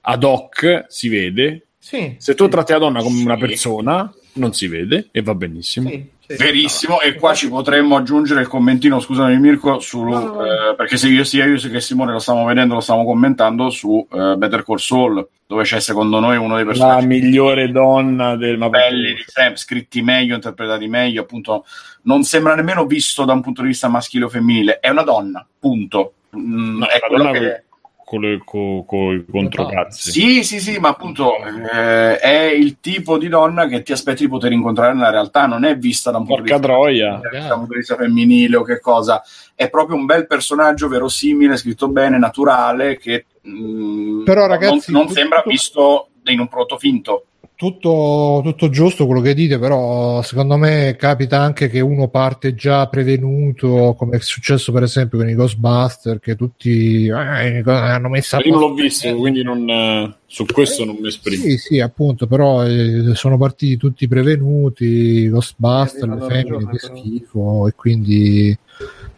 [0.00, 1.66] ad hoc, si vede.
[1.78, 3.24] Sì, Se tu tratti la donna come sì.
[3.24, 5.88] una persona, non si vede e va benissimo.
[5.88, 6.14] Sì.
[6.26, 10.44] Verissimo, e qua ci potremmo aggiungere il commentino, scusami Mirko, su, no.
[10.44, 14.04] eh, perché se io sia io che Simone lo stiamo vedendo, lo stiamo commentando su
[14.10, 18.58] eh, Better Call Saul, dove c'è secondo noi uno dei personaggi la migliore donna del
[18.58, 21.64] belli di sempre, scritti meglio, interpretati meglio, appunto
[22.02, 25.46] non sembra nemmeno visto da un punto di vista maschile o femminile, è una donna,
[25.58, 26.14] punto.
[26.36, 27.62] Mm, no, è quello che
[28.06, 30.12] con, le, con, con i controcazzi.
[30.12, 34.30] Sì, sì, sì, ma appunto eh, è il tipo di donna che ti aspetti di
[34.30, 37.20] poter incontrare nella realtà, non è vista da un punto, vista, troia.
[37.20, 39.24] da un punto di vista femminile o che cosa.
[39.56, 45.04] È proprio un bel personaggio verosimile, scritto bene, naturale, che mh, mm, Però, ragazzi, non,
[45.04, 47.26] non sembra visto in un prodotto finto.
[47.56, 52.86] Tutto, tutto, giusto quello che dite, però secondo me capita anche che uno parte già
[52.86, 58.42] prevenuto, come è successo per esempio con i Ghostbuster, che tutti eh, hanno messo a
[58.44, 61.44] Io non l'ho visto, quindi non, eh, su questo non mi esprimo.
[61.44, 67.72] Sì, sì, appunto, però eh, sono partiti tutti prevenuti, Ghostbuster, le femmine, che schifo, e
[67.74, 68.58] quindi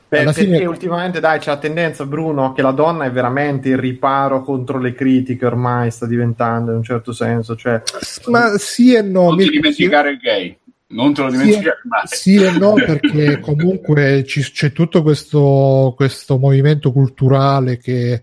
[0.09, 0.65] Per, perché fine...
[0.65, 4.95] ultimamente dai c'è la tendenza Bruno che la donna è veramente il riparo contro le
[4.95, 7.83] critiche ormai sta diventando in un certo senso cioè...
[8.29, 10.57] ma sì e no non ti dimenticare il gay.
[10.91, 12.03] Non te lo dimenticare mai.
[12.07, 18.23] sì e no perché comunque ci, c'è tutto questo, questo movimento culturale che,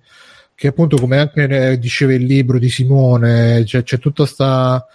[0.55, 4.87] che appunto come anche diceva il libro di Simone cioè, c'è tutta questa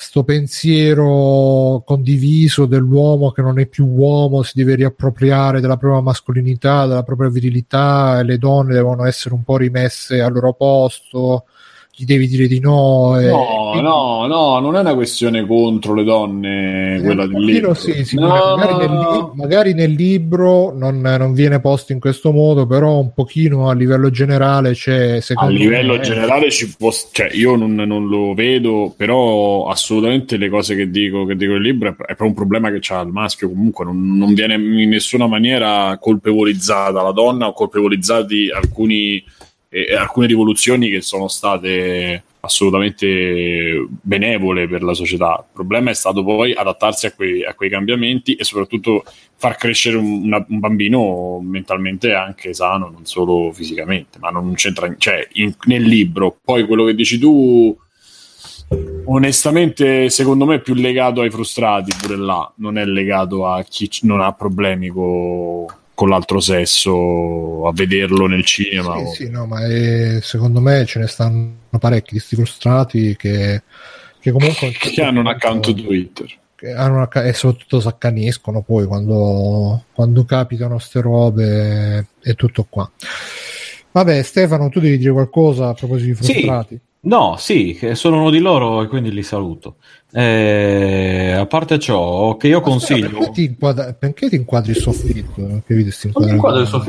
[0.00, 6.86] sto pensiero condiviso dell'uomo che non è più uomo, si deve riappropriare della propria mascolinità,
[6.86, 11.46] della propria virilità e le donne devono essere un po' rimesse al loro posto
[12.00, 13.18] gli devi dire di no.
[13.18, 13.26] E...
[13.26, 17.74] No, no, no, non è una questione contro le donne, eh, quella del libro.
[17.74, 18.28] Sì, sì, no.
[18.28, 23.68] magari, nel magari, nel libro non, non, viene posto in questo modo, però un pochino
[23.68, 25.18] a livello generale c'è...
[25.34, 26.92] A livello me, generale ci può...
[26.92, 31.62] Cioè, io non, non, lo vedo, però assolutamente le cose che dico, che dico nel
[31.62, 34.88] libro è, è proprio un problema che c'ha il maschio, comunque non, non viene in
[34.88, 39.20] nessuna maniera colpevolizzata la donna o colpevolizzati alcuni
[39.68, 45.36] e alcune rivoluzioni che sono state assolutamente benevole per la società.
[45.38, 49.04] Il problema è stato poi adattarsi a quei, a quei cambiamenti e soprattutto
[49.36, 54.92] far crescere un, una, un, bambino mentalmente anche sano, non solo fisicamente, ma non c'entra,
[54.96, 56.38] cioè in, nel libro.
[56.42, 57.76] Poi quello che dici tu,
[59.04, 63.90] onestamente, secondo me è più legato ai frustrati pure là, non è legato a chi
[64.02, 65.66] non ha problemi con
[65.98, 68.98] con l'altro sesso a vederlo nel cinema.
[68.98, 69.12] Sì, o...
[69.14, 73.64] sì no, ma è, secondo me ce ne stanno parecchi di sti frustrati che,
[74.20, 74.70] che comunque...
[74.78, 76.38] che hanno un account Twitter.
[76.60, 82.88] Una, e soprattutto si accaniscono poi quando, quando capitano queste robe e tutto qua.
[83.90, 86.76] Vabbè, Stefano, tu devi dire qualcosa a proposito di frustrati?
[86.76, 86.87] Sì.
[87.00, 89.76] No, sì, sono uno di loro e quindi li saluto.
[90.10, 93.10] Eh, a parte ciò, che io consiglio.
[93.10, 93.92] Perché ti, inquadra...
[93.92, 95.62] perché ti inquadri il soffitto?
[95.64, 96.26] Che il soffitto?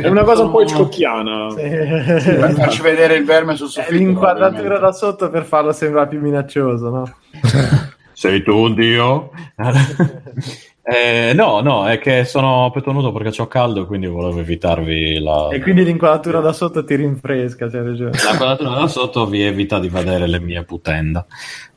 [0.02, 1.50] È una cosa un po' scocchiana.
[1.52, 2.22] Sì.
[2.22, 3.94] Sì, faccio vedere il verme sul soffitto.
[3.94, 7.16] L'inquadratura da sotto per farlo sembrare più minaccioso, no?
[8.14, 9.32] Sei tu un dio?
[10.92, 15.50] Eh, no, no, è che sono petto nudo perché ho caldo, quindi volevo evitarvi la...
[15.52, 18.12] E quindi l'inquadratura da sotto ti rinfresca, ragione.
[18.12, 21.28] L'inquadratura da sotto vi evita di vedere le mie putenda.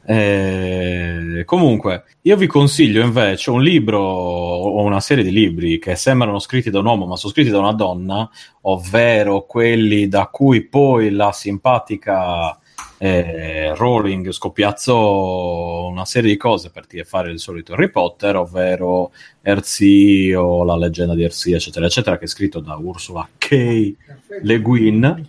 [0.04, 6.38] Eh, comunque, io vi consiglio invece un libro o una serie di libri che sembrano
[6.38, 8.28] scritti da un uomo ma sono scritti da una donna,
[8.62, 12.58] ovvero quelli da cui poi la simpatica
[12.98, 19.10] eh, Rowling scoppiazzò una serie di cose per fare il solito Harry Potter, ovvero
[19.42, 23.94] Erzì o la leggenda di Erzì, eccetera, eccetera, che è scritto da Ursula K.
[24.42, 25.28] Le Guin.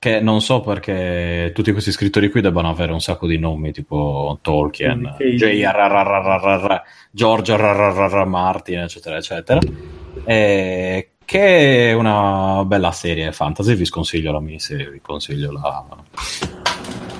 [0.00, 4.38] Che non so perché tutti questi scrittori qui debbano avere un sacco di nomi, tipo
[4.40, 6.82] Tolkien, J.R.R.
[7.10, 8.24] George R.R.
[8.26, 9.58] Martin, eccetera, eccetera.
[10.24, 15.84] E che è una bella serie fantasy, vi sconsiglio la miniserie, vi consiglio la...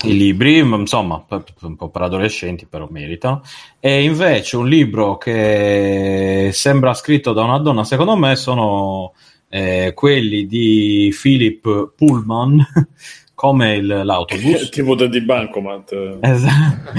[0.05, 3.43] i libri, insomma, un po' per adolescenti, però meritano.
[3.79, 9.13] E invece un libro che sembra scritto da una donna, secondo me, sono
[9.51, 12.67] eh, quelli di Philip Pullman,
[13.35, 14.71] come il, l'autobus.
[14.73, 16.17] tipo di Bancomat.
[16.23, 16.93] Esatto.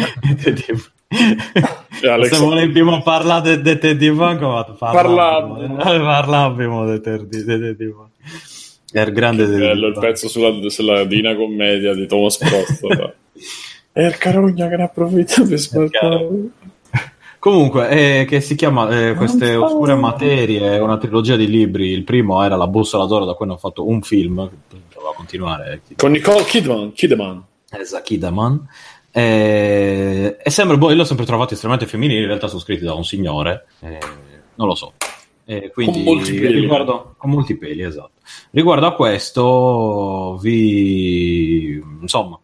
[1.12, 8.10] Se volevamo parlare di Teddy Banco, parlavamo, parlavamo di Teddy Banco.
[8.92, 12.86] È il grande bello, il pezzo sulla, sulla Dina Commedia di Thomas Prost.
[13.92, 16.28] è il carogna che ne approfitta per spartare.
[17.40, 21.90] Comunque, eh, che si chiama eh, Queste oscure materie, è una trilogia di libri.
[21.90, 24.50] Il primo era La bussola d'oro, da cui hanno fatto un film.
[24.94, 25.82] Doveva continuare.
[25.96, 26.92] Con Nicole Kidman.
[26.92, 27.44] Kidman.
[27.72, 28.68] Esatto, Kidman.
[29.20, 32.94] Eh, e sembra, boh, io l'ho sempre trovato estremamente femminile, in realtà sono scritti da
[32.94, 34.00] un signore, eh,
[34.56, 34.94] non lo so.
[35.44, 36.60] Eh, quindi, con molti peli.
[36.62, 38.12] Riguardo, con molti peli, esatto.
[38.52, 41.84] Riguardo a questo, vi...
[42.02, 42.40] insomma,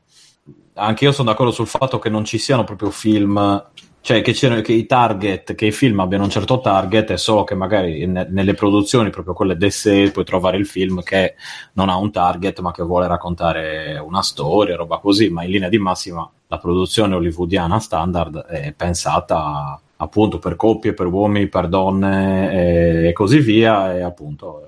[0.73, 3.63] anche io sono d'accordo sul fatto che non ci siano proprio film
[4.01, 7.55] cioè che, che, i target, che i film abbiano un certo target, è solo che
[7.55, 11.33] magari ne, nelle produzioni, proprio quelle d'essere, puoi trovare il film che
[11.73, 15.69] non ha un target, ma che vuole raccontare una storia, roba così, ma in linea
[15.69, 22.51] di massima la produzione hollywoodiana standard è pensata appunto per coppie, per uomini, per donne
[22.51, 24.67] e, e così via, e appunto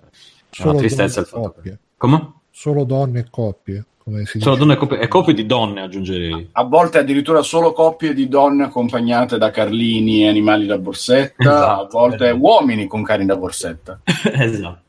[0.49, 1.77] è una tristezza il fatto che...
[1.97, 2.33] Come?
[2.49, 3.85] Solo donne e coppie.
[4.23, 6.49] Solo donne e coppie, e coppie di donne aggiungerei.
[6.53, 11.81] A volte addirittura solo coppie di donne accompagnate da carlini e animali da borsetta, esatto,
[11.81, 12.41] a volte esatto.
[12.41, 13.99] uomini con cani da borsetta.
[14.31, 14.81] esatto.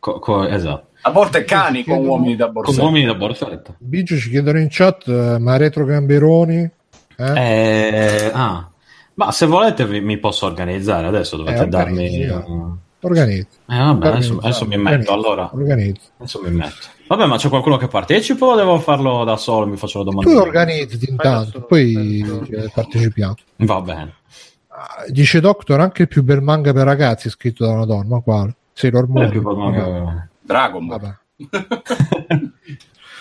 [0.00, 0.88] Co- co- esatto.
[1.06, 2.78] A volte cani con uomini da borsetta.
[2.78, 3.74] Con uomini da borsetta.
[3.78, 6.70] Biggio ci chiedono in chat, uh, ma retro gamberoni?
[7.16, 7.32] Eh?
[7.36, 8.66] Eh, ah.
[9.14, 12.26] Ma se volete vi, mi posso organizzare adesso, dovete eh, darmi...
[12.26, 13.58] Uh, Organizzo.
[13.68, 15.50] Eh, vabbè, adesso, adesso, mi metto allora.
[15.52, 16.08] Organizzo.
[16.16, 16.86] Adesso mi metto.
[17.06, 19.66] Vabbè, ma c'è qualcuno che partecipa o devo farlo da solo?
[19.66, 20.30] Mi faccio la domanda.
[20.30, 22.24] Tu organizzi intanto, poi
[22.72, 23.34] partecipiamo.
[23.56, 24.14] Va bene.
[24.68, 28.20] Ah, dice Doctor, anche il più bel manga per ragazzi scritto da una donna.
[28.20, 28.56] Quale?
[28.72, 30.28] Sailor Moon.
[30.44, 31.16] Dragon Ball.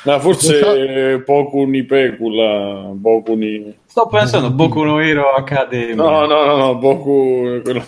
[0.04, 1.24] Ma forse so...
[1.26, 3.74] Boku ni Pecula, Boku ni...
[3.86, 5.96] Sto pensando Boku no Hero Academy.
[5.96, 7.62] No, no, no, no Boku...
[7.64, 7.84] Quello...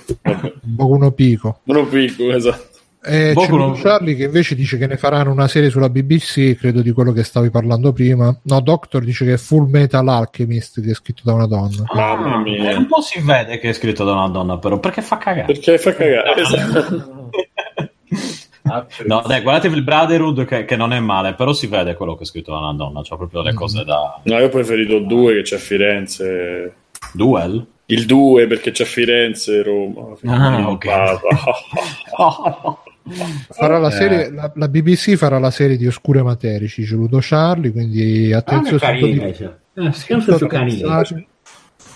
[0.62, 1.60] Boku no Pico.
[1.64, 2.74] No Pico, esatto.
[3.08, 3.76] Eh, c'è non...
[3.76, 7.24] Charlie che invece dice che ne faranno una serie sulla BBC, credo di quello che
[7.24, 8.36] stavi parlando prima.
[8.44, 11.84] No, Doctor dice che è Full Metal Alchemist che è scritto da una donna.
[11.86, 12.72] Ah, Mamma mia.
[12.72, 15.46] Eh, un po' si vede che è scritto da una donna, però perché fa cagare?
[15.46, 17.30] Perché fa cagare, esatto.
[19.06, 22.24] No, dai, guardatevi il Brotherhood che, che, non è male, però si vede quello che
[22.24, 23.56] è scritto da una donna, c'ha proprio le mm.
[23.56, 24.20] cose da...
[24.24, 26.76] No, io ho preferito il 2 che c'è a Firenze.
[27.14, 27.66] Duel?
[27.88, 30.16] Il 2 perché c'è a Firenze e Roma.
[30.26, 30.88] Ah, ok.
[33.50, 37.72] farà la, serie, la, la, BBC farà la serie di Oscure Materie, ci Ludo Charlie,
[37.72, 38.78] quindi attenzione.
[38.78, 39.50] Ah, carine, di...
[39.86, 40.82] eh, scherzo su canini.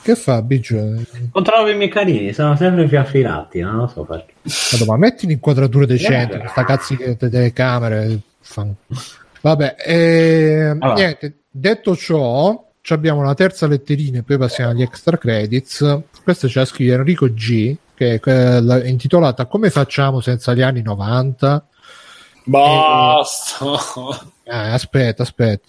[0.02, 1.04] Che fa, Biggio?
[1.32, 4.34] Controllo i miei canini, sono sempre più affilati, non lo so perché.
[4.86, 6.40] ma metti un'inquadratura decente, yeah.
[6.40, 8.20] questa cazzichetta telecamere.
[8.40, 8.74] Fan...
[9.42, 10.94] Vabbè, eh, allora.
[10.94, 16.02] niente, detto ciò, abbiamo la terza letterina e poi passiamo agli extra credits.
[16.24, 21.68] Questa c'è a scrivere Enrico G che è intitolata Come facciamo senza gli anni 90?
[22.46, 23.66] Basta.
[24.44, 25.68] Eh, aspetta, aspetta.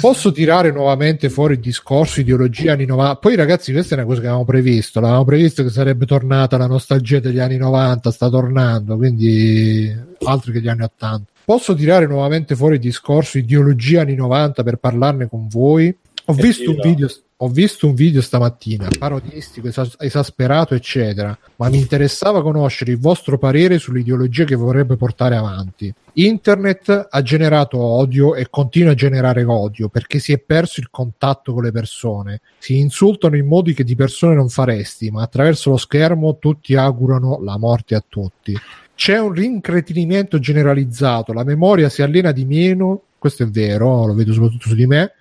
[0.00, 3.16] Posso tirare nuovamente fuori il discorso ideologia anni 90?
[3.16, 5.00] Poi, ragazzi, questa è una cosa che avevamo previsto.
[5.00, 9.92] L'avevamo previsto che sarebbe tornata la nostalgia degli anni 90, sta tornando, quindi
[10.24, 11.30] altri che gli anni 80.
[11.44, 15.94] Posso tirare nuovamente fuori il discorso ideologia anni 90 per parlarne con voi?
[16.26, 17.08] Ho visto un video
[17.44, 23.36] ho visto un video stamattina parodistico, esas- esasperato, eccetera, ma mi interessava conoscere il vostro
[23.36, 25.92] parere sull'ideologia che vorrebbe portare avanti.
[26.14, 31.52] Internet ha generato odio e continua a generare odio perché si è perso il contatto
[31.52, 32.42] con le persone.
[32.58, 37.40] Si insultano in modi che di persone non faresti, ma attraverso lo schermo tutti augurano
[37.42, 38.56] la morte a tutti.
[38.94, 44.32] C'è un rincretinimento generalizzato, la memoria si allena di meno, questo è vero, lo vedo
[44.32, 45.14] soprattutto su di me,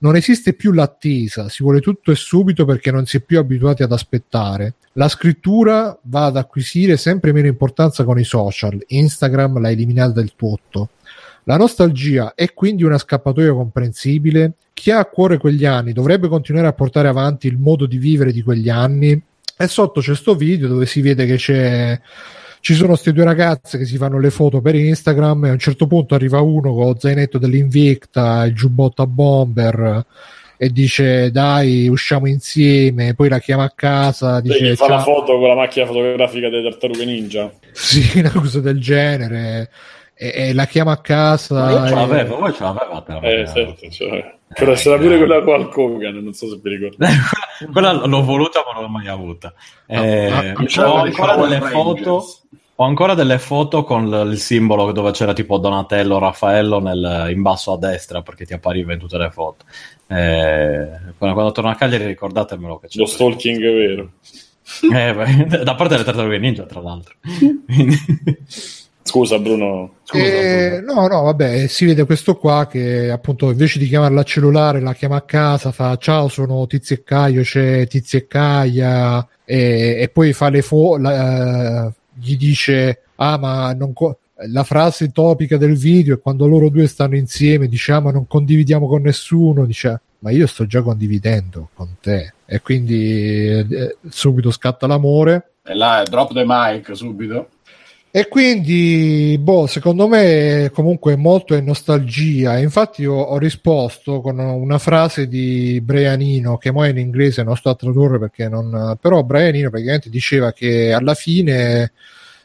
[0.00, 3.82] non esiste più l'attesa, si vuole tutto e subito perché non si è più abituati
[3.82, 4.74] ad aspettare.
[4.94, 10.32] La scrittura va ad acquisire sempre meno importanza con i social, Instagram l'ha eliminata del
[10.36, 10.90] tutto.
[11.44, 14.52] La nostalgia è quindi una scappatoia comprensibile.
[14.72, 18.32] Chi ha a cuore quegli anni dovrebbe continuare a portare avanti il modo di vivere
[18.32, 19.20] di quegli anni.
[19.56, 22.00] E sotto c'è questo video dove si vede che c'è
[22.60, 25.58] ci sono queste due ragazze che si fanno le foto per Instagram e a un
[25.58, 30.04] certo punto arriva uno con lo zainetto dell'Invicta, il giubbotto a bomber
[30.62, 33.14] e dice dai usciamo insieme.
[33.14, 37.04] Poi la chiama a casa dice, fa la foto con la macchina fotografica delle tartarughe
[37.04, 37.50] ninja.
[37.72, 39.70] Sì una cosa del genere
[40.22, 43.88] e, e la chiama a casa ma io ce l'avevo voi ce l'avevate eh, certo,
[43.88, 44.34] cioè.
[44.52, 47.12] però c'era pure quella con Hulk Hogan non so se vi ricordate
[47.72, 49.54] quella l'ho voluta ma non l'ho mai avuta
[49.86, 50.52] eh, ah,
[50.84, 52.24] ho ancora delle foto
[52.74, 57.74] ho ancora delle foto con il simbolo dove c'era tipo Donatello, Raffaello nel, in basso
[57.74, 59.66] a destra perché ti appariva in tutte le foto.
[60.06, 60.88] Eh,
[61.18, 62.98] quando, quando, torno a Cagliari ricordatemelo che c'è.
[62.98, 64.12] Lo stalking è vero.
[64.94, 67.16] Eh, beh, da parte delle tartarughe ninja, tra l'altro.
[69.10, 69.94] Scusa Bruno.
[70.04, 71.00] Scusa, eh, Bruno.
[71.00, 74.94] No, no, vabbè, si vede questo qua che appunto invece di chiamarla a cellulare la
[74.94, 80.08] chiama a casa, fa ciao sono Tizio e Caio, c'è Tizio e Caia e, e
[80.10, 86.14] poi fa le foto, gli dice ah ma non co- la frase topica del video
[86.14, 90.30] è quando loro due stanno insieme dice ah ma non condividiamo con nessuno dice ma
[90.30, 96.32] io sto già condividendo con te e quindi eh, subito scatta l'amore e là drop
[96.32, 97.48] the mic subito
[98.12, 102.58] e quindi, boh, secondo me comunque molto è nostalgia.
[102.58, 107.70] Infatti io ho risposto con una frase di Brianino, che poi in inglese non sto
[107.70, 108.96] a tradurre perché non...
[109.00, 111.92] Però Brianino praticamente diceva che alla fine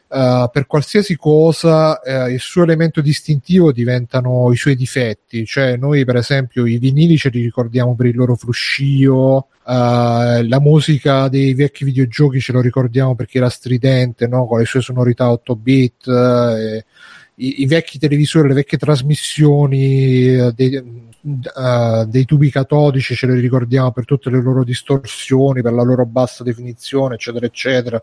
[0.08, 6.04] Uh, per qualsiasi cosa uh, il suo elemento distintivo diventano i suoi difetti, cioè noi
[6.04, 11.54] per esempio i vinili ce li ricordiamo per il loro fruscio, uh, la musica dei
[11.54, 14.46] vecchi videogiochi ce lo ricordiamo perché era stridente, no?
[14.46, 16.84] con le sue sonorità 8 bit, eh,
[17.36, 20.82] i, i, vecchi televisori, le vecchie trasmissioni dei,
[21.20, 26.44] dei tubi catodici ce li ricordiamo per tutte le loro distorsioni, per la loro bassa
[26.44, 28.02] definizione, eccetera, eccetera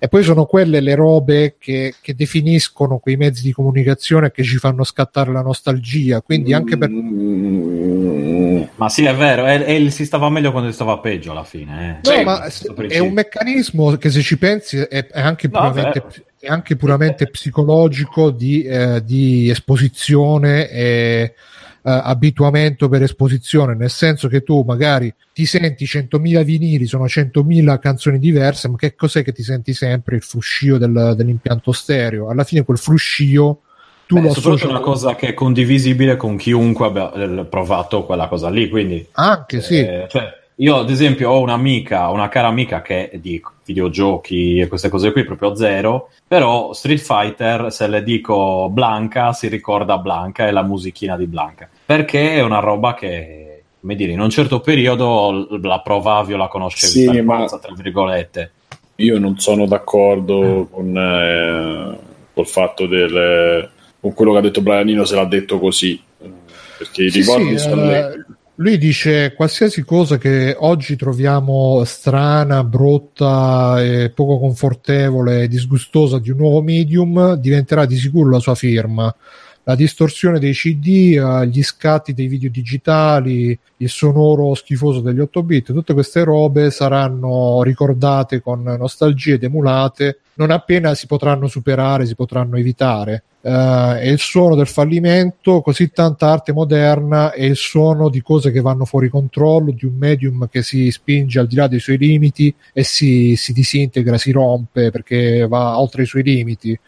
[0.00, 4.56] e poi sono quelle le robe che, che, definiscono quei mezzi di comunicazione che ci
[4.56, 6.20] fanno scattare la nostalgia.
[6.20, 6.88] Quindi anche per.
[8.76, 12.00] Ma sì, è vero, e, e si stava meglio quando si stava peggio alla fine.
[12.04, 12.08] Eh.
[12.08, 12.44] No, sì, ma
[12.86, 15.72] è un meccanismo che se ci pensi è, è anche no,
[16.38, 21.34] è anche puramente psicologico di, eh, di esposizione e
[21.80, 27.78] Uh, abituamento per esposizione, nel senso che tu magari ti senti 100.000 vinili, sono 100.000
[27.78, 30.16] canzoni diverse, ma che cos'è che ti senti sempre?
[30.16, 32.28] Il fruscio del, dell'impianto stereo.
[32.28, 33.60] Alla fine quel fruscio
[34.08, 34.64] tu Beh, lo associ...
[34.64, 39.06] è una cosa che è condivisibile con chiunque abbia eh, provato quella cosa lì, quindi...
[39.12, 39.86] Anche, eh, sì.
[40.08, 44.88] Cioè, io ad esempio ho un'amica, una cara amica che è di videogiochi e queste
[44.88, 50.50] cose qui proprio zero, però Street Fighter se le dico Blanca si ricorda Blanca e
[50.50, 55.46] la musichina di Blanca, perché è una roba che, come dire, in un certo periodo
[55.62, 57.44] la provavi o la conoscevi sì, per ma...
[57.44, 58.52] tra virgolette.
[58.96, 60.62] Io non sono d'accordo mm.
[60.72, 61.98] con, eh,
[62.34, 63.70] col fatto del
[64.00, 66.00] con quello che ha detto Brianino se l'ha detto così
[66.78, 68.24] perché i sì, ricordi sì, sono eh,
[68.60, 76.38] lui dice qualsiasi cosa che oggi troviamo strana, brutta, e poco confortevole disgustosa di un
[76.38, 79.14] nuovo medium diventerà di sicuro la sua firma
[79.68, 85.72] la distorsione dei CD, gli scatti dei video digitali, il sonoro schifoso degli 8 bit,
[85.74, 92.14] tutte queste robe saranno ricordate con nostalgie ed emulate non appena si potranno superare, si
[92.14, 93.24] potranno evitare.
[93.40, 98.50] Uh, è il suono del fallimento, così tanta arte moderna è il suono di cose
[98.50, 101.98] che vanno fuori controllo, di un medium che si spinge al di là dei suoi
[101.98, 106.78] limiti e si, si disintegra, si rompe perché va oltre i suoi limiti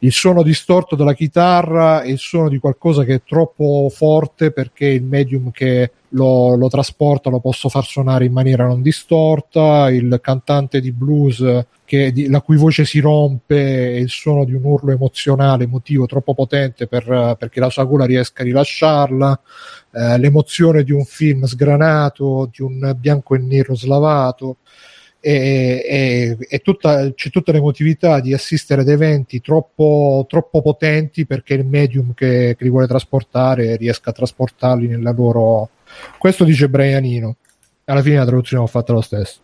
[0.00, 4.86] il suono distorto della chitarra e il suono di qualcosa che è troppo forte perché
[4.86, 10.18] il medium che lo, lo, trasporta lo posso far suonare in maniera non distorta, il
[10.22, 14.64] cantante di blues che, di, la cui voce si rompe e il suono di un
[14.64, 19.40] urlo emozionale, emotivo troppo potente per, perché la sua gola riesca a rilasciarla,
[19.92, 24.58] eh, l'emozione di un film sgranato, di un bianco e nero slavato
[25.28, 31.54] e, e, e tutta, c'è tutta l'emotività di assistere ad eventi troppo, troppo potenti perché
[31.54, 35.70] il medium che, che, li vuole trasportare riesca a trasportarli nella loro...
[36.16, 37.34] Questo dice Brianino.
[37.86, 39.40] Alla fine la traduzione l'ho fatta lo stesso.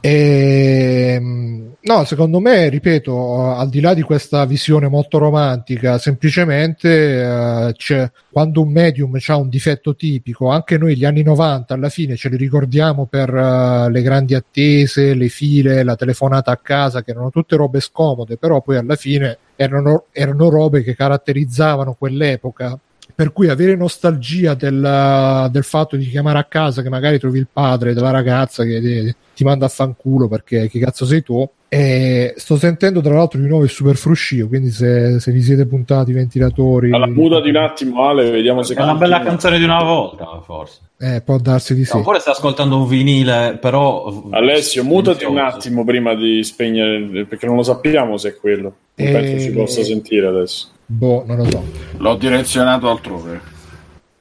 [0.00, 7.22] E, ehm, no, secondo me, ripeto, al di là di questa visione molto romantica, semplicemente
[7.68, 12.16] eh, quando un medium ha un difetto tipico, anche noi gli anni 90 alla fine
[12.16, 17.12] ce li ricordiamo per uh, le grandi attese, le file, la telefonata a casa, che
[17.12, 22.78] erano tutte robe scomode, però poi alla fine erano, erano robe che caratterizzavano quell'epoca
[23.16, 27.48] per cui avere nostalgia del, del, fatto di chiamare a casa che magari trovi il
[27.50, 31.48] padre della ragazza che ti, ti manda a fanculo perché che cazzo sei tu.
[31.66, 35.66] E sto sentendo tra l'altro di nuovo il super fruscio quindi se, se vi siete
[35.66, 39.64] puntati i ventilatori allora mutati un attimo Ale vediamo se è una bella canzone di
[39.64, 40.42] una volta.
[40.44, 40.80] Forse.
[40.98, 41.96] Eh, può darsi di sì.
[41.96, 47.56] oppure stai ascoltando un vinile però Alessio mutati un attimo prima di spegnere perché non
[47.56, 48.74] lo sappiamo se è quello.
[48.94, 49.10] Non e...
[49.10, 51.64] penso si possa sentire adesso Boh, non lo so.
[51.98, 53.54] L'ho direzionato altrove.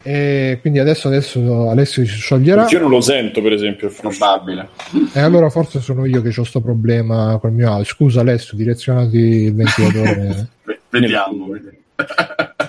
[0.07, 2.67] E quindi adesso, adesso Alessio si scioglierà.
[2.69, 4.69] Io non lo sento, per esempio, è probabile.
[5.13, 7.85] E allora forse sono io che ho questo problema col mio audio.
[7.85, 10.49] Scusa, Alessio, direzionati il ventilatore.
[10.89, 11.47] Vediamo.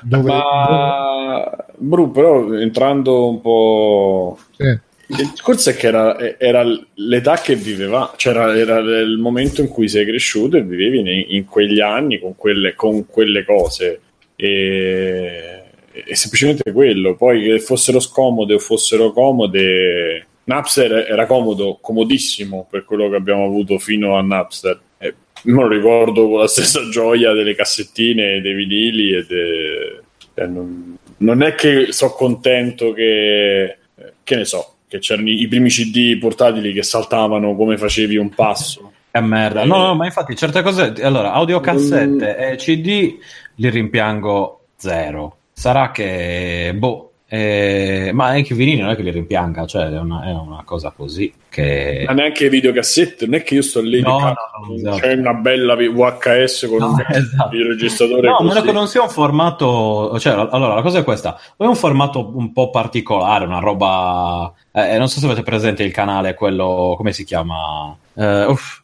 [0.02, 4.38] Dove, Ma, Bru, però entrando un po'.
[4.56, 4.78] Sì.
[5.08, 6.64] Il discorso è che era, era,
[6.94, 11.36] l'età che viveva, cioè era, era, il momento in cui sei cresciuto e vivevi nei,
[11.36, 14.00] in quegli anni con quelle, con quelle cose.
[14.34, 15.62] E,
[16.04, 17.14] è semplicemente quello.
[17.14, 23.44] Poi che fossero scomode o fossero comode, Napster era comodo, comodissimo per quello che abbiamo
[23.44, 24.80] avuto fino a Napster.
[24.98, 29.14] E lo ricordo con la stessa gioia delle cassettine, dei vinili.
[29.14, 30.00] E de...
[30.34, 33.78] cioè, non, non, è che sono contento che,
[34.22, 38.92] che ne so, che c'erano i primi CD portatili che saltavano come facevi un passo.
[39.10, 39.64] Che merda.
[39.64, 40.92] No, no, ma infatti certe cose...
[41.02, 42.52] Allora, audiocassette mm.
[42.52, 43.18] e CD
[43.56, 45.36] li rimpiango zero.
[45.52, 46.72] Sarà che...
[46.76, 50.30] Boh, eh, ma anche i vinili non è che li rimpianga, cioè è una, è
[50.30, 52.04] una cosa così che...
[52.06, 54.34] Ma neanche i videocassette, non è che io sto lì no, no,
[54.68, 54.98] no, esatto.
[54.98, 57.50] c'è una bella VHS con no, un esatto.
[57.50, 61.64] registratore No, meno che non sia un formato, cioè allora la cosa è questa, è
[61.64, 64.52] un formato un po' particolare, una roba...
[64.70, 67.96] Eh, non so se avete presente il canale, quello, come si chiama?
[68.12, 68.82] Uh, uff,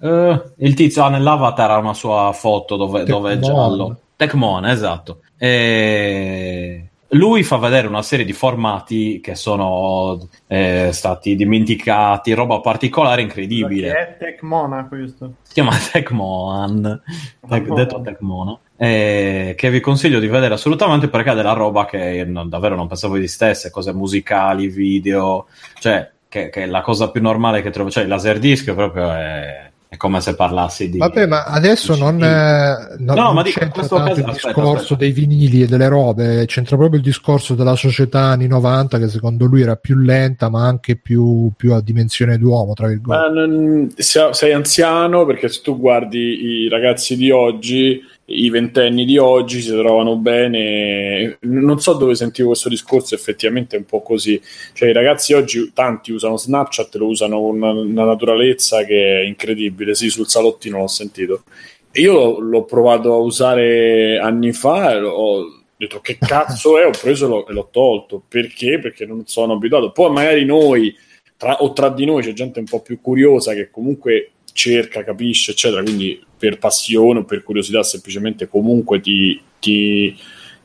[0.00, 3.98] uh, il tizio ha nell'avatar ha una sua foto dove, dove è giallo.
[4.16, 5.20] Tecmon, esatto.
[5.36, 13.22] E lui fa vedere una serie di formati che sono eh, stati dimenticati, roba particolare
[13.22, 13.90] incredibile.
[13.90, 15.34] Che è Tecmona questo?
[15.42, 17.02] Si chiama Tecmoan,
[17.48, 22.24] Tec, detto Tecmona, eh, che vi consiglio di vedere assolutamente perché ha della roba che
[22.24, 25.46] non, davvero non pensavo esistesse, cose musicali, video,
[25.78, 29.70] cioè che, che, è la cosa più normale che trovo, cioè il laserdisc proprio è,
[29.94, 30.98] È come se parlassi di.
[30.98, 34.72] Vabbè, ma adesso non, eh, non, no, non ma c'entra tanto caso, il aspetta, discorso
[34.72, 34.96] aspetta.
[34.96, 39.44] dei vinili e delle robe, c'entra proprio il discorso della società anni 90 che secondo
[39.44, 42.72] lui era più lenta, ma anche più, più a dimensione d'uomo.
[42.72, 43.30] Tra virgolette.
[43.30, 49.60] Non, sei anziano perché se tu guardi i ragazzi di oggi i ventenni di oggi
[49.60, 51.36] si trovano bene.
[51.40, 54.40] Non so dove sentivo questo discorso, effettivamente è un po' così.
[54.72, 59.24] Cioè, i ragazzi oggi, tanti usano Snapchat, lo usano con una, una naturalezza che è
[59.24, 59.94] incredibile.
[59.94, 61.44] Sì, sul salottino l'ho sentito.
[61.92, 67.46] Io l'ho provato a usare anni fa e ho detto che cazzo è, ho preso
[67.46, 68.22] e l'ho tolto.
[68.26, 68.78] Perché?
[68.78, 69.92] Perché non sono abituato.
[69.92, 70.96] Poi magari noi,
[71.36, 75.50] tra, o tra di noi, c'è gente un po' più curiosa che comunque cerca, capisce,
[75.50, 75.82] eccetera.
[75.82, 80.16] Quindi per passione o per curiosità, semplicemente comunque ti, ti,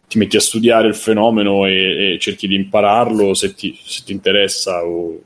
[0.08, 4.14] ti metti a studiare il fenomeno e, e cerchi di impararlo se ti, se ti
[4.14, 4.86] interessa.
[4.86, 5.22] O...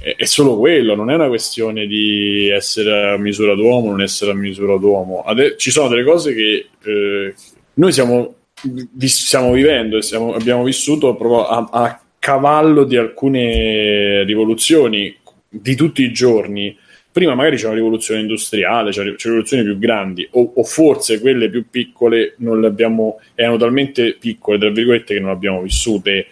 [0.00, 4.02] È, è, solo quello, non è una questione di essere a misura d'uomo o non
[4.02, 5.22] essere a misura d'uomo.
[5.22, 7.34] Ade- ci sono delle cose che eh,
[7.74, 14.22] noi siamo, vi, stiamo vivendo e siamo, abbiamo vissuto proprio a, a cavallo di alcune
[14.22, 15.16] rivoluzioni
[15.48, 16.74] di tutti i giorni
[17.12, 21.50] prima magari c'è una rivoluzione industriale, c'è, c'è rivoluzioni più grandi, o, o, forse quelle
[21.50, 26.26] più piccole non le abbiamo, erano talmente piccole, tra virgolette, che non le abbiamo vissute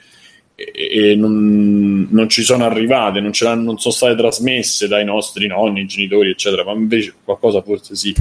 [0.55, 3.32] e, e non, non, ci sono arrivate, non,
[3.62, 8.15] non, sono state trasmesse dai nostri nonni, genitori, eccetera, ma invece qualcosa forse sì.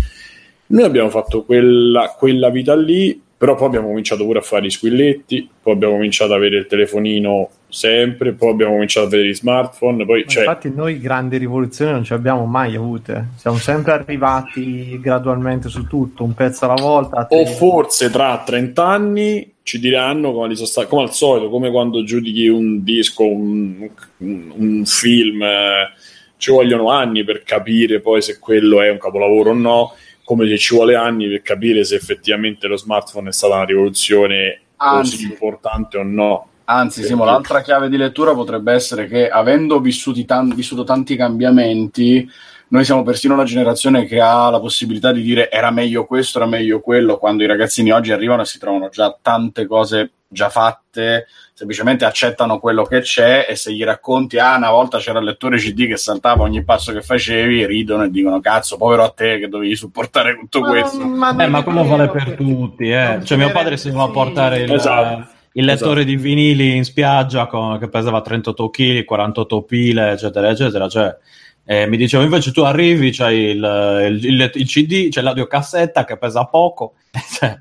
[0.67, 4.69] Noi abbiamo fatto quella, quella vita lì però poi abbiamo cominciato pure a fare i
[4.69, 9.35] squilletti, poi abbiamo cominciato ad avere il telefonino sempre, poi abbiamo cominciato a vedere i
[9.35, 10.05] smartphone.
[10.05, 10.43] Poi, cioè...
[10.43, 16.23] Infatti noi grandi rivoluzioni non ci abbiamo mai avute, siamo sempre arrivati gradualmente su tutto,
[16.23, 17.27] un pezzo alla volta.
[17.29, 22.47] O forse tra 30 anni ci diranno come, sta- come al solito, come quando giudichi
[22.47, 25.93] un disco, un, un, un film, eh,
[26.37, 29.93] ci vogliono anni per capire poi se quello è un capolavoro o no
[30.23, 34.61] come se ci vuole anni per capire se effettivamente lo smartphone è stata una rivoluzione
[34.75, 35.11] Anzi.
[35.11, 36.47] così importante o no.
[36.71, 39.81] Anzi, Simo, l'altra chiave di lettura potrebbe essere che avendo
[40.27, 42.29] tan- vissuto tanti cambiamenti,
[42.67, 46.47] noi siamo persino la generazione che ha la possibilità di dire era meglio questo, era
[46.47, 51.25] meglio quello, quando i ragazzini oggi arrivano e si trovano già tante cose già fatte,
[51.55, 55.57] semplicemente accettano quello che c'è e se gli racconti, ah, una volta c'era il lettore
[55.57, 59.49] CD che saltava ogni passo che facevi, ridono e dicono, cazzo, povero a te che
[59.49, 61.03] dovevi supportare tutto ma, questo.
[61.03, 63.21] Ma, ma, eh, ma quello vale per tutti, eh.
[63.23, 64.71] Cioè mio padre si va a portare il...
[64.71, 66.15] Esatto il lettore esatto.
[66.15, 70.87] di vinili in spiaggia con, che pesava 38 kg, 48 pile, eccetera, eccetera.
[70.87, 71.17] Cioè,
[71.65, 76.17] eh, mi diceva invece tu arrivi, c'hai il, il, il, il CD, c'è l'audiocassetta che
[76.17, 76.93] pesa poco.
[77.39, 77.59] Cioè,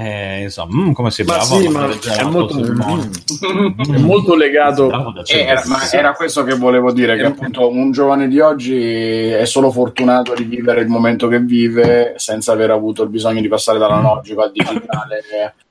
[0.00, 4.88] eh, insomma, mm, come si brava sì, ma è molto, mm, è molto legato.
[5.26, 9.44] Eh, era, ma era questo che volevo dire: che appunto un giovane di oggi è
[9.44, 13.80] solo fortunato di vivere il momento che vive senza aver avuto il bisogno di passare
[13.80, 15.20] dall'analogico al digitale,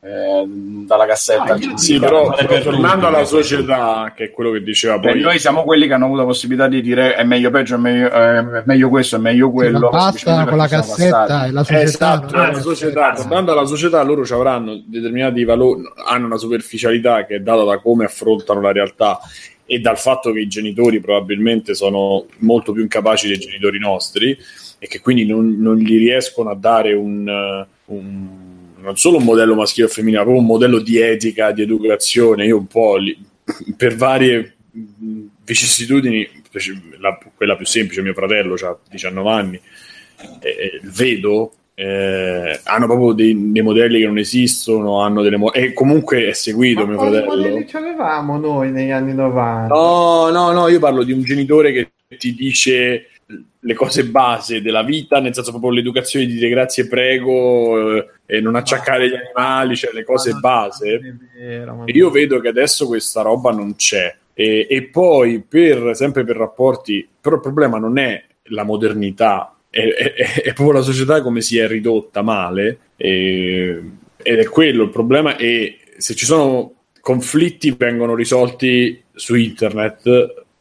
[0.08, 1.54] eh, dalla cassetta.
[1.54, 5.20] Ah, sì, però, però tornando alla società, che è quello che diceva poi.
[5.20, 8.10] noi siamo quelli che hanno avuto la possibilità di dire è meglio peggio, è meglio,
[8.10, 9.90] è meglio questo, è meglio quello.
[9.90, 11.82] Basta con la cassetta e la società.
[11.82, 13.14] Esatto, la società.
[13.14, 17.80] Tornando alla società, loro ci avranno determinati valori, hanno una superficialità che è data da
[17.80, 19.20] come affrontano la realtà
[19.66, 24.38] e dal fatto che i genitori probabilmente sono molto più incapaci dei genitori nostri
[24.80, 28.28] e che quindi non, non gli riescono a dare un, un,
[28.80, 32.46] non solo un modello maschile o femminile, ma proprio un modello di etica, di educazione.
[32.46, 33.18] Io un po' li,
[33.76, 34.56] per varie
[35.44, 36.28] vicissitudini,
[37.00, 39.60] la, quella più semplice, mio fratello ha 19 anni,
[40.42, 45.74] eh, vedo eh, hanno proprio dei, dei, modelli che non esistono, hanno delle mo- e
[45.74, 47.26] comunque è seguito Ma mio fratello.
[47.26, 49.76] Quali modelli avevamo noi negli anni 90?
[49.76, 53.10] No, no, no, io parlo di un genitore che ti dice
[53.60, 58.42] le cose base della vita, nel senso proprio l'educazione di dire grazie prego eh, e
[58.42, 61.18] non acciaccare gli animali, cioè le cose base.
[61.36, 64.14] Vero, io vedo che adesso questa roba non c'è.
[64.34, 69.80] E, e poi, per, sempre per rapporti, però il problema non è la modernità, è,
[69.80, 73.82] è, è, proprio la società come si è ridotta male e,
[74.22, 80.06] ed è quello il problema e se ci sono conflitti vengono risolti su internet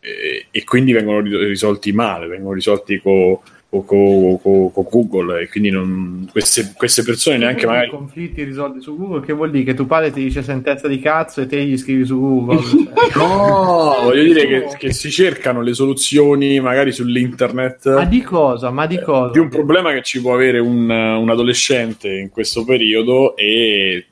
[0.00, 3.38] e, e quindi vengono risolti male, vengono risolti con
[3.84, 8.96] con, con, con Google e quindi non, queste, queste, persone neanche magari conflitti risolti su
[8.96, 11.76] Google che vuol dire che tuo padre ti dice sentenza di cazzo e te gli
[11.76, 12.60] scrivi su Google
[13.14, 18.70] no voglio dire che, che, si cercano le soluzioni magari sull'internet ma di cosa?
[18.70, 19.32] ma di cosa?
[19.32, 24.06] di un problema che ci può avere un, un adolescente in questo periodo e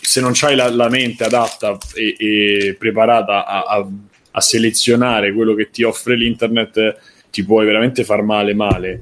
[0.00, 3.88] se non c'hai la, la mente adatta e, e preparata a, a,
[4.30, 6.96] a selezionare quello che ti offre l'internet
[7.30, 9.00] ti puoi veramente far male male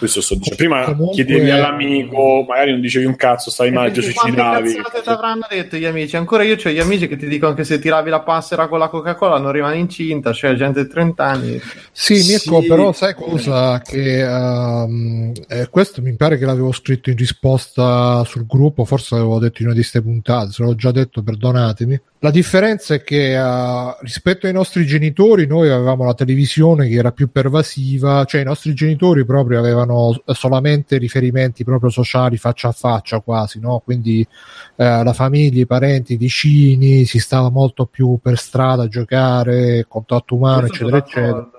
[0.00, 0.56] questo sto dicendo.
[0.56, 1.14] Prima Comunque...
[1.14, 4.72] chiedevi all'amico, magari non dicevi un cazzo, stavi male, ti suicidavi.
[4.72, 6.16] Ti avranno detto gli amici?
[6.16, 8.88] Ancora io ho gli amici che ti dicono che se tiravi la passera con la
[8.88, 11.60] Coca-Cola non rimani incinta, cioè gente di 30 anni.
[11.92, 12.66] Sì, Mirko, sì.
[12.66, 13.82] però sai cosa?
[13.82, 19.38] Che um, eh, questo mi pare che l'avevo scritto in risposta sul gruppo, forse l'avevo
[19.38, 22.00] detto in una di queste puntate, se l'ho già detto, perdonatemi.
[22.22, 27.12] La differenza è che uh, rispetto ai nostri genitori noi avevamo la televisione che era
[27.12, 33.20] più pervasiva, cioè i nostri genitori proprio avevano solamente riferimenti proprio sociali faccia a faccia
[33.20, 33.80] quasi, no?
[33.82, 38.88] quindi uh, la famiglia, i parenti, i vicini, si stava molto più per strada a
[38.88, 41.50] giocare, contatto umano, eccetera, eccetera.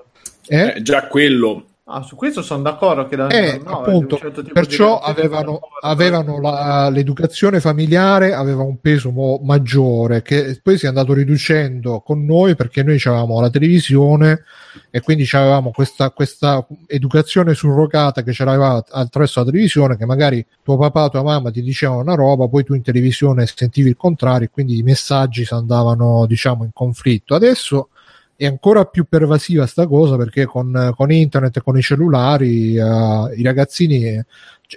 [0.45, 0.73] Eh?
[0.75, 4.99] Eh, già quello Ah, su questo sono d'accordo che da, eh, no, appunto, certo perciò
[4.99, 12.01] avevano, avevano la, l'educazione familiare aveva un peso maggiore che poi si è andato riducendo
[12.01, 14.43] con noi perché noi avevamo la televisione
[14.91, 20.77] e quindi avevamo questa, questa educazione surrogata che c'era attraverso la televisione che magari tuo
[20.77, 24.51] papà tua mamma ti dicevano una roba poi tu in televisione sentivi il contrario e
[24.51, 27.33] quindi i messaggi si andavano diciamo in conflitto.
[27.33, 27.89] Adesso
[28.41, 33.31] è ancora più pervasiva sta cosa perché con, con internet e con i cellulari uh,
[33.35, 34.19] i ragazzini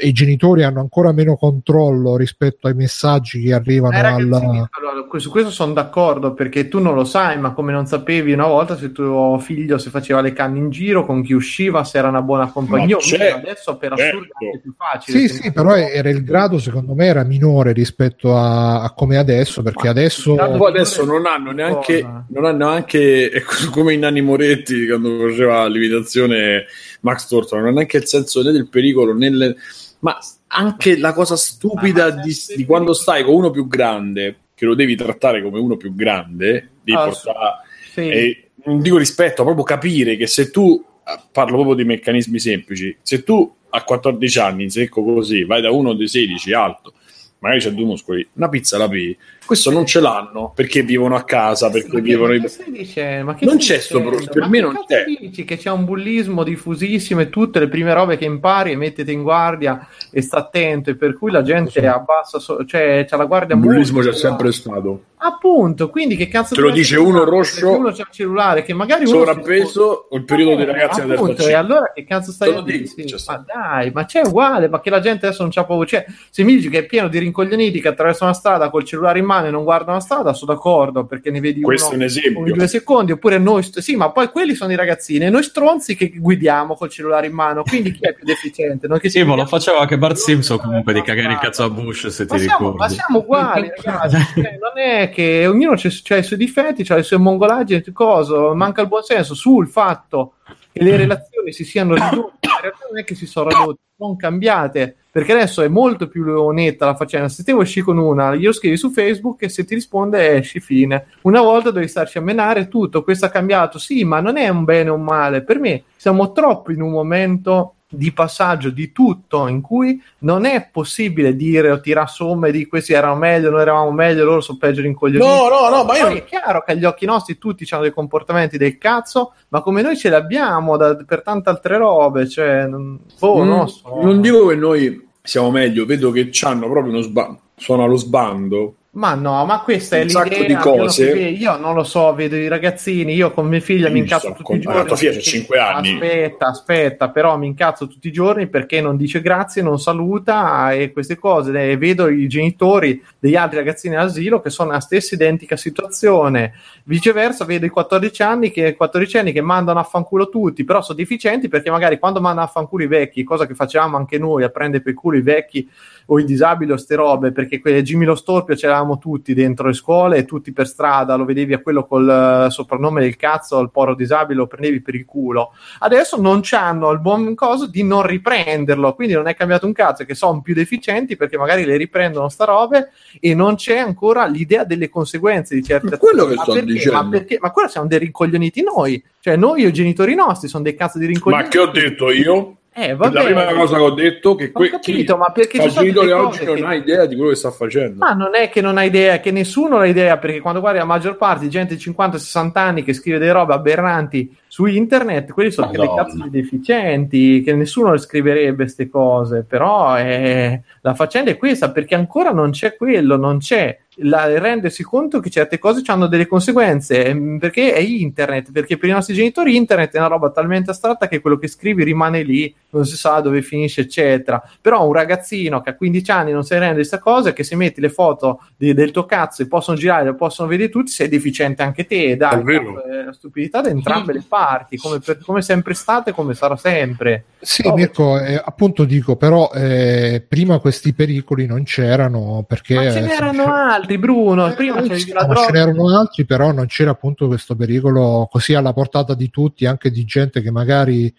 [0.00, 4.68] i genitori hanno ancora meno controllo rispetto ai messaggi che arrivano eh, ragazzi, al...
[4.70, 8.46] allora, su questo sono d'accordo perché tu non lo sai ma come non sapevi una
[8.46, 12.08] volta se tuo figlio si faceva le canne in giro con chi usciva se era
[12.08, 14.16] una buona compagnia adesso per certo.
[14.16, 18.36] assurdo è più facile sì sì però era il grado secondo me era minore rispetto
[18.36, 23.94] a, a come adesso perché ma adesso adesso non hanno neanche non hanno anche come
[23.94, 26.64] i Nanni Moretti quando faceva l'imitazione
[27.02, 29.56] Max Thornton non ha neanche il senso né del pericolo né le
[30.04, 30.18] ma
[30.48, 34.96] anche la cosa stupida di, di, quando stai con uno più grande, che lo devi
[34.96, 37.56] trattare come uno più grande, devi ah, portare,
[37.90, 38.00] sì.
[38.00, 40.84] e, non dico rispetto, proprio capire che se tu,
[41.32, 45.70] parlo proprio di meccanismi semplici, se tu a 14 anni in secco così vai da
[45.70, 46.92] uno di 16 alto,
[47.38, 51.24] magari c'è due muscoli, una pizza la pì, questo non ce l'hanno perché vivono a
[51.24, 52.44] casa, perché vivono in...
[52.68, 54.18] Dice, ma che non c'è sto pro...
[54.30, 55.04] per me non c'è.
[55.04, 55.44] Dici?
[55.44, 59.22] Che c'è un bullismo diffusissimo e tutte le prime robe che impari e mettete in
[59.22, 61.86] guardia e sta attento e per cui la gente sì.
[61.86, 62.64] abbassa, so...
[62.64, 65.04] cioè c'ha la guardia Il bullismo c'è sempre stato.
[65.16, 69.06] Appunto, quindi che cazzo te lo dice uno rosso, uno c'ha il cellulare che magari
[69.06, 72.84] uno sovrappeso o il periodo dei ragazzi appunto, e allora che cazzo stai a dire?
[72.84, 76.04] Sì, ma dai, ma c'è uguale, ma che la gente adesso non c'ha paura, cioè
[76.28, 79.24] se mi dici che è pieno di rincoglioniti che attraversano la strada col cellulare in
[79.24, 82.04] mano e non guardano la strada sono d'accordo perché ne vedi Questo uno, è un
[82.04, 82.40] esempio.
[82.40, 85.42] ogni due secondi, oppure noi, st- sì, ma poi quelli sono i ragazzini e noi
[85.42, 88.86] stronzi che guidiamo col cellulare in mano, quindi chi è più deficiente?
[88.86, 91.70] Noi che sì, ma lo faceva anche Bart Simpson comunque di cagare il cazzo a
[91.70, 92.78] Bush, se ti siamo, ricordi.
[92.78, 97.02] Ma siamo uguali, ragazzi, cioè, non è che ognuno ha i suoi difetti, ha le
[97.02, 100.34] sue mongolaggini, cosa, manca il buonsenso sul fatto
[100.72, 104.16] che le relazioni si siano ridotte, in realtà non è che si sono ridotte, sono
[104.16, 107.28] cambiate perché adesso è molto più netta la faccenda.
[107.28, 110.58] Se te vuoi uscire con una, glielo scrivi su Facebook e se ti risponde esci
[110.58, 111.06] fine.
[111.20, 114.64] Una volta devi starci a menare tutto, questo ha cambiato, sì, ma non è un
[114.64, 115.44] bene o un male.
[115.44, 120.68] Per me siamo troppo in un momento di passaggio di tutto in cui non è
[120.72, 124.80] possibile dire o tirare somme di questi erano meglio, noi eravamo meglio, loro sono peggio
[124.80, 125.30] rincoglioniti.
[125.30, 126.08] No, no, no, ma io...
[126.08, 129.96] è chiaro che agli occhi nostri tutti hanno dei comportamenti del cazzo, ma come noi
[129.96, 134.00] ce li abbiamo da, per tante altre robe, cioè, non, boh, mm, non, so.
[134.02, 138.76] non dico che noi siamo meglio, vedo che hanno proprio uno sbando, sono allo sbando
[138.94, 140.22] ma no, ma questa è un l'idea.
[140.24, 141.10] Sacco di cose.
[141.10, 144.56] Io non lo so, vedo i ragazzini, io con mia figlia mi incazzo tutti con...
[144.56, 144.78] i giorni.
[144.78, 145.92] La tua figlia c'ha 5 anni.
[145.94, 150.92] Aspetta, aspetta, però mi incazzo tutti i giorni perché non dice grazie, non saluta e
[150.92, 151.70] queste cose.
[151.70, 156.52] E vedo i genitori degli altri ragazzini all'asilo che sono nella stessa identica situazione.
[156.84, 160.98] Viceversa, vedo i 14 anni che, 14 anni che mandano a fanculo tutti, però sono
[160.98, 164.50] deficienti perché magari quando mandano a fanculo i vecchi, cosa che facevamo anche noi, a
[164.50, 165.68] prendere per culo i vecchi
[166.06, 169.72] o i disabili o ste robe, perché que- Jimmy lo Storpio c'eravamo tutti dentro le
[169.72, 173.70] scuole e tutti per strada, lo vedevi a quello col uh, soprannome del cazzo, il
[173.70, 175.52] poro disabile, lo prendevi per il culo.
[175.80, 180.04] Adesso non hanno il buon coso di non riprenderlo, quindi non è cambiato un cazzo,
[180.04, 182.90] che sono più deficienti perché magari le riprendono sta robe
[183.20, 186.72] e non c'è ancora l'idea delle conseguenze di certe quello che sto perché?
[186.72, 187.02] dicendo.
[187.02, 187.38] Ma, perché?
[187.40, 190.98] ma quello siamo dei rincoglioniti noi, cioè noi e i genitori nostri sono dei cazzo
[190.98, 191.56] di rincoglioniti.
[191.56, 192.56] Ma che ho detto io?
[192.76, 193.14] Eh, vabbè.
[193.14, 196.44] La prima cosa che ho detto è che que- capito, ma perché il genitore oggi
[196.44, 196.64] non che...
[196.64, 198.04] ha idea di quello che sta facendo.
[198.04, 200.84] Ma non è che non ha idea, che nessuno ha idea, perché quando guardi la
[200.84, 205.52] maggior parte di gente di 50-60 anni che scrive delle robe aberranti su internet, quelli
[205.52, 210.60] sono dei cazzo di deficienti, che nessuno le scriverebbe queste cose, però è...
[210.80, 215.30] la faccenda è questa, perché ancora non c'è quello, non c'è la, rendersi conto che
[215.30, 219.94] certe cose hanno delle conseguenze, ehm, perché è internet, perché per i nostri genitori internet
[219.94, 223.42] è una roba talmente astratta che quello che scrivi rimane lì, non si sa dove
[223.42, 224.42] finisce, eccetera.
[224.60, 227.56] Però un ragazzino che a 15 anni non si rende di questa cosa, che se
[227.56, 231.08] metti le foto di, del tuo cazzo e possono girare, lo possono vedere tutti, sei
[231.08, 236.12] deficiente anche te, dai, è stupidità da entrambe le parti, come, per, come sempre state,
[236.12, 237.24] come sarà sempre.
[237.40, 242.74] Sì, oh, Mirko, eh, appunto dico, però eh, prima questi pericoli non c'erano perché...
[242.74, 246.90] Ma ce n'erano altri, Bruno, prima eh, sì, ma ce n'erano altri, però non c'era
[246.90, 251.12] appunto questo pericolo così alla portata di tutti, anche di gente che magari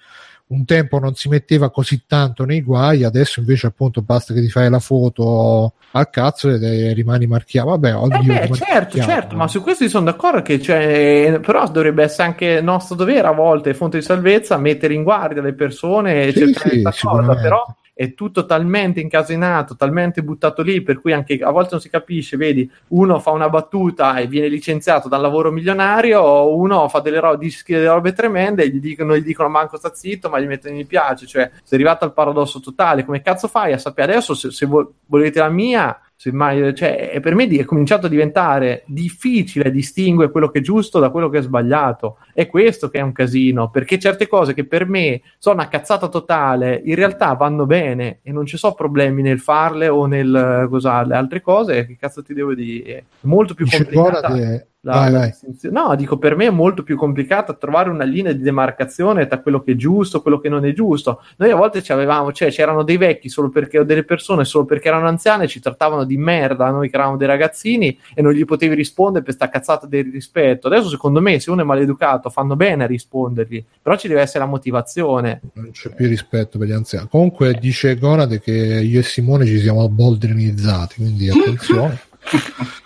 [0.47, 4.49] un tempo non si metteva così tanto nei guai, adesso invece appunto basta che ti
[4.49, 7.69] fai la foto al cazzo e rimani marchiato.
[7.69, 12.03] Vabbè, oddio, eh beh, certo, certo, ma su questo sono d'accordo che cioè, però dovrebbe
[12.03, 16.31] essere anche nostro dovere a volte, fonte di salvezza, mettere in guardia le persone e
[16.31, 17.63] sì, cercare sì, cosa, però
[17.97, 22.35] è tutto talmente incasinato, talmente buttato lì, per cui anche a volte non si capisce,
[22.35, 27.21] vedi, uno fa una battuta e viene licenziato dal lavoro milionario, o uno fa delle
[27.21, 30.75] robe, delle robe tremende e gli dicono, gli dicono manco sta zitto, ma gli mettono
[30.75, 34.51] mi piace, cioè sei arrivato al paradosso totale, come cazzo fai a sapere adesso se,
[34.51, 34.67] se
[35.05, 35.97] volete la mia
[36.31, 41.09] Mai, cioè, per me è cominciato a diventare difficile distinguere quello che è giusto da
[41.09, 42.17] quello che è sbagliato.
[42.35, 46.09] È questo che è un casino, perché certe cose che per me sono una cazzata
[46.09, 51.01] totale, in realtà vanno bene e non ci sono problemi nel farle o nel cosa,
[51.05, 51.85] le altre cose.
[51.85, 52.97] Che cazzo ti devo dire?
[52.97, 54.63] È molto più complicata.
[54.85, 55.33] La, vai, vai.
[55.71, 59.61] No, dico per me è molto più complicato trovare una linea di demarcazione tra quello
[59.61, 61.23] che è giusto e quello che non è giusto.
[61.37, 64.65] Noi a volte ci avevamo, cioè c'erano dei vecchi solo perché o delle persone solo
[64.65, 68.45] perché erano anziane, ci trattavano di merda, noi che eravamo dei ragazzini e non gli
[68.45, 70.67] potevi rispondere per sta cazzata del rispetto.
[70.67, 74.39] Adesso secondo me se uno è maleducato fanno bene a rispondergli, però ci deve essere
[74.39, 75.41] la motivazione.
[75.53, 77.07] Non c'è più rispetto per gli anziani.
[77.09, 81.99] Comunque dice Gonade che io e Simone ci siamo boldrinizzati, quindi attenzione.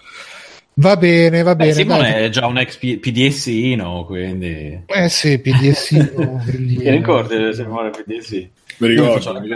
[0.79, 1.73] Va bene, va bene.
[1.73, 2.23] Simone dai.
[2.23, 4.81] è già un ex PDSino, quindi...
[4.85, 6.41] Eh sì, PDSino.
[6.47, 8.47] Ti ricordi Simone PDS?
[8.77, 9.47] Mi ricordo, mi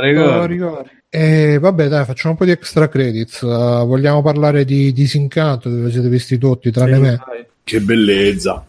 [0.00, 0.46] ricordo.
[0.46, 0.90] ricordo.
[1.08, 3.42] Eh, vabbè, dai, facciamo un po' di extra credits.
[3.42, 7.22] Uh, vogliamo parlare di Disincanto, dove siete visti tutti, tranne sì, me.
[7.24, 7.46] Vai.
[7.62, 8.66] Che bellezza.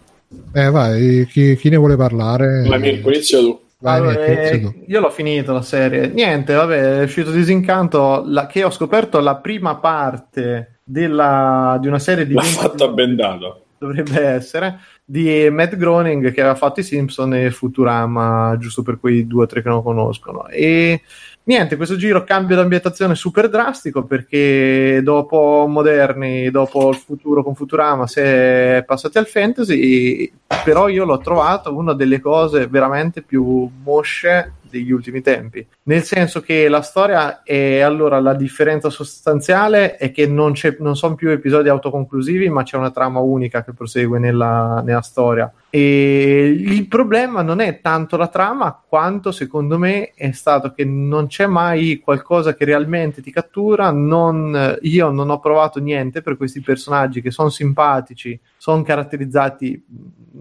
[0.53, 2.67] Eh, vai, chi, chi ne vuole parlare?
[2.67, 3.59] Ma Mirko, inizia tu.
[3.79, 6.07] Vai, allora, eh, io l'ho finito la serie.
[6.07, 11.99] Niente, vabbè, è uscito Disincanto, la, che ho scoperto la prima parte della, di una
[11.99, 12.33] serie di...
[12.33, 13.65] L'ha fatta bendato.
[13.77, 19.27] Dovrebbe essere di Matt Groening che aveva fatto i Simpson e Futurama, giusto per quei
[19.27, 20.47] due o tre che non conoscono.
[20.47, 21.01] E
[21.47, 28.07] niente, questo giro cambio d'ambientazione super drastico perché dopo Moderni, dopo il futuro con Futurama,
[28.07, 30.31] si è passati al fantasy,
[30.63, 35.65] però io l'ho trovato una delle cose veramente più mosce degli ultimi tempi.
[35.83, 41.15] Nel senso che la storia è allora la differenza sostanziale è che non, non sono
[41.15, 45.51] più episodi autoconclusivi, ma c'è una trama unica che prosegue nella, nella storia.
[45.69, 51.27] E il problema non è tanto la trama, quanto secondo me è stato che non
[51.27, 53.91] c'è mai qualcosa che realmente ti cattura.
[53.91, 59.81] Non, io non ho provato niente per questi personaggi che sono simpatici, sono caratterizzati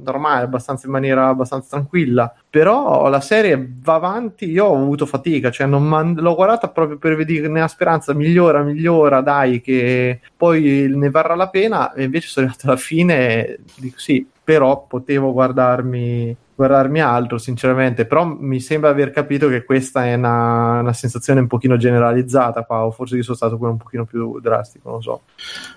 [0.02, 2.34] normale, abbastanza in maniera abbastanza tranquilla.
[2.50, 6.98] Però la serie va avanti, io ho avuto fatica, cioè non man- l'ho guardata proprio
[6.98, 11.92] per vedere nella speranza migliora, migliora, dai, che poi ne varrà la pena.
[11.92, 18.06] E invece sono arrivato alla fine e dico sì, però potevo guardarmi guardarmi altro, sinceramente.
[18.06, 22.84] Però mi sembra aver capito che questa è una, una sensazione un pochino generalizzata qua,
[22.84, 25.20] o forse io sono stato quello un pochino più drastico, non so.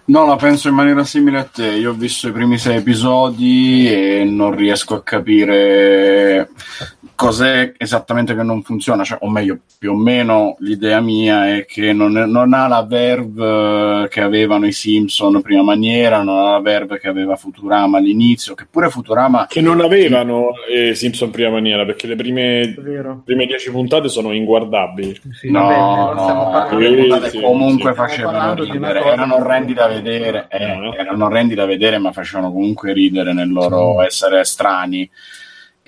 [0.06, 1.68] No, la penso in maniera simile a te.
[1.68, 6.50] Io ho visto i primi sei episodi e non riesco a capire
[7.20, 11.92] cos'è esattamente che non funziona, cioè, o meglio, più o meno l'idea mia è che
[11.92, 16.62] non, è, non, ha la verve che avevano i Simpson prima maniera, non ha la
[16.62, 19.48] verve che aveva Futurama all'inizio, che pure Futurama...
[19.50, 22.74] Che non avevano eh, Simpson prima maniera, perché le prime,
[23.24, 25.20] prime dieci puntate sono inguardabili.
[25.32, 27.96] Sì, no, vabbè, no, sì, comunque sì.
[27.98, 33.34] facevano ridere, erano orrendi da vedere, eh, erano orrendi da vedere, ma facevano comunque ridere
[33.34, 35.10] nel loro essere strani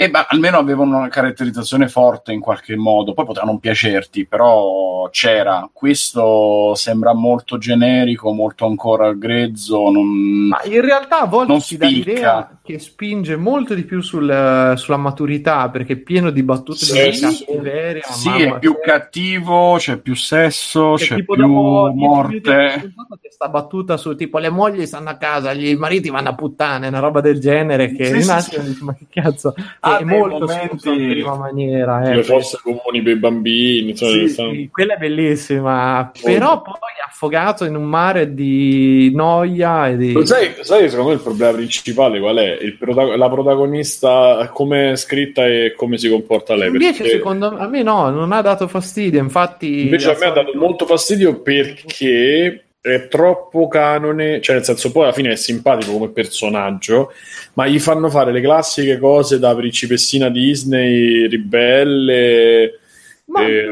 [0.02, 5.07] e beh, almeno avevano una caratterizzazione forte in qualche modo, poi poteva non piacerti, però
[5.11, 5.69] c'era.
[5.72, 9.91] Questo sembra molto generico, molto ancora grezzo.
[9.91, 14.73] Non, Ma in realtà a volte si dà l'idea che spinge molto di più sul,
[14.76, 17.45] sulla maturità, perché è pieno di battute sì, di sì.
[17.45, 18.03] cattiveria.
[18.07, 18.80] Sì, è più c'è...
[18.80, 22.94] cattivo, c'è più sesso, c'è, c'è più morte.
[23.22, 26.99] Questa battuta su tipo le mogli stanno a casa, gli mariti vanno a puttane, una
[26.99, 28.84] roba del genere che sì, rinasce sì, sì.
[28.84, 29.53] ma che cazzo.
[29.80, 30.89] Ah, è molto momenti...
[30.89, 32.09] in prima maniera.
[32.09, 33.95] Eh, le forze comuni per i bambini.
[33.95, 36.22] Sì, sì, quella è bellissima, molto.
[36.23, 36.76] però poi
[37.22, 40.26] affogato in un mare di noia e di...
[40.26, 42.57] Sai, sai, secondo me il problema principale qual è?
[42.80, 46.68] Protagon- la protagonista, come è scritta e come si comporta lei.
[46.68, 47.18] Invece perché...
[47.18, 49.81] secondo me, a me no, non ha dato fastidio, infatti...
[49.81, 55.03] Invece a me ha dato molto fastidio perché è troppo canone, cioè nel senso poi
[55.03, 57.12] alla fine è simpatico come personaggio,
[57.53, 62.80] ma gli fanno fare le classiche cose da principessina Disney, ribelle.
[63.26, 63.66] Ma e...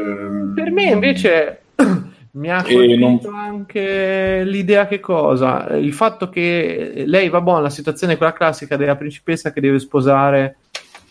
[0.54, 1.62] per me invece
[2.32, 3.34] mi ha colpito non...
[3.34, 5.66] anche l'idea che cosa?
[5.76, 9.80] Il fatto che lei, va buona, la situazione è quella classica della principessa che deve
[9.80, 10.58] sposare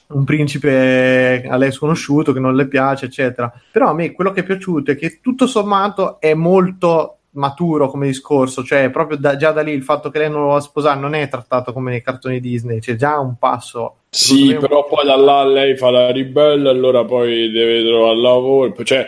[0.07, 3.51] un principe a lei sconosciuto che non le piace, eccetera.
[3.71, 8.07] Però a me quello che è piaciuto è che tutto sommato è molto maturo come
[8.07, 10.61] discorso, cioè proprio da, già da lì il fatto che lei non lo va a
[10.61, 13.95] sposare non è trattato come nei cartoni Disney, c'è già un passo.
[14.09, 19.07] Sì, però poi da là lei fa la ribella, allora poi deve trovare lavoro, cioè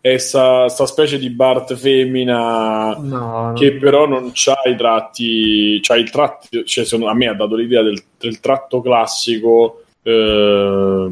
[0.00, 3.78] è sta, sta specie di Bart femmina no, che non...
[3.78, 7.82] però non c'ha i tratti, c'ha il tratto, cioè secondo, a me ha dato l'idea
[7.82, 11.08] del, del tratto classico eh,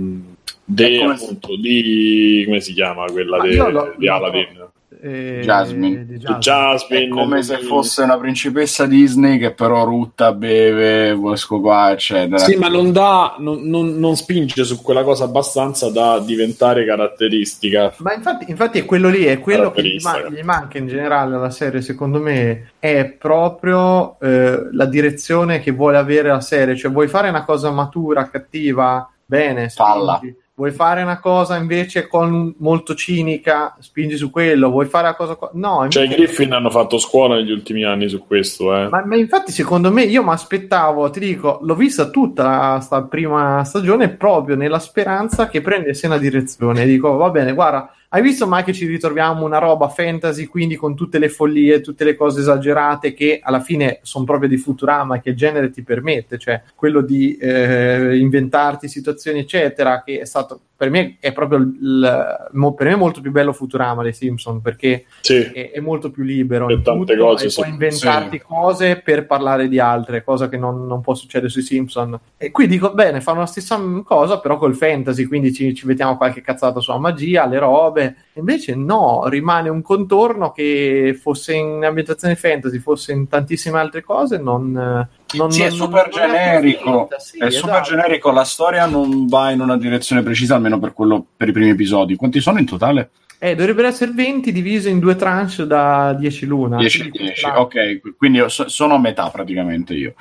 [0.64, 4.69] de, appunto, di come si chiama quella de, lo, di Aladdin
[5.02, 6.06] eh, Jasmine.
[6.06, 6.38] Jasmine.
[6.38, 7.04] Jasmine.
[7.04, 12.38] È come se fosse una principessa Disney che però rutta, beve, vuole scopare, eccetera.
[12.38, 17.94] Sì, ma non, dà, non, non, non, spinge su quella cosa abbastanza da diventare caratteristica.
[17.98, 21.34] Ma infatti, infatti è quello lì, è quello che gli, man- gli, manca in generale
[21.34, 26.76] alla serie, secondo me, è proprio eh, la direzione che vuole avere la serie.
[26.76, 30.20] Cioè, vuoi fare una cosa matura, cattiva, bene, falla.
[30.60, 34.68] Vuoi fare una cosa invece con molto cinica, spingi su quello.
[34.68, 35.34] Vuoi fare una cosa.
[35.34, 36.00] Co- no, invece...
[36.00, 38.76] cioè, i Griffin hanno fatto scuola negli ultimi anni su questo.
[38.76, 38.88] Eh.
[38.90, 43.64] Ma, ma, infatti, secondo me, io mi aspettavo, ti dico, l'ho vista tutta la prima
[43.64, 46.84] stagione proprio nella speranza che prendesse una direzione.
[46.84, 50.96] Dico, va bene, guarda hai visto mai che ci ritroviamo una roba fantasy, quindi con
[50.96, 55.30] tutte le follie, tutte le cose esagerate che alla fine sono proprio di Futurama, che
[55.30, 60.88] il genere ti permette, cioè quello di eh, inventarti situazioni, eccetera, che è stato per
[60.88, 65.36] me è proprio il, per me è molto più bello Futurama dei Simpson perché sì.
[65.36, 68.42] è, è, molto più libero in tante tutto, cose, e puoi inventarti sì.
[68.42, 72.18] cose per parlare di altre, cosa che non, non, può succedere sui Simpson.
[72.38, 76.16] E qui dico bene, fanno la stessa cosa però col fantasy, quindi ci, ci mettiamo
[76.16, 78.16] qualche cazzata sulla magia, le robe.
[78.36, 84.38] Invece no, rimane un contorno che fosse in ambientazione fantasy, fosse in tantissime altre cose,
[84.38, 87.08] non, non, sì, non, è super non generico.
[87.08, 87.66] È, sì, è esatto.
[87.66, 88.30] super generico.
[88.30, 92.16] La storia non va in una direzione precisa, almeno per, quello, per i primi episodi.
[92.16, 93.10] Quanti sono in totale?
[93.42, 96.76] Eh, dovrebbero essere 20 divise in due tranche da 10 l'una.
[96.76, 97.46] 10, 10.
[97.46, 100.12] ok, quindi sono a metà praticamente io.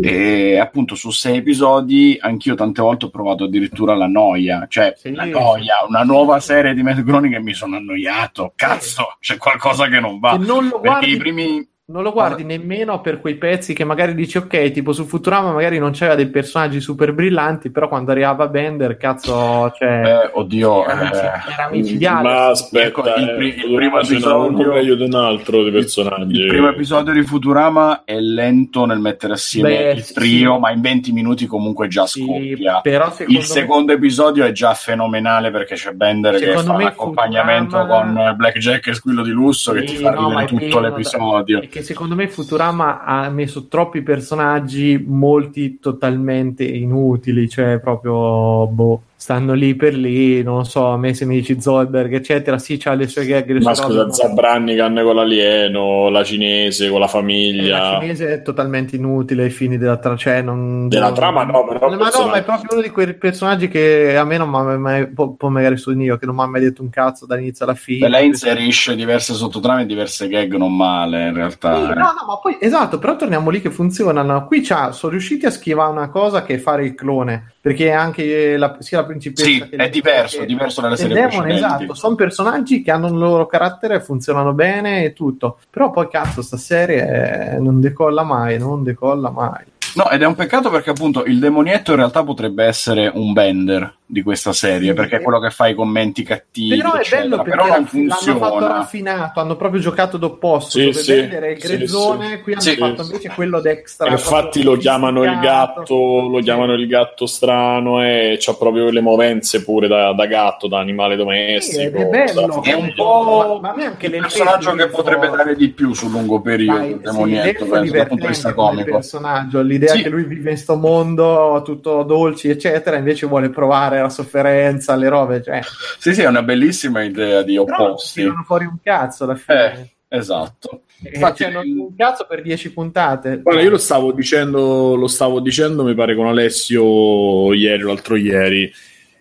[0.00, 5.12] E appunto su 6 episodi anch'io tante volte ho provato addirittura la noia, cioè sì,
[5.12, 8.52] la noia, una nuova serie di Groening e mi sono annoiato.
[8.54, 10.38] Cazzo, c'è qualcosa che non va.
[10.38, 11.06] Se non lo guardi...
[11.06, 14.92] Perché i primi non lo guardi nemmeno per quei pezzi che magari dici ok, tipo
[14.92, 20.02] su Futurama magari non c'era dei personaggi super brillanti, però quando arrivava Bender, cazzo, cioè...
[20.04, 22.28] Eh, oddio, era, eh, micidiale.
[22.28, 24.70] Ma aspetta, ecco, il, pri- il, primo episodio...
[24.70, 26.40] meglio di un altro dei personaggi.
[26.40, 30.60] Il, primo episodio di Futurama è lento nel mettere assieme Beh, il trio, sì.
[30.60, 32.82] ma in 20 minuti comunque già scoppia.
[33.14, 33.98] Sì, il secondo me...
[33.98, 38.12] episodio è già fenomenale perché c'è Bender secondo che fa l'accompagnamento Futurama...
[38.12, 41.84] con Blackjack e Squillo di Lusso sì, che ti fa no, ridere tutto l'episodio che
[41.84, 49.74] secondo me Futurama ha messo troppi personaggi, molti totalmente inutili, cioè proprio boh stanno lì
[49.74, 53.26] per lì, non so, a me se mi dici Zollberg, eccetera, sì, c'ha le sue
[53.26, 53.50] gag.
[53.50, 57.94] Le ma sue scusa, Zabrannigan con l'alieno, la cinese con la famiglia.
[57.94, 60.88] la cinese è totalmente inutile ai fini della trama, cioè non...
[60.88, 61.88] Della trama no, però...
[61.88, 64.78] Ma no, ma è proprio uno di quei personaggi che a me non mi ha
[64.78, 67.74] mai, poi magari sono io, che non mi ha mai detto un cazzo dall'inizio alla
[67.74, 68.06] fine.
[68.06, 71.74] Beh, lei inserisce diverse sottotrame e diverse gag non male, in realtà.
[71.74, 71.94] Sì, eh.
[71.94, 74.46] No, no, ma poi, esatto, però torniamo lì che funzionano.
[74.46, 78.56] Qui c'ha, sono riusciti a schivare una cosa che è fare il clone, perché anche
[78.56, 82.82] la, sia la principessa sì, è diverso, è diverso dalle serie Demon, esatto, sono personaggi
[82.82, 85.58] che hanno il loro carattere, funzionano bene e tutto.
[85.68, 89.64] Però poi cazzo, sta serie eh, non decolla mai, non decolla mai.
[89.94, 93.96] No, ed è un peccato perché appunto il demonietto in realtà potrebbe essere un bender
[94.10, 96.76] di questa serie, sì, perché è quello che fa i commenti cattivi.
[96.78, 97.22] Però è eccetera.
[97.22, 98.38] bello perché però non funziona.
[98.38, 102.52] l'hanno fatto raffinato, hanno proprio giocato d'opposto, sì, dove sì, vendere il grezzone, sì, qui
[102.54, 104.08] hanno fatto invece quello d'extra.
[104.08, 109.62] Infatti lo chiamano il gatto, lo chiamano il gatto strano e c'ha proprio le movenze
[109.62, 111.98] pure da, da gatto, da animale domestico.
[111.98, 115.92] è bello, è un po' ma, ma anche il personaggio che potrebbe dare di più
[115.92, 118.92] sul lungo periodo, Dai, demonietto, penso, dal punto di vista comico.
[118.92, 124.08] personaggio, l'idea che lui vive in sto mondo tutto dolci, eccetera, invece vuole provare la
[124.08, 125.42] sofferenza, le robe.
[125.42, 125.60] Cioè.
[125.98, 128.22] Sì, sì, è una bellissima idea di opposti.
[128.22, 129.90] Però fuori un cazzo alla fine.
[130.08, 130.82] Eh, esatto.
[131.02, 133.40] Eh, Infatti, cioè, un cazzo per 10 puntate.
[133.42, 138.72] Guarda, io lo stavo dicendo, lo stavo dicendo, mi pare con Alessio ieri, l'altro ieri.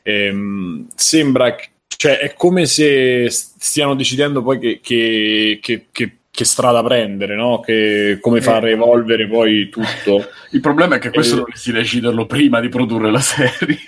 [0.03, 6.45] Ehm, sembra che cioè, è come se stiano decidendo poi che, che, che, che che
[6.45, 7.61] strada prendere, no?
[7.61, 8.73] che, come far eh.
[8.73, 10.23] evolvere poi tutto.
[10.51, 11.37] Il problema è che questo e...
[11.39, 13.81] dovresti deciderlo prima di produrre la serie.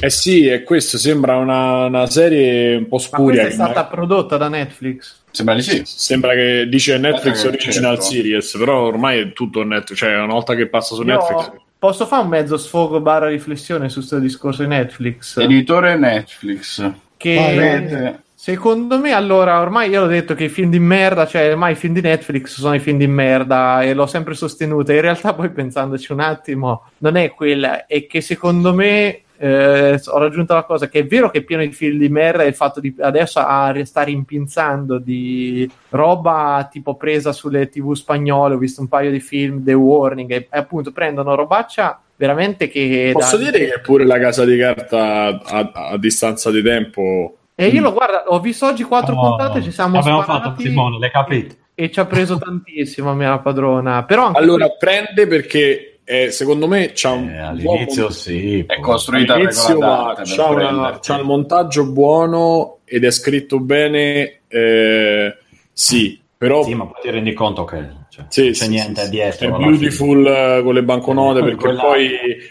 [0.00, 3.42] Eh sì, è questo, sembra una, una serie un po' spuria.
[3.42, 3.94] Ma è stata magari...
[3.94, 5.18] prodotta da Netflix?
[5.30, 5.82] Sembra di sì.
[5.84, 8.10] Sembra che dice Netflix eh, Original certo.
[8.10, 11.06] Series, però ormai è tutto Netflix, cioè una volta che passa su Io...
[11.06, 11.52] Netflix...
[11.78, 15.38] Posso fare un mezzo sfogo barra riflessione su questo discorso di Netflix?
[15.38, 16.90] Editore Netflix.
[17.16, 17.34] Che...
[17.36, 21.72] Parete Secondo me, allora, ormai io ho detto che i film di merda, cioè ormai
[21.72, 24.94] i film di Netflix sono i film di merda e l'ho sempre sostenuta.
[24.94, 30.18] In realtà, poi pensandoci un attimo, non è quella, è che secondo me eh, ho
[30.18, 32.54] raggiunto la cosa che è vero che è pieno di film di merda e il
[32.54, 38.54] fatto di adesso a stare impinzando di roba tipo presa sulle tv spagnole.
[38.54, 43.10] Ho visto un paio di film, The Warning, e, e appunto prendono robaccia veramente che.
[43.12, 43.50] Posso da...
[43.50, 47.34] dire che pure la casa di carta a, a, a distanza di tempo
[47.64, 50.98] e io lo guarda, ho visto oggi quattro oh, puntate, ci siamo abbiamo fatto Simone,
[50.98, 51.56] l'hai capito?
[51.74, 54.02] E ci ha preso tantissimo mia padrona.
[54.04, 54.76] Però allora qui...
[54.78, 58.12] prende perché eh, secondo me c'ha un eh, all'inizio buon...
[58.12, 64.40] sì, è costruita all'inizio va, c'ha, una, c'ha, il montaggio buono ed è scritto bene
[64.48, 65.36] eh,
[65.70, 69.10] sì, però sì, ma poi ti rendi conto che cioè, sì, c'è sì, niente sì,
[69.10, 69.56] dietro.
[69.56, 71.80] È beautiful uh, con le banconote perché quella...
[71.80, 72.10] poi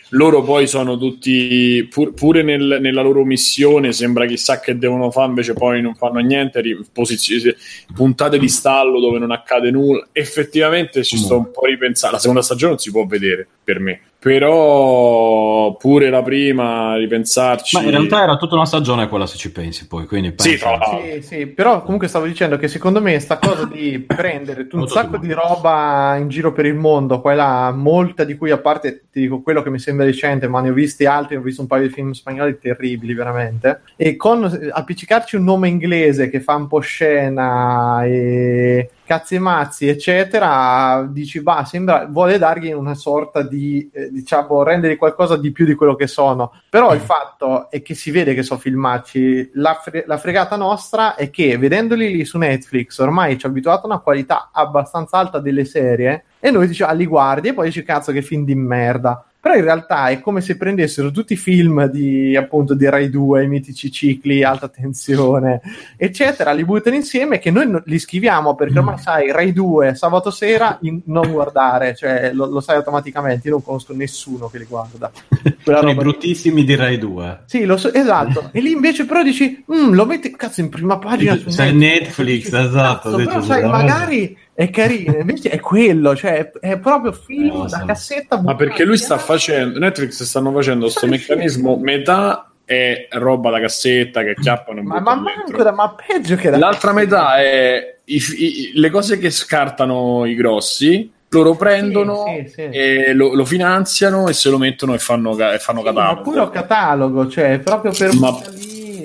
[0.09, 5.27] loro poi sono tutti pur, pure nel, nella loro missione sembra chissà che devono fare
[5.27, 6.61] invece poi non fanno niente
[6.93, 7.53] posizioni,
[7.93, 11.19] puntate di stallo dove non accade nulla effettivamente ci mm.
[11.19, 16.09] sto un po' ripensando la seconda stagione non si può vedere per me però pure
[16.09, 20.05] la prima ripensarci ma in realtà era tutta una stagione quella se ci pensi poi
[20.05, 24.67] quindi sì, sì, sì, però comunque stavo dicendo che secondo me sta cosa di prendere
[24.71, 29.05] un sacco di roba in giro per il mondo quella molta di cui a parte
[29.11, 31.67] ti dico quello che mi sembra decente ma ne ho visti altri ho visto un
[31.67, 33.81] paio di film spagnoli terribili veramente.
[33.95, 39.87] E con appiccicarci un nome inglese che fa un po' scena e cazzi e mazzi,
[39.87, 45.65] eccetera, dici, va, sembra, vuole dargli una sorta di, eh, diciamo, rendere qualcosa di più
[45.65, 46.53] di quello che sono.
[46.69, 49.49] Però il fatto è che si vede che sono filmacci.
[49.53, 53.87] La, fre- la fregata nostra è che, vedendoli lì su Netflix, ormai ci ha abituato
[53.87, 57.65] a una qualità abbastanza alta delle serie, e noi diciamo, ah, li guardi e poi
[57.65, 61.37] dici, cazzo, che film di merda però in realtà è come se prendessero tutti i
[61.37, 65.61] film di appunto di Rai 2, i mitici cicli, alta tensione,
[65.95, 68.97] eccetera, li buttano insieme che noi li scriviamo perché ormai mm.
[68.97, 73.93] sai, Rai 2, sabato sera, non guardare, cioè lo, lo, sai automaticamente, io non conosco
[73.93, 75.09] nessuno che li guarda.
[75.63, 77.43] Sono i bruttissimi di Rai 2.
[77.45, 78.49] Sì, so, esatto.
[78.51, 81.71] e lì invece però dici, mm, lo metti, cazzo, in prima pagina su Netflix.
[81.73, 83.11] Netflix esatto.
[83.11, 87.85] Cazzo, però sai, magari è carino, invece è quello, cioè è proprio film eh, da
[87.85, 88.41] cassetta.
[88.41, 94.21] Ma perché lui sta facendo, Netflix stanno facendo questo meccanismo, metà è roba da cassetta
[94.21, 98.89] che chiappano ma, ma, ancora, ma peggio che da l'altra metà è i, i, le
[98.89, 102.77] cose che scartano i grossi loro prendono sì, sì, sì.
[102.77, 106.15] e lo, lo, finanziano e se lo mettono e fanno, e fanno catalogo.
[106.15, 108.37] Ma pure catalogo, cioè proprio per ma,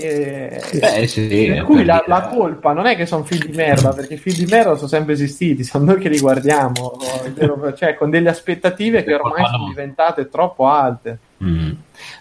[0.04, 3.90] eh, Beh, sì, per cui la, la, colpa non è che sono film di merda,
[3.90, 6.98] perché i film di merda sono sempre esistiti, sono noi che li guardiamo,
[7.76, 11.18] cioè con delle aspettative che ormai sono diventate troppo alte.
[11.42, 11.70] Mm.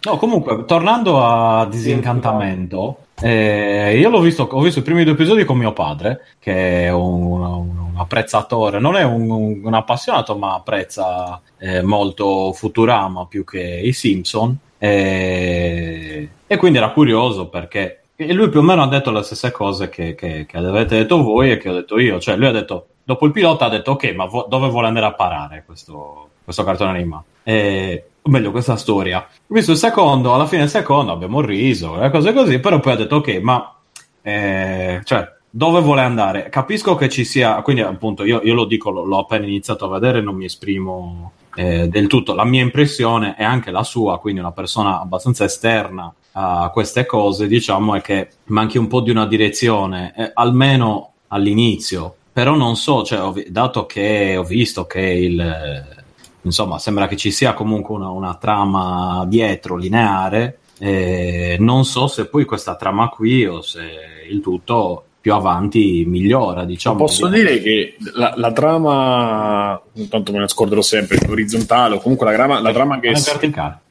[0.06, 5.46] No, comunque, tornando a Disincantamento, eh, io l'ho visto, ho visto i primi due episodi
[5.46, 10.56] con mio padre, che è un, un, un apprezzatore, non è un, un appassionato, ma
[10.56, 14.58] apprezza eh, molto Futurama più che i Simpson.
[14.84, 19.50] E, e quindi era curioso perché e lui più o meno ha detto le stesse
[19.52, 22.20] cose che, che, che, avete detto voi e che ho detto io.
[22.20, 25.06] Cioè, lui ha detto, dopo il pilota, ha detto, ok, ma vo- dove vuole andare
[25.06, 27.24] a parare questo, questo cartone animato?
[27.44, 29.26] E, o meglio, questa storia.
[29.48, 32.98] Visto il secondo, alla fine del secondo abbiamo riso, e cose così, però poi ha
[32.98, 33.76] detto, ok, ma...
[34.22, 36.50] Eh, cioè, dove vuole andare?
[36.50, 40.22] Capisco che ci sia, quindi appunto io, io lo dico, l'ho appena iniziato a vedere,
[40.22, 42.34] non mi esprimo eh, del tutto.
[42.34, 47.48] La mia impressione e anche la sua, quindi una persona abbastanza esterna a queste cose,
[47.48, 52.16] diciamo, è che manchi un po' di una direzione, eh, almeno all'inizio.
[52.34, 56.02] Però non so, cioè, ho, dato che ho visto che il
[56.44, 60.60] insomma, sembra che ci sia comunque una, una trama dietro lineare.
[60.80, 63.82] Eh, non so se poi questa trama qui o se
[64.30, 66.66] il tutto più avanti migliora.
[66.66, 66.98] Diciamo.
[66.98, 72.34] Posso dire che la, la trama, intanto me ne scorderò sempre, orizzontale o comunque la,
[72.34, 73.14] trama, la trama che...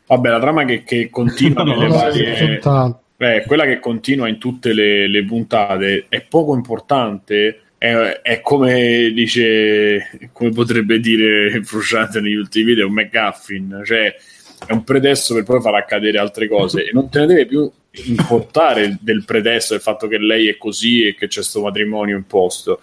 [0.06, 2.60] Vabbè, la trama che, che continua nelle varie...
[3.16, 9.10] Beh, quella che continua in tutte le, le puntate è poco importante è, è, come
[9.14, 14.14] dice, come potrebbe dire Frusciante negli ultimi video, un McGuffin, cioè
[14.66, 17.72] è un pretesto per poi far accadere altre cose e non te ne deve più
[18.06, 22.80] importare del pretesto del fatto che lei è così e che c'è questo matrimonio imposto.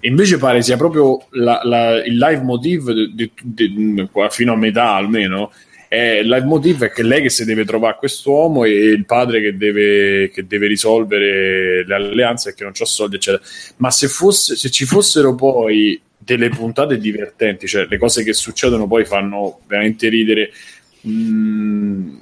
[0.00, 4.94] Invece pare sia proprio la, la, il live motive de, de, de, fino a metà
[4.94, 5.50] almeno
[5.88, 9.56] è, il motivo è che lei che si deve trovare quest'uomo e il padre che
[9.56, 13.42] deve, che deve risolvere le alleanze che non ha soldi, eccetera.
[13.76, 18.86] Ma se, fosse, se ci fossero poi delle puntate divertenti, cioè le cose che succedono
[18.86, 20.50] poi fanno veramente ridere.
[21.06, 22.16] Mm,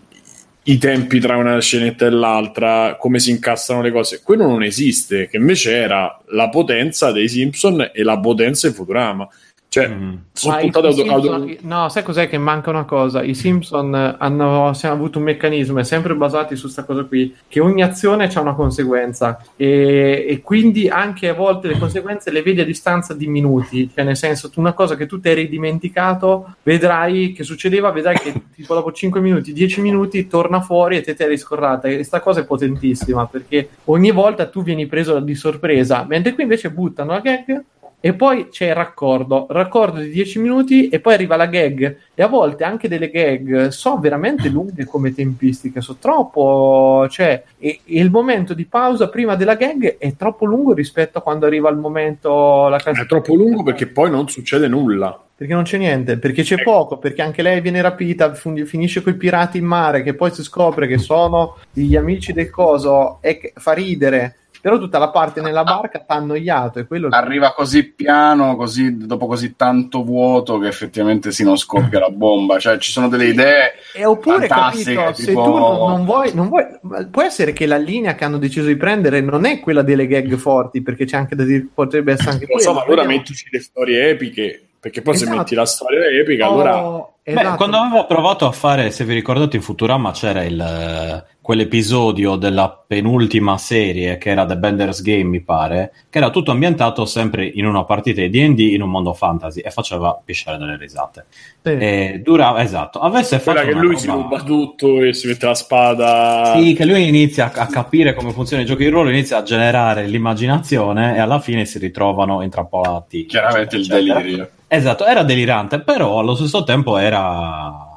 [0.64, 5.28] i tempi tra una scenetta e l'altra, come si incastrano le cose, quello non esiste,
[5.28, 9.28] che invece era la potenza dei Simpson e la potenza di Futurama.
[9.74, 10.14] Cioè, mm.
[10.32, 11.56] sono puntate auto, auto...
[11.62, 13.24] No, sai cos'è che manca una cosa?
[13.24, 17.58] I Simpson hanno, hanno avuto un meccanismo, è sempre basato su questa cosa qui, che
[17.58, 22.60] ogni azione ha una conseguenza e, e, quindi anche a volte le conseguenze le vedi
[22.60, 27.32] a distanza di minuti, cioè nel senso, una cosa che tu ti eri dimenticato, vedrai
[27.32, 31.24] che succedeva, vedrai che tipo dopo 5 minuti, 10 minuti torna fuori e te ti
[31.24, 36.06] eri scordata e questa cosa è potentissima perché ogni volta tu vieni preso di sorpresa,
[36.08, 37.64] mentre qui invece buttano la gag
[38.06, 42.22] e poi c'è il raccordo, raccordo di 10 minuti e poi arriva la gag e
[42.22, 48.00] a volte anche delle gag sono veramente lunghe come tempistiche, sono troppo, cioè e, e,
[48.00, 51.78] il momento di pausa prima della gag è troppo lungo rispetto a quando arriva il
[51.78, 53.06] momento la canzone.
[53.06, 55.18] È troppo lungo perché poi non succede nulla.
[55.34, 59.16] Perché non c'è niente, perché c'è poco, perché anche lei viene rapita, finisce con i
[59.16, 63.72] pirati in mare, che poi si scopre che sono gli amici del coso e fa
[63.72, 68.56] ridere però tutta la parte nella barca ti ha annoiato e quello arriva così piano
[68.56, 73.10] così, dopo così tanto vuoto che effettivamente si non scoppia la bomba cioè ci sono
[73.10, 75.12] delle idee e oppure capito tipo...
[75.12, 76.64] se tu non, non, vuoi, non vuoi
[77.10, 80.34] può essere che la linea che hanno deciso di prendere non è quella delle gag
[80.36, 83.60] forti perché c'è anche da dire potrebbe essere anche quella so, ma allora mettici le
[83.60, 85.30] storie epiche perché poi esatto.
[85.30, 87.50] se metti la storia epica oh, allora esatto.
[87.50, 92.74] Beh, quando avevo provato a fare se vi ricordate in Futurama c'era il quell'episodio della
[92.86, 97.66] penultima serie che era The Bender's Game, mi pare, che era tutto ambientato sempre in
[97.66, 101.26] una partita di D&D in un mondo fantasy e faceva pisciare delle risate.
[101.62, 101.68] Sì.
[101.68, 104.00] E durava, esatto, avesse Quella fatto che lui roba...
[104.00, 106.54] si ruba tutto e si mette la spada.
[106.56, 110.06] Sì, che lui inizia a capire come funzionano i giochi di ruolo, inizia a generare
[110.06, 113.26] l'immaginazione e alla fine si ritrovano intrappolati.
[113.26, 114.50] Chiaramente eccetera, il delirio.
[114.66, 117.93] Esatto, era delirante, però allo stesso tempo era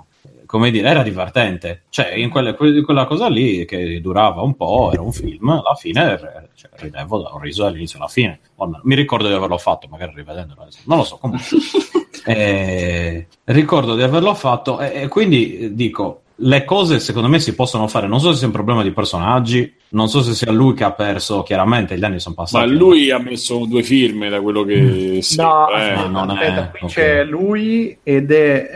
[0.48, 1.84] come dire, era divertente.
[1.90, 6.50] Cioè, in, quelle, quella cosa lì che durava un po', era un film, alla fine
[6.56, 8.40] cioè, ridevo, ho riso dall'inizio alla fine.
[8.84, 10.80] mi ricordo di averlo fatto, magari rivedendolo adesso.
[10.86, 11.46] Non lo so, comunque.
[12.26, 17.88] eh, ricordo di averlo fatto e, e quindi dico, le cose secondo me si possono
[17.88, 18.08] fare.
[18.08, 20.92] Non so se sia un problema di personaggi, non so se sia lui che ha
[20.92, 21.44] perso.
[21.44, 22.66] Chiaramente gli anni sono passati.
[22.66, 24.80] Ma lui ha messo due firme da quello che.
[24.80, 25.20] Mm.
[25.38, 26.70] no, eh, aspetta, non aspetta, è...
[26.70, 26.90] qui okay.
[26.90, 28.72] c'è lui ed è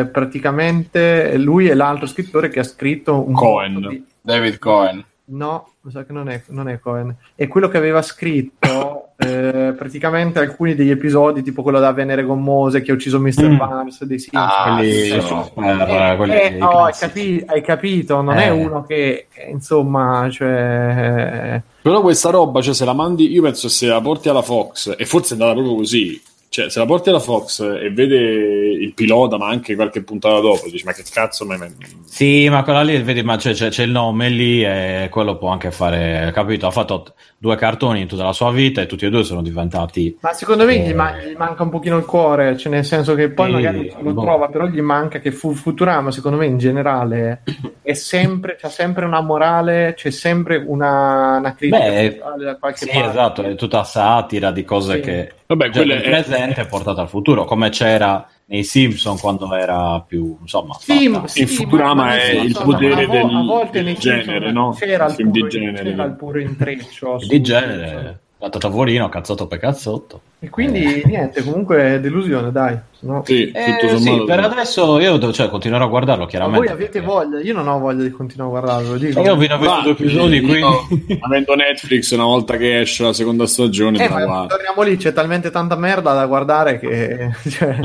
[0.00, 3.34] eh, praticamente lui e l'altro scrittore che ha scritto un.
[3.34, 4.04] Cohen, di...
[4.20, 5.04] David Cohen.
[5.28, 7.14] No, mi sa che non è, non è Cohen.
[7.34, 8.95] È quello che aveva scritto
[9.26, 13.48] eh, praticamente alcuni degli episodi, tipo quello da Venere Gommose che ha ucciso Mr.
[13.48, 13.56] Mm.
[13.56, 14.52] Barnes dei Simpsons.
[14.56, 15.52] Ah, quelli, so.
[15.56, 18.20] eh, quelli eh, oh, hai, capi- hai, capito?
[18.22, 18.50] Non è eh.
[18.50, 21.60] uno che, insomma, cioè...
[21.82, 25.04] Però questa roba, cioè, se la mandi, io penso se la porti alla Fox, e
[25.04, 29.36] forse è andata proprio così, cioè, se la porti alla Fox e vede il pilota,
[29.36, 31.44] ma anche qualche puntata dopo, dici: Ma che cazzo?
[31.44, 31.56] Ma...
[32.04, 35.48] Sì, ma quella lì, vedi, ma c'è, c'è, c'è, il nome lì e quello può
[35.48, 36.66] anche fare, capito?
[36.66, 40.16] Ha fatto due cartoni in tutta la sua vita e tutti e due sono diventati.
[40.20, 40.88] Ma secondo me eh...
[40.88, 43.92] gli, man- gli, manca un pochino il cuore, cioè nel senso che poi sì, magari
[44.00, 44.22] lo boh.
[44.22, 47.42] trova, però gli manca che fu- Futurama, secondo me in generale,
[47.82, 52.90] è sempre, c'è sempre una morale, c'è sempre una, una critica Beh, da qualche sì,
[52.90, 53.08] parte.
[53.08, 55.00] esatto, è tutta satira di cose sì.
[55.00, 56.08] che Vabbè, già nel è...
[56.08, 61.40] presente è portata al futuro, come c'era nei Simpson quando era più insomma sì, sì,
[61.40, 64.72] in Futurama è il potere del, a volte del genere no?
[64.78, 69.58] c'era il, puro, di genere c'era il puro intreccio di genere Fatto tavolino, cazzotto per
[69.58, 70.20] cazzotto.
[70.40, 71.06] E quindi eh.
[71.06, 72.76] niente, comunque delusione, dai.
[73.00, 73.22] No.
[73.24, 76.68] Sì, eh, sì, per adesso io cioè, continuerò a guardarlo chiaramente.
[76.68, 77.06] Ma voi avete perché...
[77.06, 78.98] voglia, io non ho voglia di continuare a guardarlo.
[78.98, 79.22] Dico.
[79.22, 81.18] Io ho visto due episodi, quindi...
[81.24, 85.50] avendo Netflix una volta che esce la seconda stagione, eh, ma torniamo lì, c'è talmente
[85.50, 87.30] tanta merda da guardare che...
[87.48, 87.78] Cioè...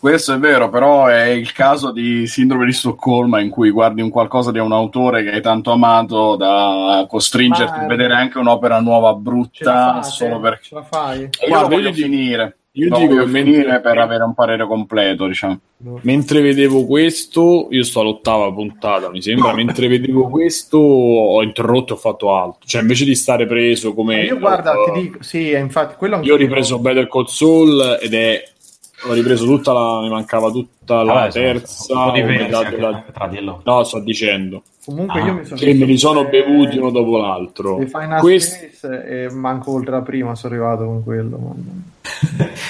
[0.00, 4.10] Questo è vero, però è il caso di sindrome di Stoccolma in cui guardi un
[4.10, 7.84] qualcosa di un autore che hai tanto amato da costringerti Ma...
[7.84, 11.28] a vedere anche un'opera nuova brutta solo perché ce la fai.
[11.48, 12.58] Io voglio finire.
[12.78, 15.58] Io no, dico che finire per avere un parere completo, diciamo.
[16.02, 19.52] Mentre vedevo questo, io sto all'ottava puntata, mi sembra.
[19.52, 22.60] mentre vedevo questo, ho interrotto e ho fatto altro.
[22.64, 24.22] Cioè, invece di stare preso come.
[24.22, 28.14] Io guarda, uh, ti dico, sì, infatti, quello Io ho ripreso Better Call Saul ed
[28.14, 28.44] è
[29.04, 30.00] ho ripreso tutta la.
[30.00, 31.66] mi mancava tutta la Vabbè, terza.
[31.84, 33.60] Sono, sono della...
[33.62, 34.62] No, sto dicendo.
[34.84, 37.78] Comunque ah, io mi sono che me li sono bevuti uno dopo l'altro.
[38.20, 38.84] Quest...
[38.84, 41.54] e manco oltre la prima sono arrivato con quello.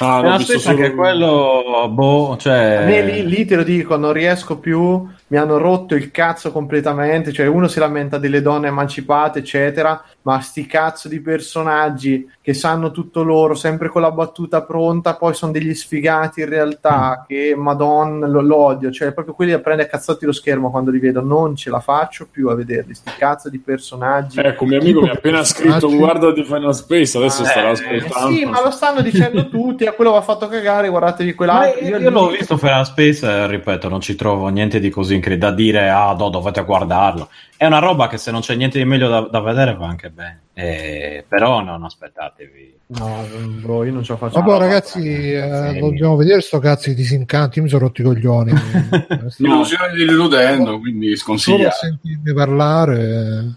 [0.01, 0.77] ah, no, stessa solo...
[0.79, 2.81] che quello boh, cioè...
[2.83, 6.53] A me lì, lì te lo dico, non riesco più mi hanno rotto il cazzo
[6.53, 7.33] completamente.
[7.33, 12.91] Cioè, uno si lamenta delle donne emancipate, eccetera, ma sti cazzo di personaggi che sanno
[12.91, 17.21] tutto loro, sempre con la battuta pronta, poi sono degli sfigati in realtà.
[17.21, 17.27] Mm.
[17.27, 18.91] Che madonna, lo, l'odio.
[18.91, 21.23] Cioè, proprio quelli a prendere cazzotti lo schermo quando li vedo.
[21.23, 22.95] Non ce la faccio più a vederli.
[22.95, 24.41] Sti cazzo di personaggi.
[24.41, 27.19] Ecco, mio amico mi ha appena scritto: Guarda di Final Space.
[27.19, 28.35] Adesso ah, starà eh, ascoltando.
[28.35, 29.85] Sì, ma lo stanno dicendo tutti.
[29.85, 30.89] A quello va fatto cagare.
[30.89, 31.87] Guardatevi quell'altro.
[31.87, 35.37] Io, io l'ho visto Final Space, eh, ripeto, non ci trovo niente di così incredibile
[35.39, 38.85] da dire ah no dovete guardarlo è una roba che se non c'è niente di
[38.85, 40.43] meglio da, da vedere va anche bene.
[40.55, 42.77] Eh, però non aspettatevi.
[42.87, 43.27] No
[43.61, 44.41] bro io non ce la faccio.
[44.41, 48.53] Vabbè ragazzi eh, dobbiamo vedere sto cazzo di disincanti mi sono rotti i coglioni.
[49.39, 53.55] L'illusione di illudendo quindi sconsigliato solo sentirmi parlare.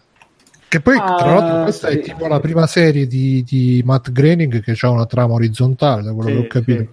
[0.68, 1.98] Che poi, ah, tra l'altro, questa sì.
[1.98, 6.14] è tipo la prima serie di, di Matt Groening che ha una trama orizzontale, da
[6.14, 6.90] quello sì, che ho capito.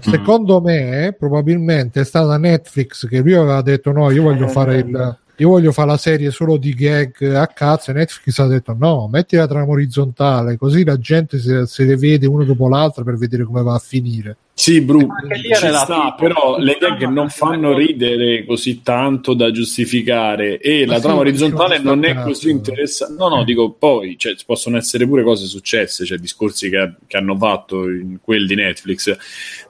[0.00, 0.64] Sì, Secondo mm.
[0.64, 5.18] me, probabilmente è stata Netflix che lui aveva detto: No, io voglio eh, fare il
[5.36, 9.08] io voglio fare la serie solo di gag a cazzo e Netflix ha detto no,
[9.08, 13.16] metti la trama orizzontale così la gente se, se le vede uno dopo l'altro per
[13.16, 14.36] vedere come va a finire.
[14.58, 20.86] Sì, Bru, ci sta, però le gag non fanno ridere così tanto da giustificare e
[20.86, 23.16] Ma la trama orizzontale non è così interessante.
[23.18, 27.36] No, no, dico poi, cioè, possono essere pure cose successe, cioè discorsi che, che hanno
[27.36, 29.14] fatto in quel di Netflix,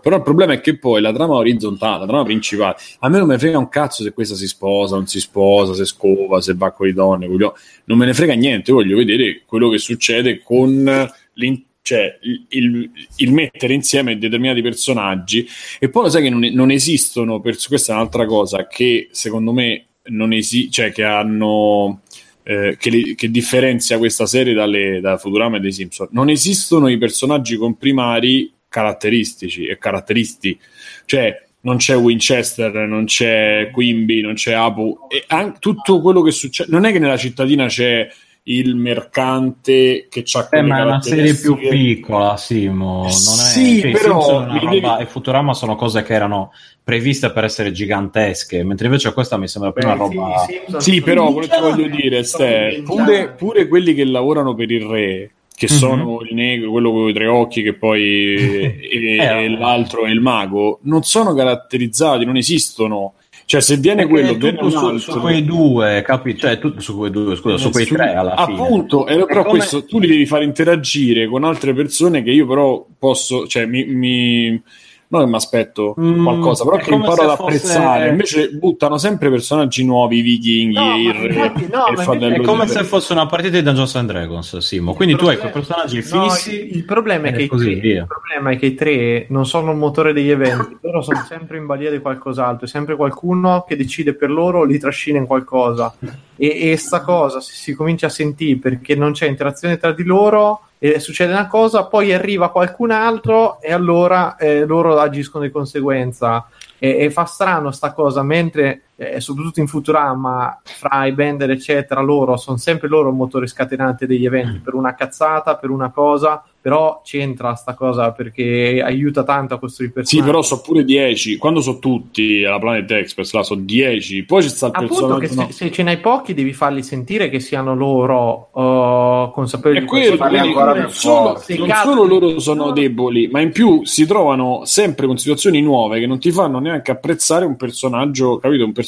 [0.00, 3.26] però il problema è che poi la trama orizzontale, la trama principale, a me non
[3.26, 6.70] me frega un cazzo se questa si sposa, non si sposa, se scova, se va
[6.70, 11.10] con le donne, non me ne frega niente, io voglio vedere quello che succede con
[11.32, 12.18] l'intero cioè
[12.48, 15.46] il, il, mettere insieme determinati personaggi
[15.78, 19.52] e poi lo sai che non, non esistono, per, questa è un'altra cosa che secondo
[19.52, 22.00] me non esiste, cioè che hanno...
[22.42, 26.08] Eh, che, li, che, differenzia questa serie dalle, da Futurama e dei Simpson.
[26.10, 30.58] Non esistono i personaggi comprimari caratteristici e caratteristi,
[31.06, 36.30] cioè non c'è Winchester, non c'è Quimby, non c'è Apu, e anche tutto quello che
[36.32, 36.70] succede.
[36.70, 38.08] Non è che nella cittadina c'è
[38.48, 43.80] il mercante che c'ha eh, ma è una serie più piccola Simo non è, sì,
[43.80, 44.86] cioè, però roba, devi...
[45.00, 46.52] e Futurama sono cose che erano
[46.82, 50.92] previste per essere gigantesche mentre invece questa mi sembra più Beh, una roba sì, sì,
[50.92, 55.30] sì però quello che voglio dire Ste, pure, pure quelli che lavorano per il re
[55.56, 55.78] che mm-hmm.
[55.78, 58.36] sono il negro, quello con i tre occhi che poi
[58.78, 63.14] e, eh, e l'altro è il mago, non sono caratterizzati, non esistono
[63.46, 66.36] cioè, se viene Perché quello, tutto su, su, quei due, capi?
[66.36, 68.60] Cioè, tutto su quei due, scusa, su quei su, tre alla fine.
[68.60, 69.58] Appunto, eh, però come...
[69.58, 73.84] questo tu li devi fare interagire con altre persone che io però posso, cioè, mi,
[73.84, 74.60] mi
[75.08, 78.00] non che mi aspetto mm, qualcosa, però che imparo ad apprezzare.
[78.00, 78.10] Fosse...
[78.10, 82.32] Invece buttano sempre personaggi nuovi, vichinghi, no, il, infatti, no, il.
[82.32, 84.94] È come se fosse una partita di Dungeons and Dragons, Simo.
[84.94, 85.46] Quindi il tu problema...
[85.46, 86.68] hai quei personaggi fissi.
[86.68, 89.76] No, il, problema è che tre, il problema è che i tre non sono il
[89.76, 94.14] motore degli eventi, loro sono sempre in balia di qualcos'altro, è sempre qualcuno che decide
[94.14, 95.94] per loro, li trascina in qualcosa.
[96.38, 100.02] E, e sta cosa si, si comincia a sentire perché non c'è interazione tra di
[100.02, 105.50] loro e succede una cosa, poi arriva qualcun altro e allora eh, loro agiscono di
[105.50, 106.48] conseguenza.
[106.78, 112.00] E, e, fa strano sta cosa, mentre eh, soprattutto in Futurama, fra i Bender, eccetera,
[112.00, 117.00] loro sono sempre loro motori scatenanti degli eventi per una cazzata, per una cosa, però
[117.04, 120.26] c'entra sta cosa perché aiuta tanto a costruire personaggi.
[120.26, 121.36] Sì, però so pure 10.
[121.36, 124.24] Quando so tutti alla Planet Express, là so 10.
[124.24, 125.34] Poi c'è stato il Appunto personaggio.
[125.34, 125.52] Che no.
[125.52, 130.38] se, ce n'hai pochi, devi farli sentire che siano loro uh, consapevoli di quello, farli
[130.38, 135.18] ancora più solo, Non solo loro sono deboli, ma in più si trovano sempre con
[135.18, 138.64] situazioni nuove che non ti fanno neanche apprezzare un personaggio, capito?
[138.64, 138.85] Un personaggio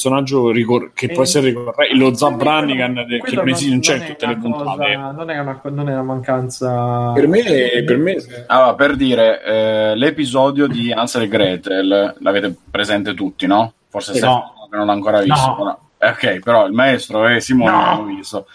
[0.50, 1.96] ricor- che e può essere ricorrente.
[1.96, 4.96] Lo Zabranigan che non, non c'è in tutte le puntate.
[4.96, 7.12] Non è, una, non è una mancanza.
[7.12, 7.42] Per me
[7.84, 8.16] per me...
[8.46, 13.72] Allora, per dire, eh, l'episodio di Hansel e Gretel l'avete presente tutti, no?
[13.88, 14.52] Forse sì, no.
[14.70, 15.54] non l'ha ancora visto.
[15.58, 15.64] No.
[15.64, 15.78] No.
[15.98, 17.80] Eh, ok, però il maestro e Simone no.
[17.80, 18.46] l'hanno visto.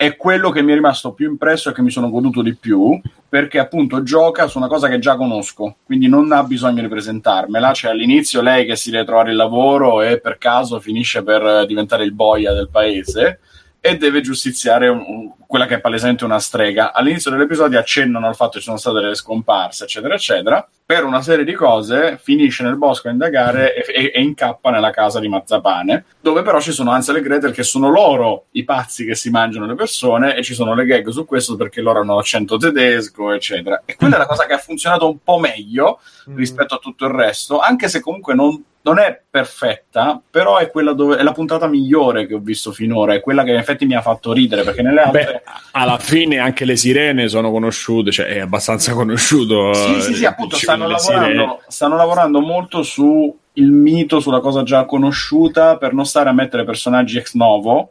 [0.00, 2.98] È quello che mi è rimasto più impresso e che mi sono goduto di più,
[3.28, 7.74] perché appunto gioca su una cosa che già conosco, quindi non ha bisogno di presentarmela.
[7.74, 12.04] Cioè, all'inizio lei che si deve trovare il lavoro e per caso finisce per diventare
[12.04, 13.40] il boia del paese
[13.78, 16.92] e deve giustiziare un, quella che è palesemente una strega.
[16.92, 20.68] All'inizio dell'episodio accennano al fatto che ci sono state delle scomparse, eccetera, eccetera.
[20.86, 25.18] Per una serie di cose finisce nel bosco a indagare e, e, incappa nella casa
[25.18, 29.16] di Mazzapane, dove però ci sono Ansel e Gretel che sono loro i pazzi che
[29.16, 32.56] si mangiano le persone e ci sono le gag su questo perché loro hanno l'accento
[32.56, 33.82] tedesco, eccetera.
[33.84, 35.98] E quella è la cosa che ha funzionato un po' meglio
[36.30, 36.36] mm.
[36.36, 40.92] rispetto a tutto il resto, anche se comunque non non è perfetta, però è quella
[40.92, 43.94] dove è la puntata migliore che ho visto finora, è quella che in effetti mi
[43.94, 45.39] ha fatto ridere perché nelle altre
[45.72, 49.72] alla fine anche le sirene sono conosciute, cioè è abbastanza conosciuto.
[49.74, 54.84] Sì, sì, sì, appunto stanno lavorando, stanno lavorando molto su il mito, sulla cosa già
[54.84, 57.90] conosciuta per non stare a mettere personaggi ex novo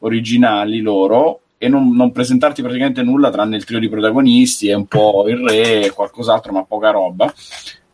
[0.00, 4.86] originali loro e non, non, presentarti praticamente nulla tranne il trio di protagonisti e un
[4.86, 7.32] po' il re e qualcos'altro, ma poca roba.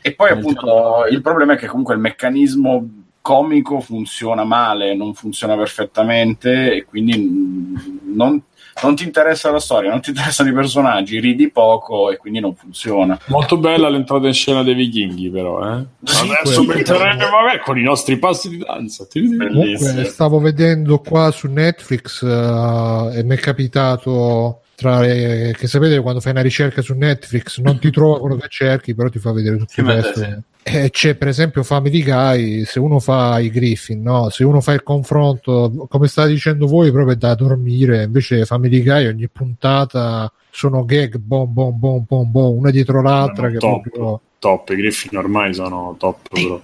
[0.00, 2.88] E poi appunto il problema è che comunque il meccanismo
[3.20, 7.74] comico funziona male, non funziona perfettamente e quindi
[8.04, 8.40] non,
[8.82, 12.54] non ti interessa la storia, non ti interessano i personaggi, ridi poco e quindi non
[12.54, 13.18] funziona.
[13.26, 15.78] Molto bella l'entrata in scena dei vichinghi, però.
[15.78, 15.84] Eh?
[16.02, 19.06] Sì, Adesso metteremo vabbè, con i nostri passi di danza.
[19.10, 25.98] Comunque, stavo vedendo qua su Netflix uh, e mi è capitato tra le, che sapete
[26.00, 29.32] quando fai una ricerca su Netflix non ti trova quello che cerchi però ti fa
[29.32, 30.36] vedere tutto il resto sì.
[30.64, 34.28] eh, c'è per esempio Family Guy se uno fa i Griffin no?
[34.28, 38.82] se uno fa il confronto come state dicendo voi proprio è da dormire invece Family
[38.82, 43.88] Guy ogni puntata sono gag bom bom bom bom bom una dietro l'altra che top,
[43.88, 44.20] proprio...
[44.38, 46.60] top i Griffin ormai sono top però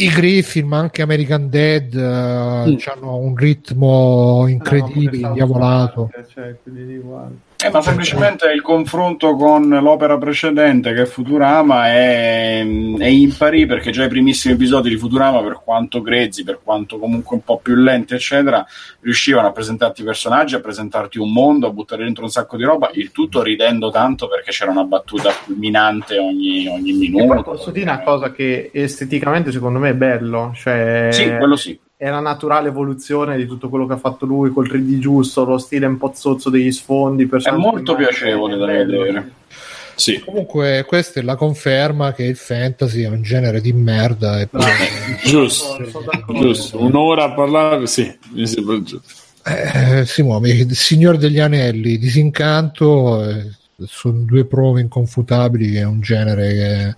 [0.00, 2.76] i Griffin, ma anche American Dead, uh, mm.
[2.94, 6.08] hanno un ritmo incredibile, no, indiavolato.
[6.32, 6.56] Cioè,
[7.60, 13.90] eh, ma semplicemente il confronto con l'opera precedente che è Futurama è, è impari perché
[13.90, 17.74] già i primissimi episodi di Futurama, per quanto grezzi, per quanto comunque un po' più
[17.74, 18.64] lenti, eccetera,
[19.00, 22.90] riuscivano a presentarti personaggi, a presentarti un mondo, a buttare dentro un sacco di roba,
[22.92, 27.24] il tutto ridendo tanto perché c'era una battuta fulminante ogni, ogni minuto.
[27.24, 31.08] E poi posso dire una cosa che esteticamente secondo me è bello, cioè...
[31.10, 34.70] Sì, quello sì è la naturale evoluzione di tutto quello che ha fatto lui col
[34.70, 37.28] 3D giusto, lo stile un po' zozzo degli sfondi.
[37.28, 39.32] È molto piacevole da vedere.
[39.96, 40.22] Sì.
[40.24, 44.38] Comunque, questa è la conferma che il fantasy è un genere di merda.
[44.38, 44.62] E poi...
[45.26, 45.76] giusto,
[46.40, 46.80] giusto.
[46.80, 49.02] un'ora a parlare, sì, mi sembra giusto.
[49.44, 53.50] Eh, si muove il Signore degli Anelli, Disincanto, eh,
[53.86, 56.96] sono due prove inconfutabili che è un genere che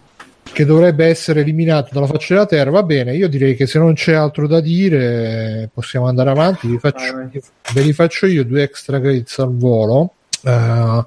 [0.53, 2.71] che dovrebbe essere eliminato dalla faccia della terra.
[2.71, 6.67] Va bene, io direi che se non c'è altro da dire possiamo andare avanti.
[6.69, 7.31] Vi faccio,
[7.75, 10.15] ve li faccio io due extra credits al volo.
[10.43, 11.05] Uh,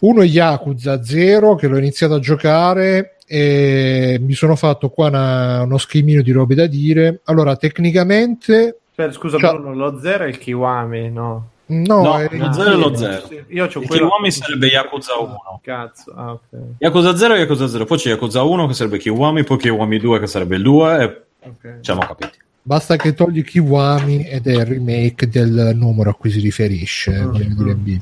[0.00, 5.62] uno è Yakuza 0 che l'ho iniziato a giocare e mi sono fatto qua una,
[5.62, 7.20] uno schemino di robe da dire.
[7.24, 8.80] Allora, tecnicamente...
[8.94, 11.50] Cioè, scusa, Bruno, lo 0 è il Kiwami, no?
[11.82, 12.28] No, no è...
[12.36, 13.28] lo 0 è lo 0.
[13.48, 14.06] Io c'ho quello...
[14.06, 15.60] Kiwami sarebbe Yakuza 1.
[15.62, 16.60] Cazzo, ah, okay.
[16.78, 17.84] Yakuza 0 e Yakuza 0.
[17.84, 21.48] Poi c'è Yakuza 1 che sarebbe Kiwami, poi Kiwami 2 che sarebbe il 2 e
[21.48, 21.72] okay.
[21.76, 22.38] ci siamo capiti.
[22.66, 27.10] Basta che togli Kiwami ed è il remake del numero a cui si riferisce.
[27.12, 27.98] Mm-hmm.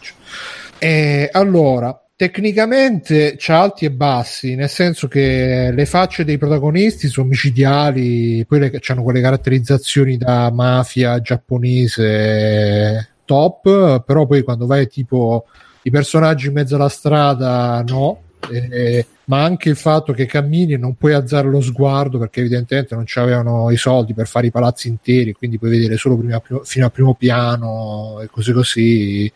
[0.78, 7.26] E allora, tecnicamente c'ha alti e bassi, nel senso che le facce dei protagonisti sono
[7.26, 15.46] micidiali, poi hanno quelle caratterizzazioni da mafia giapponese top, però poi quando vai tipo
[15.82, 18.20] i personaggi in mezzo alla strada no,
[18.50, 22.94] eh, ma anche il fatto che cammini e non puoi alzare lo sguardo perché evidentemente
[22.94, 26.84] non c'avevano i soldi per fare i palazzi interi, quindi puoi vedere solo prima, fino
[26.84, 29.32] al primo piano e così così.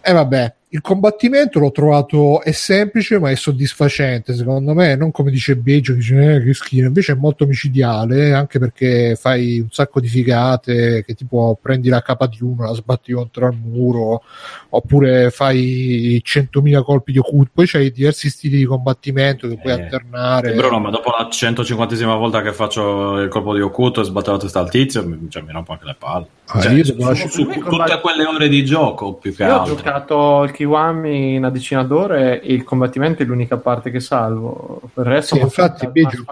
[0.00, 5.30] E vabbè, il combattimento l'ho trovato è semplice ma è soddisfacente secondo me non come
[5.30, 9.68] dice Beggio che dice eh, che schifo invece è molto micidiale anche perché fai un
[9.70, 14.22] sacco di figate che tipo prendi la capa di uno la sbatti contro il muro
[14.74, 17.50] oppure fai 100.000 colpi di occulto.
[17.54, 20.52] Poi c'hai diversi stili di combattimento che puoi eh, alternare.
[20.54, 24.38] Bruno ma dopo la 150esima volta che faccio il colpo di occulto e sbatto la
[24.38, 26.26] testa al tizio cioè, mi rompo anche le palle.
[26.46, 29.72] Ah, cioè, io su, su, su tutte quelle ore di gioco più che io altro.
[29.72, 34.80] ho giocato il Kiwami una decina d'ore e il combattimento è l'unica parte che salvo.
[34.94, 36.24] Per il resto, sì, infatti, Biggio,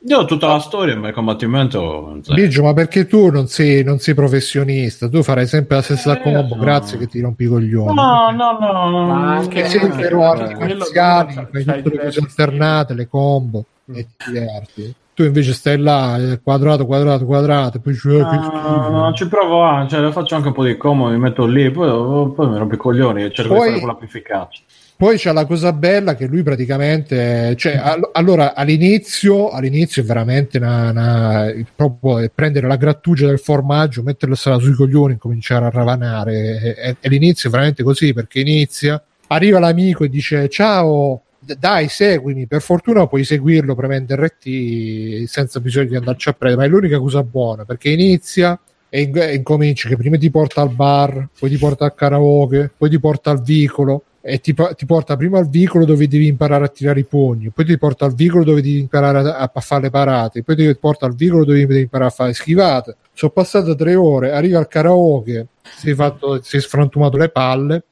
[0.00, 2.20] io ho tutta la storia, ma il combattimento.
[2.28, 5.08] Biggio, ma perché tu non sei, non sei, professionista?
[5.08, 6.62] Tu farai sempre la stessa eh, combo, no.
[6.62, 7.94] grazie che ti rompi i coglioni.
[7.94, 9.06] No, no, no, no.
[9.06, 13.94] Ma anche se sei arti marziali, fai tutte le cose alternate, le combo mm.
[13.96, 19.12] e ti diverti tu invece stai là eh, quadrato quadrato quadrato poi cioè, no, no,
[19.14, 21.88] ci provo a cioè, le faccio anche un po' di comodo mi metto lì poi,
[22.32, 24.62] poi mi rompo i coglioni e cerco poi, di fare quella più efficace.
[24.96, 30.58] poi c'è la cosa bella che lui praticamente cioè, all- allora all'inizio all'inizio è veramente
[30.58, 36.60] una, una, proprio prendere la grattugia del formaggio mettersela sui coglioni e cominciare a ravanare
[36.62, 41.22] e, e, e l'inizio è veramente così perché inizia arriva l'amico e dice ciao
[41.58, 42.46] dai, seguimi.
[42.46, 46.98] Per fortuna puoi seguirlo premendo RT senza bisogno di andarci a prendere, ma è l'unica
[46.98, 48.58] cosa buona perché inizia
[48.88, 52.90] e, in- incominci che prima ti porta al bar, poi ti porta al karaoke, poi
[52.90, 56.68] ti porta al vicolo e ti, ti, porta prima al vicolo dove devi imparare a
[56.68, 59.90] tirare i pugni, poi ti porta al vicolo dove devi imparare a, a fare le
[59.90, 62.96] parate, poi ti porta al vicolo dove devi imparare a fare schivate.
[63.12, 67.84] Sono passate tre ore, arriva al karaoke, si è, fatto, si è sfrantumato le palle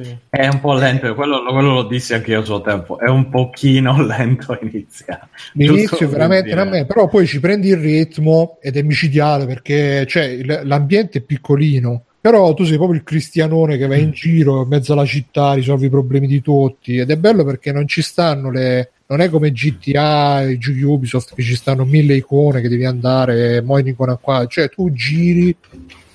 [0.00, 0.16] sì.
[0.30, 3.28] È un po' lento, quello, quello lo dissi anche io a suo tempo, è un
[3.28, 5.28] pochino lento inizia.
[5.54, 10.40] L'inizio veramente a me, però poi ci prendi il ritmo ed è micidiale perché cioè,
[10.64, 14.92] l'ambiente è piccolino, però tu sei proprio il cristianone che va in giro in mezzo
[14.92, 18.92] alla città, risolvi i problemi di tutti ed è bello perché non ci stanno le...
[19.08, 23.62] Non è come GTA e giochi Ubisoft che ci stanno mille icone che devi andare,
[23.62, 25.56] mo un'icona qua, cioè tu giri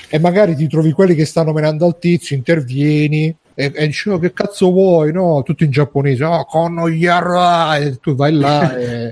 [0.07, 4.33] e magari ti trovi quelli che stanno menando al tizio, intervieni, e, e dicevo che
[4.33, 5.43] cazzo vuoi no?
[5.43, 9.09] Tutto in giapponese oh con yara e tu vai là e...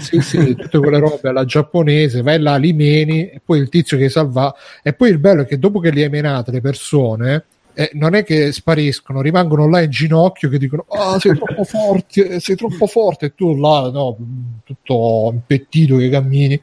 [0.00, 3.96] sì sì tutte quelle robe alla giapponese vai là li meni e poi il tizio
[3.96, 7.44] che salva e poi il bello è che dopo che li hai menate le persone
[7.80, 12.40] eh, non è che spariscono, rimangono là in ginocchio che dicono oh, sei troppo forte,
[12.40, 13.26] sei troppo forte.
[13.26, 14.16] E tu là no,
[14.64, 16.60] tutto impettito che cammini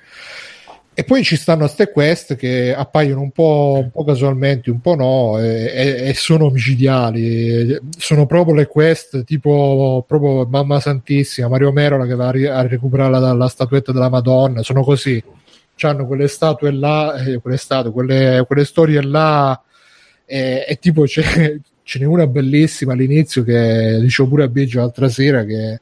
[0.99, 4.95] e poi ci stanno queste quest che appaiono un po', un po casualmente, un po'
[4.95, 7.77] no, e, e, sono omicidiali.
[7.95, 13.47] Sono proprio le quest tipo proprio Mamma Santissima, Mario Merola che va a, recuperare la,
[13.47, 14.63] statuetta della Madonna.
[14.63, 15.23] Sono così.
[15.81, 19.61] Hanno quelle statue là, eh, quelle statue, quelle, quelle storie là,
[20.25, 21.61] e, e tipo ce
[21.99, 25.81] n'è una bellissima all'inizio che dicevo pure a Biggio l'altra sera che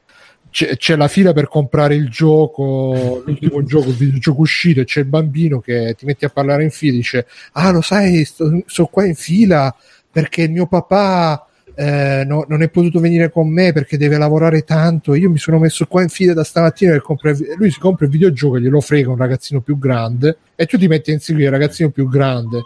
[0.56, 5.00] c'è, c'è, la fila per comprare il gioco, l'ultimo gioco, il videogioco uscito, e c'è
[5.00, 8.62] il bambino che ti metti a parlare in fila e dice: Ah, lo sai, sto,
[8.64, 9.74] sto qua in fila
[10.10, 11.46] perché mio papà.
[11.78, 15.14] Eh, no, non è potuto venire con me perché deve lavorare tanto.
[15.14, 17.36] Io mi sono messo qua in fila da stamattina per comprare.
[17.58, 20.38] Lui si compra il videogioco e glielo frega un ragazzino più grande.
[20.54, 22.62] E tu ti metti a inseguire il ragazzino più grande.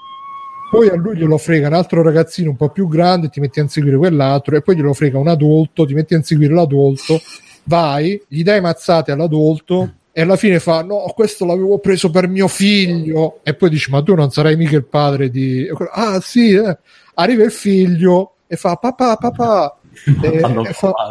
[0.71, 3.65] Poi a lui glielo frega un altro ragazzino un po' più grande, ti metti a
[3.65, 4.55] inseguire quell'altro.
[4.55, 7.21] E poi glielo frega un adulto, ti metti a inseguire l'adulto
[7.65, 12.49] vai, gli dai mazzate all'adulto e alla fine fa no questo l'avevo preso per mio
[12.49, 13.41] figlio.
[13.43, 16.77] E poi dici ma tu non sarai mica il padre di ah sì eh.
[17.15, 19.75] arriva il figlio e fa papà papà.
[20.23, 20.93] E, e, fa,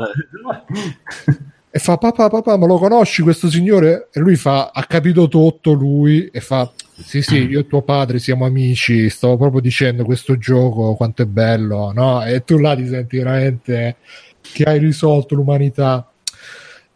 [1.70, 4.08] e fa papà papà ma lo conosci questo signore?
[4.12, 6.30] E lui fa ha capito tutto lui.
[6.32, 10.96] E fa sì sì io e tuo padre siamo amici stavo proprio dicendo questo gioco
[10.96, 12.26] quanto è bello no?
[12.26, 13.98] E tu là ti senti veramente
[14.42, 16.10] che hai risolto l'umanità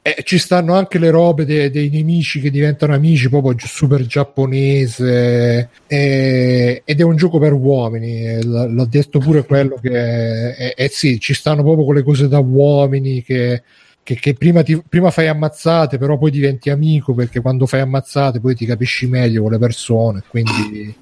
[0.06, 5.70] eh, ci stanno anche le robe de- dei nemici che diventano amici proprio super giapponese
[5.88, 10.90] eh, ed è un gioco per uomini l- l'ho detto pure quello che eh, eh,
[10.90, 13.64] sì ci stanno proprio quelle cose da uomini che,
[14.04, 18.42] che, che prima, ti, prima, fai ammazzate però poi diventi amico perché quando fai ammazzate
[18.42, 20.94] poi ti capisci meglio con le persone quindi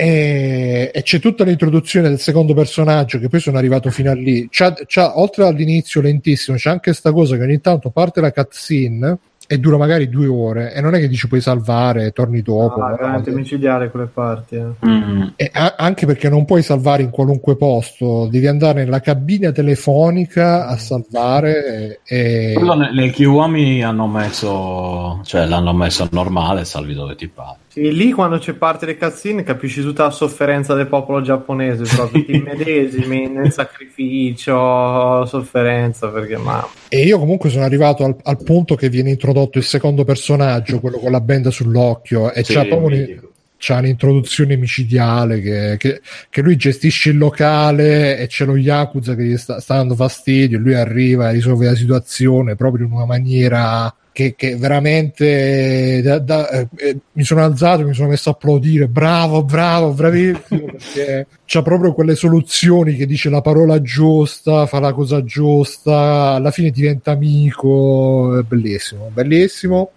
[0.00, 4.48] e, e, c'è tutta l'introduzione del secondo personaggio che poi sono arrivato fino a lì.
[4.50, 9.18] C'ha, c'ha, oltre all'inizio lentissimo c'è anche questa cosa che ogni tanto parte la cutscene
[9.52, 12.92] e dura magari due ore e non è che dici puoi salvare torni dopo ah,
[12.92, 14.86] è veramente micidiale quelle parti eh.
[14.86, 15.22] mm.
[15.50, 20.76] a- anche perché non puoi salvare in qualunque posto devi andare nella cabina telefonica a
[20.76, 22.92] salvare e, e...
[22.92, 28.38] le Kiwami hanno messo cioè l'hanno messo normale salvi dove ti pare sì, lì quando
[28.38, 33.52] c'è parte le cazzine capisci tutta la sofferenza del popolo giapponese, proprio ti medesimi nel
[33.52, 36.66] sacrificio, sofferenza, perché ma...
[36.92, 40.98] E io comunque sono arrivato al, al, punto che viene introdotto il secondo personaggio, quello
[40.98, 43.30] con la benda sull'occhio, e sì, c'ha proprio
[43.60, 46.00] c'ha un'introduzione micidiale che, che,
[46.30, 50.56] che, lui gestisce il locale e c'è lo Yakuza che gli sta, sta dando fastidio
[50.56, 56.18] e lui arriva e risolve la situazione proprio in una maniera che, che veramente da,
[56.18, 61.62] da, eh, mi sono alzato, mi sono messo a applaudire, bravo, bravo, bravissimo, perché c'ha
[61.62, 67.12] proprio quelle soluzioni che dice la parola giusta, fa la cosa giusta, alla fine diventa
[67.12, 69.90] amico, è bellissimo, bellissimo.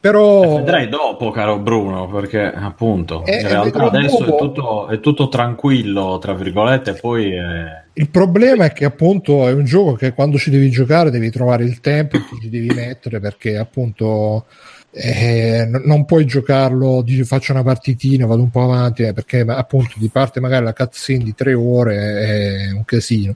[0.00, 0.56] Però...
[0.56, 6.18] Vedrai dopo, caro Bruno, perché appunto eh, in realtà adesso è tutto, è tutto, tranquillo,
[6.18, 7.34] tra virgolette, poi...
[7.34, 7.82] È...
[7.92, 11.64] Il problema è che appunto è un gioco che quando ci devi giocare devi trovare
[11.64, 14.46] il tempo e ti ci devi mettere perché appunto
[14.90, 19.94] eh, non puoi giocarlo, dici faccio una partitina, vado un po' avanti, eh, perché appunto
[19.96, 23.34] di parte magari la cutscene di tre ore è un casino.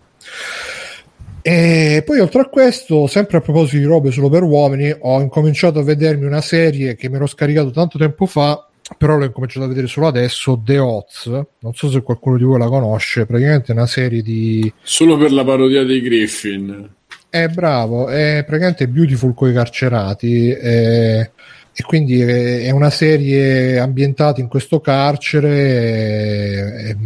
[1.46, 5.78] E poi oltre a questo, sempre a proposito di robe solo per uomini, ho incominciato
[5.78, 8.66] a vedermi una serie che mi ero scaricato tanto tempo fa,
[8.96, 11.26] però l'ho incominciato a vedere solo adesso, The Oz.
[11.58, 14.72] Non so se qualcuno di voi la conosce, praticamente è una serie di...
[14.80, 16.88] Solo per la parodia dei Griffin.
[17.28, 20.48] È bravo, è praticamente Beautiful coi carcerati.
[20.48, 21.30] È...
[21.76, 26.96] E quindi è una serie ambientata in questo carcere.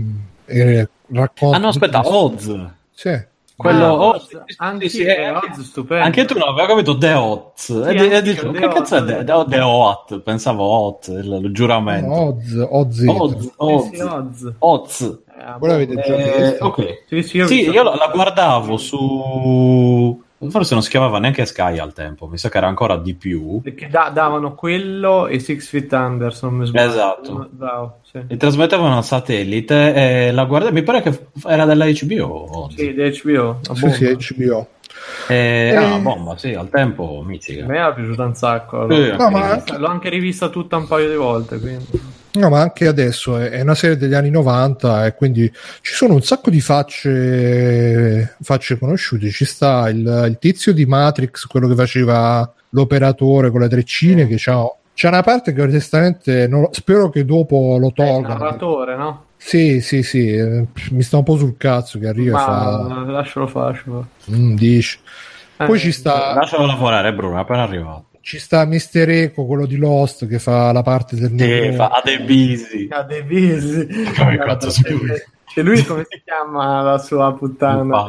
[0.46, 1.56] E, e racconta.
[1.56, 2.56] Ah, no, aspetta, Oz.
[2.94, 3.36] Sì.
[3.58, 7.50] Quello ah, Oz, anche, sì, è, anche tu non avevi capito The Oz.
[7.56, 11.52] Sì, e, e dicevo, che cazzo è The, The, The Oz pensavo Oz il, il
[11.52, 12.08] giuramento.
[12.08, 13.52] Oz Oz Oz.
[13.56, 14.52] Oz.
[14.58, 15.20] Oz.
[15.58, 17.04] Voi l'avete già eh, ok.
[17.08, 21.78] Sì, sì, io, sì, io la, la guardavo su Forse non si chiamava neanche Sky
[21.78, 23.60] al tempo, mi sa che era ancora di più.
[23.60, 26.90] Perché da- davano quello e Six Feet Under, se non mi sbaglio.
[26.90, 27.48] Esatto.
[27.50, 28.20] Bravo, sì.
[28.28, 32.70] E trasmettevano a satellite e la guarda, mi pare che era della HBO.
[32.74, 33.58] Sì, di HBO.
[33.74, 34.68] Sì, sì, HBO.
[35.26, 35.70] E...
[35.72, 37.64] Eh, ah, bomba, sì, al tempo mitica.
[37.64, 38.82] A me era piaciuta un sacco.
[38.82, 39.16] Allora.
[39.16, 39.62] No, ma...
[39.76, 41.86] L'ho anche rivista tutta un paio di volte, quindi...
[42.38, 46.22] No, ma anche adesso è, una serie degli anni 90 e quindi ci sono un
[46.22, 49.28] sacco di facce, facce conosciute.
[49.30, 54.28] Ci sta il, il, tizio di Matrix, quello che faceva l'operatore con le treccine, mm.
[54.28, 58.34] che c'ha, c'è una parte che onestamente non, spero che dopo lo tolga.
[58.34, 59.24] Il narratore, no?
[59.36, 63.10] Sì, sì, sì, eh, mi sta un po' sul cazzo che arriva ma, fa...
[63.10, 63.82] Lascialo fare.
[64.30, 64.98] Mm, dici.
[65.56, 66.34] Poi eh, ci sta...
[66.34, 70.82] Lascialo lavorare Bruno, appena arrivato ci sta Mister Eco, quello di Lost, che fa la
[70.82, 72.86] parte del sì, fa Adebisi.
[72.90, 73.86] Adebisi.
[74.14, 75.14] Come cazzo si chiama?
[75.54, 78.06] E lui come si chiama la sua puttana?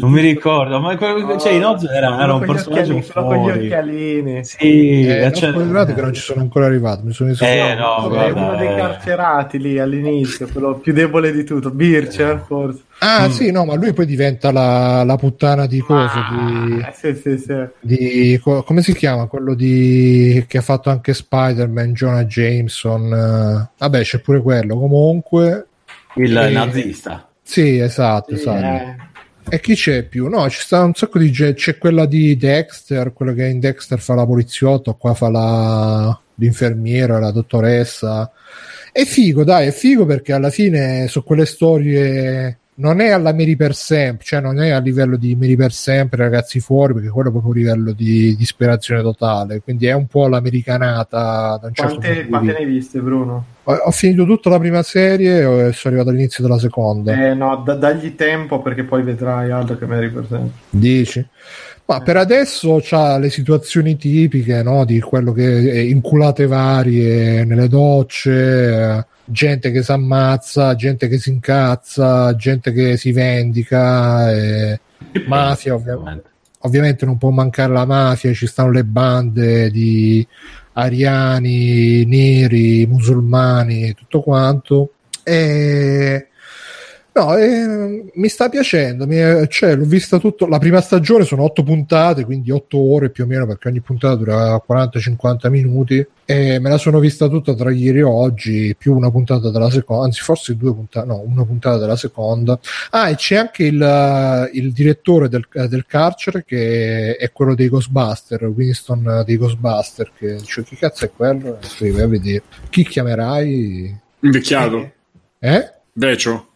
[0.00, 3.26] Non mi ricordo, ma no, cioè, in Oz era, era un personaggio fuori.
[3.26, 4.44] con gli occhialini.
[4.44, 5.50] Sì, eh, cioè...
[5.50, 7.02] non che non ci sono ancora arrivato.
[7.04, 11.44] Mi sono eh, no, no, è uno dei carcerati lì all'inizio, quello più debole di
[11.44, 12.82] tutto, Bircher forse.
[13.00, 13.30] Ah, mm.
[13.30, 16.26] sì, no, ma lui poi diventa la, la puttana di cosa?
[16.28, 17.66] Ah, di, sì, sì, sì.
[17.80, 19.26] Di, come si chiama?
[19.26, 23.68] Quello di, che ha fatto anche Spider-Man, Jonah Jameson.
[23.78, 24.78] vabbè, c'è pure quello.
[24.78, 25.66] Comunque,
[26.14, 26.50] il e...
[26.50, 27.28] nazista.
[27.42, 28.64] Sì, esatto, sì, esatto.
[28.64, 28.96] Eh.
[29.50, 30.28] E chi c'è più?
[30.28, 31.54] No, ci sta un sacco di gente.
[31.54, 37.18] C'è quella di Dexter, quella che in Dexter fa la poliziotto, qua fa la, l'infermiera,
[37.18, 38.30] la dottoressa.
[38.92, 43.56] È figo, dai, è figo perché alla fine su quelle storie non è alla Mary
[43.56, 47.28] per sempre, cioè non è a livello di Mary per sempre, ragazzi fuori, perché quello
[47.28, 51.58] è proprio un livello di disperazione totale, quindi è un po' l'americanata.
[51.60, 53.44] Da un certo quante, quante ne hai viste, Bruno?
[53.64, 57.12] Ho, ho, finito tutta la prima serie e sono arrivato all'inizio della seconda.
[57.12, 60.50] Eh no, da, dagli tempo perché poi vedrai altro che Mary per sempre.
[60.70, 61.26] Dici?
[61.86, 64.84] Ma per adesso c'ha le situazioni tipiche no?
[64.84, 71.30] di quello che è inculate varie nelle docce, gente che si ammazza, gente che si
[71.30, 74.80] incazza, gente che si vendica, e...
[75.26, 76.30] mafia ovviamente.
[76.62, 80.26] Ovviamente non può mancare la mafia, ci stanno le bande di
[80.72, 84.92] ariani, neri, musulmani, tutto quanto.
[85.22, 86.27] E
[87.18, 91.42] No, eh, mi sta piacendo, mi è, cioè, l'ho vista tutto, la prima stagione sono
[91.42, 96.60] otto puntate, quindi otto ore più o meno, perché ogni puntata dura 40-50 minuti, e
[96.60, 100.20] me la sono vista tutta tra ieri e oggi, più una puntata della seconda, anzi
[100.20, 102.56] forse due puntate, no, una puntata della seconda.
[102.90, 108.44] Ah, e c'è anche il, il direttore del, del, carcere, che è quello dei Ghostbuster,
[108.44, 111.58] Winston dei Ghostbuster, che dice, chi cazzo è quello?
[111.80, 112.42] E vai a vedere.
[112.70, 113.98] Chi chiamerai?
[114.20, 114.92] Invecchiato.
[115.40, 115.72] Eh?
[115.94, 116.46] Vecio.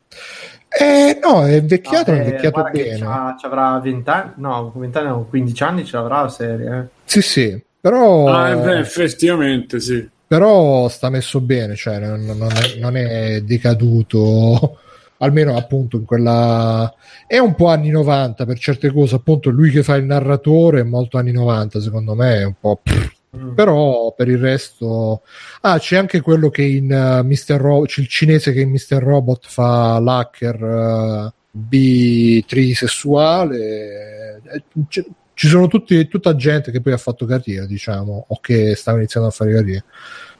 [0.78, 2.96] Eh, no, è invecchiato, no, è invecchiato bene.
[2.96, 6.78] Ci avrà 20 anni, no, 20 anni, no, 15 anni ce l'avrà la serie.
[6.78, 7.00] Eh.
[7.04, 8.32] Sì, sì, però...
[8.32, 10.08] Ah, beh, effettivamente sì.
[10.26, 14.78] Però sta messo bene, cioè non, non, è, non è decaduto
[15.18, 16.92] almeno appunto in quella
[17.26, 20.84] è un po' anni 90 per certe cose appunto lui che fa il narratore è
[20.84, 22.80] molto anni 90 secondo me è un po'
[23.34, 23.54] Mm.
[23.54, 25.22] Però per il resto,
[25.62, 27.56] ah, c'è anche quello che in uh, eh, Mr.
[27.58, 29.02] Ro- c'è il cinese che in Mr.
[29.02, 34.42] Robot fa l'hacker uh, b trisessuale.
[34.52, 38.74] Eh, c- ci sono tutti, tutta gente che poi ha fatto carriera, diciamo, o che
[38.76, 39.84] stava iniziando a fare carriera.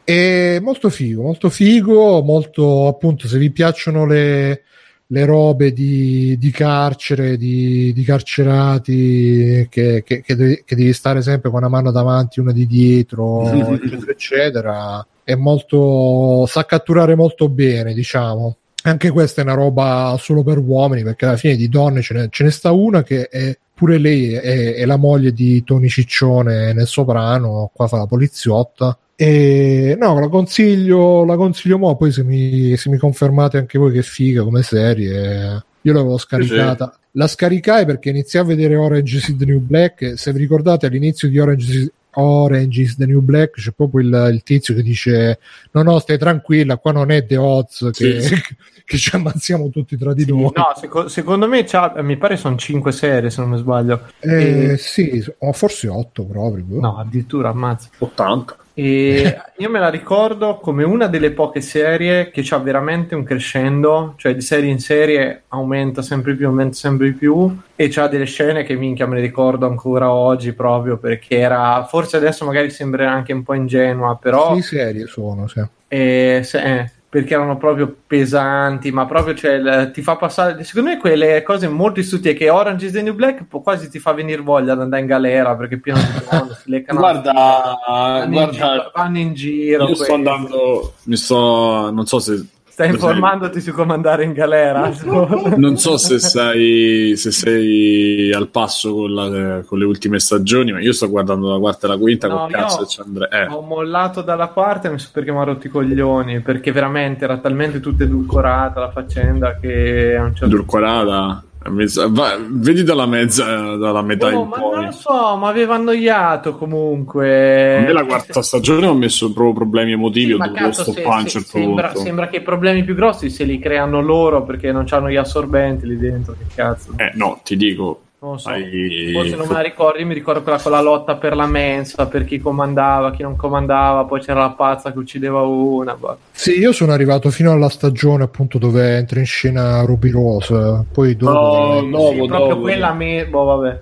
[0.05, 4.65] E molto figo, molto figo, molto appunto se vi piacciono le,
[5.07, 11.21] le robe di, di carcere, di, di carcerati, che, che, che, devi, che, devi, stare
[11.23, 15.07] sempre con una mano davanti, una di dietro, eccetera, eccetera.
[15.23, 18.57] È molto, sa catturare molto bene, diciamo.
[18.85, 22.29] Anche questa è una roba solo per uomini, perché alla fine di donne ce ne,
[22.31, 26.73] ce ne sta una che è pure lei è, è, la moglie di Tony Ciccione
[26.73, 32.25] nel soprano, qua fa la poliziotta e no, la consiglio, la consiglio mo, poi se
[32.25, 36.93] mi, se mi confermate anche voi che figa come serie, io l'avevo scaricata.
[36.93, 37.01] Sì.
[37.13, 40.15] La scaricai perché iniziai a vedere Orange is the New Black.
[40.17, 44.33] Se vi ricordate all'inizio di Orange is, Orange is the New Black c'è proprio il,
[44.33, 45.39] il, tizio che dice
[45.71, 48.35] no no stai tranquilla qua non è The Oz che, sì.
[48.85, 51.65] che ci ammazziamo tutti tra di noi no seco- secondo me
[52.03, 54.77] mi pare sono 5 serie se non mi sbaglio eh, e...
[54.77, 60.85] sì o forse 8 proprio no addirittura ammazza 80 e io me la ricordo come
[60.85, 66.03] una delle poche serie che ha veramente un crescendo, cioè di serie in serie aumenta
[66.03, 69.67] sempre più, aumenta sempre di più e c'ha delle scene che minchia me le ricordo
[69.67, 74.55] ancora oggi proprio perché era, forse adesso magari sembra anche un po' ingenua, però...
[74.55, 75.63] Sì, serie sono, sì.
[75.89, 80.65] E, se, eh, perché erano proprio pesanti, ma proprio cioè, l- ti fa passare.
[80.65, 84.15] Secondo me, quelle cose molto istituite che Orange is the New Black quasi ti fa
[84.15, 86.99] venire voglia di andare in galera perché pieno di donne si leccano.
[87.01, 89.89] guarda, vanno, guarda, in giro, vanno in giro.
[89.89, 94.91] Io sto andando, mi sto, non so se Stai informandoti su come andare in galera?
[95.57, 100.81] non so se sei, se sei al passo con, la, con, le ultime stagioni, ma
[100.81, 102.29] io sto guardando la quarta e la quinta.
[102.29, 103.29] No, con cazzo c'è Andrea.
[103.29, 103.47] Eh.
[103.49, 106.41] Ho mollato dalla quarta e non so perché mi ha rotto i coglioni.
[106.41, 111.45] Perché veramente era talmente tutta edulcorata la faccenda che a un certo Edulcorata?
[111.65, 114.75] Va, vedi dalla mezza, dalla metà oh, ma poi.
[114.75, 117.77] Non lo so, ma aveva annoiato comunque.
[117.77, 120.33] A me la quarta stagione ho messo proprio problemi emotivi.
[120.33, 123.59] Sì, ho dovuto stoppare se, se, sembra, sembra, che i problemi più grossi se li
[123.59, 126.35] creano loro perché non hanno gli assorbenti lì dentro.
[126.37, 126.93] Che cazzo?
[126.97, 129.11] Eh, no, ti dico, non so, Hai...
[129.13, 132.07] forse non me la ricordo, io mi ricordo quella con la lotta per la mensa,
[132.07, 135.95] per chi comandava, chi non comandava, poi c'era la pazza che uccideva una.
[135.97, 136.17] Bah.
[136.31, 141.17] Sì, io sono arrivato fino alla stagione appunto dove entra in scena Ruby Rose, poi
[141.17, 141.33] dopo...
[141.33, 143.27] No, no, sì, proprio quella me...
[143.27, 143.81] Boh, vabbè.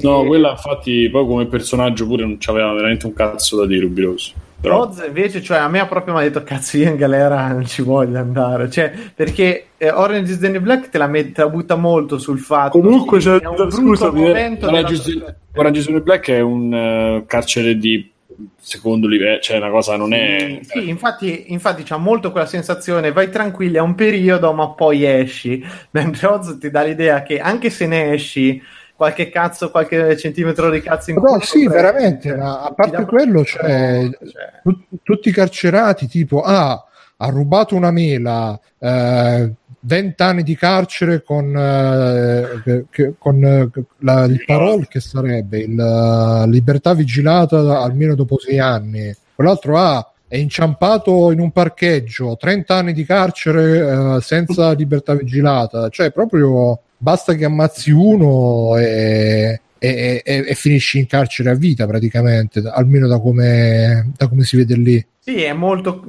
[0.00, 0.26] No, e...
[0.26, 4.32] quella infatti poi come personaggio pure non c'aveva veramente un cazzo da dire Ruby Rose.
[4.66, 4.80] Però...
[4.80, 7.64] Oz invece, cioè, a me ha proprio mi ha detto cazzo io in galera non
[7.66, 11.42] ci voglio andare, cioè, perché eh, Orange is the New Black te la, met- te
[11.42, 13.38] la butta molto sul fatto comunque c'è,
[13.68, 14.88] scusami, Orange, della...
[14.90, 15.22] is,
[15.54, 18.10] Orange is the New Black è un uh, carcere di
[18.58, 20.58] secondo livello, cioè una cosa non è...
[20.62, 25.64] Sì, infatti, infatti c'ha molto quella sensazione, vai tranquilli a un periodo ma poi esci,
[25.92, 28.60] mentre Oz ti dà l'idea che anche se ne esci
[28.96, 34.74] qualche cazzo, qualche centimetro di cazzo in no, sì, veramente, a parte quello, cioè, cioè.
[35.02, 36.82] Tutti i carcerati, tipo, ah,
[37.18, 44.24] ha rubato una mela, eh, 20 anni di carcere con, eh, che, con eh, la,
[44.24, 49.14] il parol che sarebbe la libertà vigilata almeno dopo 6 anni.
[49.34, 55.88] Quell'altro ha è inciampato in un parcheggio, 30 anni di carcere eh, senza libertà vigilata,
[55.88, 61.86] cioè proprio basta che ammazzi uno e, e, e, e, finisci in carcere a vita
[61.86, 65.06] praticamente, almeno da come, da come si vede lì.
[65.18, 66.02] Sì, è molto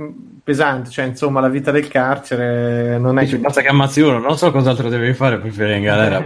[0.47, 3.23] pesante, cioè insomma la vita del carcere non è...
[3.23, 6.23] Dici, basta che ammazzi uno, non so cos'altro devi fare per finire in galera.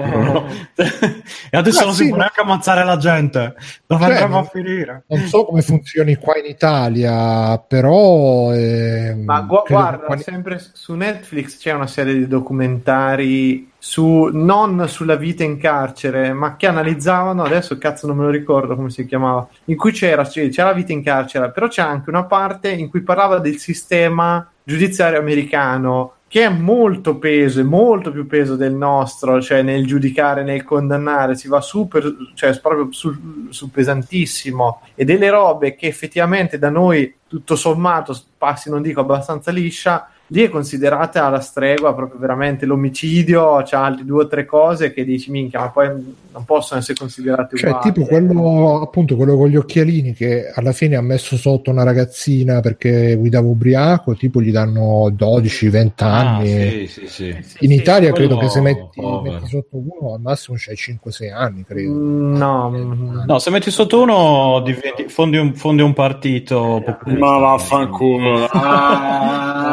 [1.50, 3.56] e adesso non si può neanche ammazzare la gente,
[3.88, 5.04] dove cioè, andremo a finire?
[5.08, 8.54] Non so come funzioni qua in Italia, però...
[8.54, 10.18] Eh, Ma gu- guarda, qua...
[10.18, 16.56] sempre su Netflix c'è una serie di documentari su, non sulla vita in carcere, ma
[16.56, 20.70] che analizzavano, adesso cazzo non me lo ricordo come si chiamava, in cui c'era, c'era
[20.70, 25.18] la vita in carcere, però c'è anche una parte in cui parlava del sistema giudiziario
[25.18, 31.34] americano che è molto peso, molto più peso del nostro, cioè nel giudicare, nel condannare,
[31.34, 34.82] si va super, cioè proprio su, su pesantissimo.
[34.94, 40.44] E delle robe che effettivamente da noi tutto sommato passi, non dico abbastanza liscia, lì
[40.44, 45.30] è considerata la stregua proprio veramente l'omicidio, c'ha altre due o tre cose che dici
[45.30, 47.92] minchia, ma poi non possono essere considerate cioè, uguali.
[47.92, 52.60] tipo quello appunto quello con gli occhialini che alla fine ha messo sotto una ragazzina
[52.62, 56.52] perché guidava ubriaco, tipo gli danno 12-20 ah, anni.
[56.52, 57.38] Ah, sì, sì, sì.
[57.60, 61.92] In Italia credo che se metti, metti, sotto uno al massimo c'hai 5-6 anni, credo.
[61.92, 67.20] Mm, no, no, se metti sotto uno diventi, fondi, un, fondi un partito popolare.
[67.20, 68.50] Ma vaffanculo.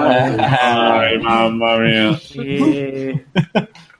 [0.00, 2.18] Ah, Ai, mamma mia.
[2.34, 3.24] E...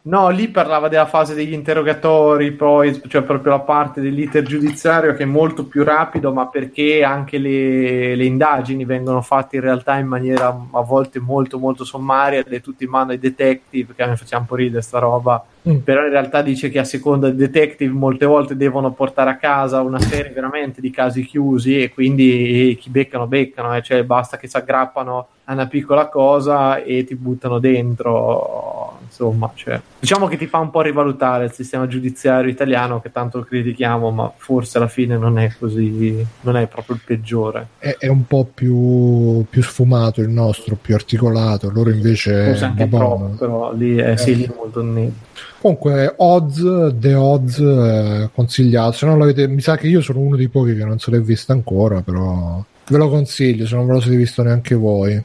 [0.08, 5.24] No, lì parlava della fase degli interrogatori, poi, cioè proprio la parte dell'iter giudiziario che
[5.24, 10.06] è molto più rapido, ma perché anche le, le indagini vengono fatte in realtà in
[10.06, 14.06] maniera a volte molto molto sommaria ed è tutto in mano ai detective, che a
[14.06, 15.76] me facciamo un po' ridere sta roba, mm.
[15.78, 19.80] però in realtà dice che a seconda dei detective molte volte devono portare a casa
[19.80, 23.82] una serie veramente di casi chiusi e quindi chi beccano beccano, eh?
[23.82, 29.80] cioè basta che si aggrappano a una piccola cosa e ti buttano dentro, insomma, cioè,
[29.98, 34.30] diciamo che ti fa un po' rivalutare il sistema giudiziario italiano che tanto critichiamo, ma
[34.36, 37.68] forse alla fine non è così, non è proprio il peggiore.
[37.78, 42.44] È, è un po' più, più, sfumato il nostro, più articolato, loro invece...
[42.44, 44.16] Forse anche troppo, però lì è, eh.
[44.18, 45.27] sì, lì molto netto.
[45.60, 48.92] Comunque, Oz, The Oz, eh, consigliato.
[48.92, 51.20] Se non l'avete, mi sa che io sono uno dei pochi che non se l'è
[51.20, 55.22] vista ancora, però ve lo consiglio se non ve lo siete visto neanche voi.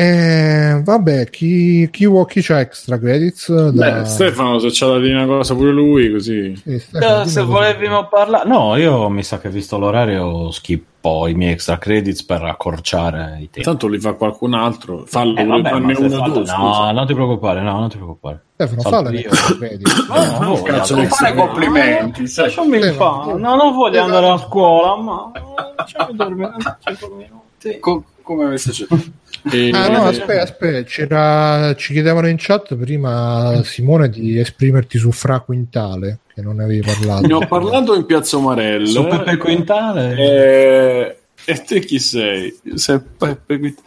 [0.00, 3.52] Eh, vabbè, chi, chi, chi c'ha extra credits?
[3.70, 4.00] Da...
[4.00, 6.54] Beh, Stefano, se c'ha da dire una cosa pure lui, così.
[6.54, 11.50] Sì, Stefano, se volevimo parlare, no, io mi sa che visto l'orario schippo i miei
[11.50, 13.62] extra credits per accorciare i tempi.
[13.62, 17.60] Tanto li fa qualcun altro, fallo eh, vabbè, uno fatto, due, No, non ti preoccupare,
[17.60, 18.44] no, non ti preoccupare.
[18.54, 19.30] Stefano, falla io.
[19.58, 20.06] credits.
[20.06, 22.32] no, no, cazzo, non fare complimenti.
[22.36, 23.34] Lasciami in fa.
[23.36, 25.32] No, non voglio andare a scuola, ma
[25.76, 26.52] lasciami dormire
[26.84, 27.78] 5 minuti.
[27.80, 29.26] Co- come avesse detto.
[29.50, 29.70] E...
[29.72, 31.74] Ah no, aspetta, aspetta, c'era...
[31.76, 37.26] ci chiedevano in chat prima Simone di esprimerti su Fra Quintale, che non avevi parlato.
[37.26, 38.86] Ne ho parlato in Piazza Umarella.
[38.86, 40.16] Su Peppe Quintale?
[40.16, 42.58] E, e te chi sei?
[42.74, 43.86] sei Peppe Quintale.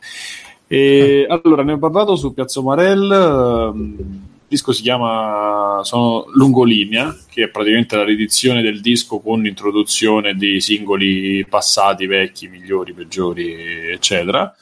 [0.67, 1.25] E...
[1.27, 3.73] Allora, ne ho parlato su Piazza Umarella.
[3.75, 10.33] Il disco si chiama sono Lungolinea, che è praticamente la riedizione del disco con l'introduzione
[10.33, 13.53] di singoli passati, vecchi, migliori, peggiori,
[13.91, 14.53] eccetera.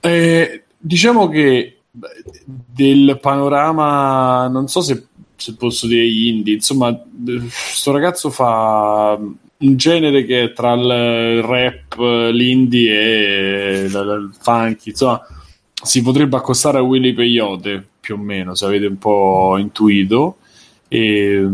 [0.00, 5.06] Eh, diciamo che del panorama, non so se,
[5.36, 9.18] se posso dire indie, insomma, questo ragazzo fa
[9.60, 15.20] un genere che è tra il rap, l'indie e il funky, insomma,
[15.82, 20.36] si potrebbe accostare a Willy Peyote più o meno, se avete un po' intuito,
[20.88, 21.46] e,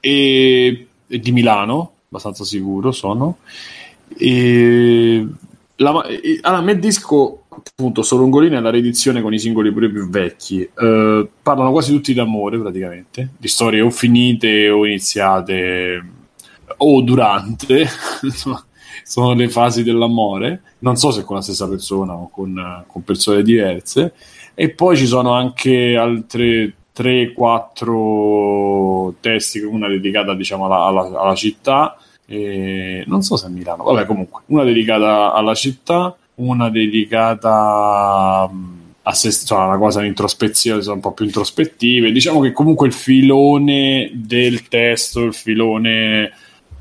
[0.00, 3.38] e, e di Milano, abbastanza sicuro sono.
[4.16, 5.26] E
[5.76, 10.08] la, allora, a me disco appunto Solongolina è la riedizione con i singoli pure più
[10.08, 10.68] vecchi.
[10.74, 16.04] Uh, parlano quasi tutti d'amore praticamente di storie o finite o iniziate
[16.76, 17.86] o durante
[19.04, 20.62] sono le fasi dell'amore.
[20.80, 24.14] Non so se con la stessa persona o con, con persone diverse.
[24.54, 31.96] E poi ci sono anche altre 3-4 testi una dedicata diciamo alla, alla, alla città.
[32.26, 33.84] E non so se a Milano.
[33.84, 40.86] Vabbè comunque una dedicata alla città una dedicata mm, a se, cioè una cosa introspezione,
[40.90, 42.12] un po' più introspettive.
[42.12, 46.32] Diciamo che comunque il filone del testo, il filone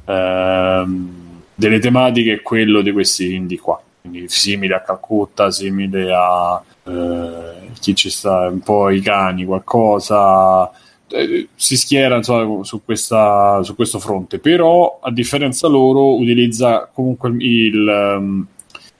[0.05, 1.21] ehm,
[1.55, 3.81] delle tematiche è quello di questi indie qua.
[4.01, 10.69] Quindi simile a Calcutta, simile a eh, chi ci sta, un po' i cani, qualcosa.
[11.07, 17.33] Eh, si schiera insomma, su, questa, su questo fronte, però a differenza loro utilizza comunque
[17.37, 18.47] il, um,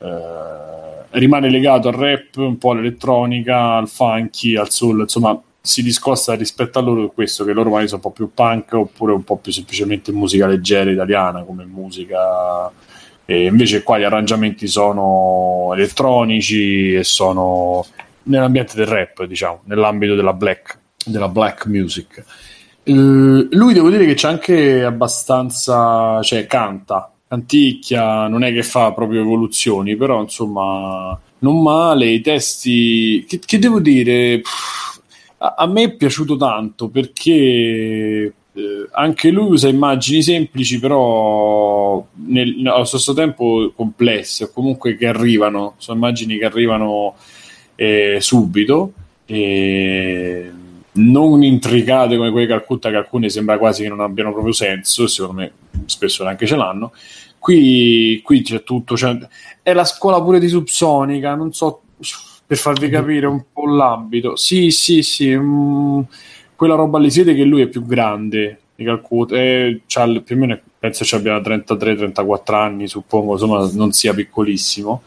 [0.04, 6.34] eh, rimane legato al rap, un po' all'elettronica, al funky, al soul, insomma si discosta
[6.34, 9.38] rispetto a loro questo, che loro magari sono un po' più punk oppure un po'
[9.38, 12.70] più semplicemente musica leggera italiana come musica
[13.26, 17.86] E invece qua gli arrangiamenti sono elettronici e sono
[18.24, 22.24] nell'ambiente del rap, diciamo, nell'ambito della black, della black music.
[22.84, 28.94] Uh, lui devo dire che c'è anche abbastanza, cioè canta, canticchia, non è che fa
[28.94, 35.02] proprio evoluzioni, però insomma non male, i testi, che, che devo dire, Pff,
[35.40, 38.34] a, a, me è piaciuto tanto perché eh,
[38.92, 45.74] anche lui usa immagini semplici però nel, allo stesso tempo complesse o comunque che arrivano,
[45.78, 47.16] sono immagini che arrivano
[47.76, 48.94] eh, subito.
[49.26, 50.52] E
[50.94, 55.42] non intricate come quelle Calcutta, che alcune sembra quasi che non abbiano proprio senso, secondo
[55.42, 55.52] me
[55.86, 56.92] spesso neanche ce l'hanno.
[57.40, 59.18] Qui, qui c'è tutto, cioè,
[59.62, 61.82] è la scuola pure di Subsonica, non so,
[62.46, 64.36] per farvi capire un po' l'ambito.
[64.36, 66.02] Sì, sì, sì, mh, mm,
[66.56, 70.60] quella roba lì, siete che lui è più grande di Calcutta, eh, più o meno
[70.80, 75.02] penso ci abbia 33-34 anni, suppongo, insomma non sia piccolissimo.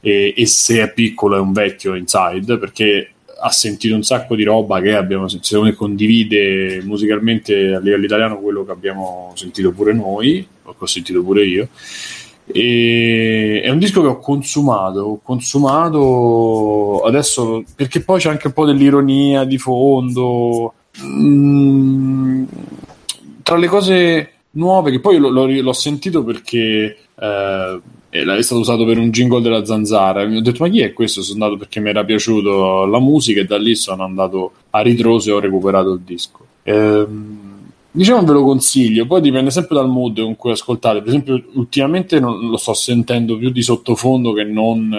[0.00, 4.42] E, e se è piccolo è un vecchio inside perché ha sentito un sacco di
[4.42, 9.92] roba che abbiamo sentito, che condivide musicalmente a livello italiano quello che abbiamo sentito pure
[9.92, 11.68] noi, o che ho sentito pure io.
[12.50, 18.52] E è un disco che ho consumato, ho consumato adesso perché poi c'è anche un
[18.54, 20.72] po' dell'ironia di fondo.
[21.02, 22.44] Mm,
[23.42, 27.80] tra le cose nuove che poi l'ho, l'ho sentito perché eh,
[28.10, 30.24] è stato usato per un jingle della zanzara.
[30.24, 31.22] Mi ho detto, ma chi è questo?
[31.22, 35.30] Sono andato perché mi era piaciuto la musica e da lì sono andato a ritroso
[35.30, 36.46] e ho recuperato il disco.
[36.62, 37.48] Ehm,
[37.90, 41.00] diciamo ve lo consiglio, poi dipende sempre dal mood con cui ascoltate.
[41.00, 44.92] Per esempio, ultimamente non, lo sto sentendo più di sottofondo che non.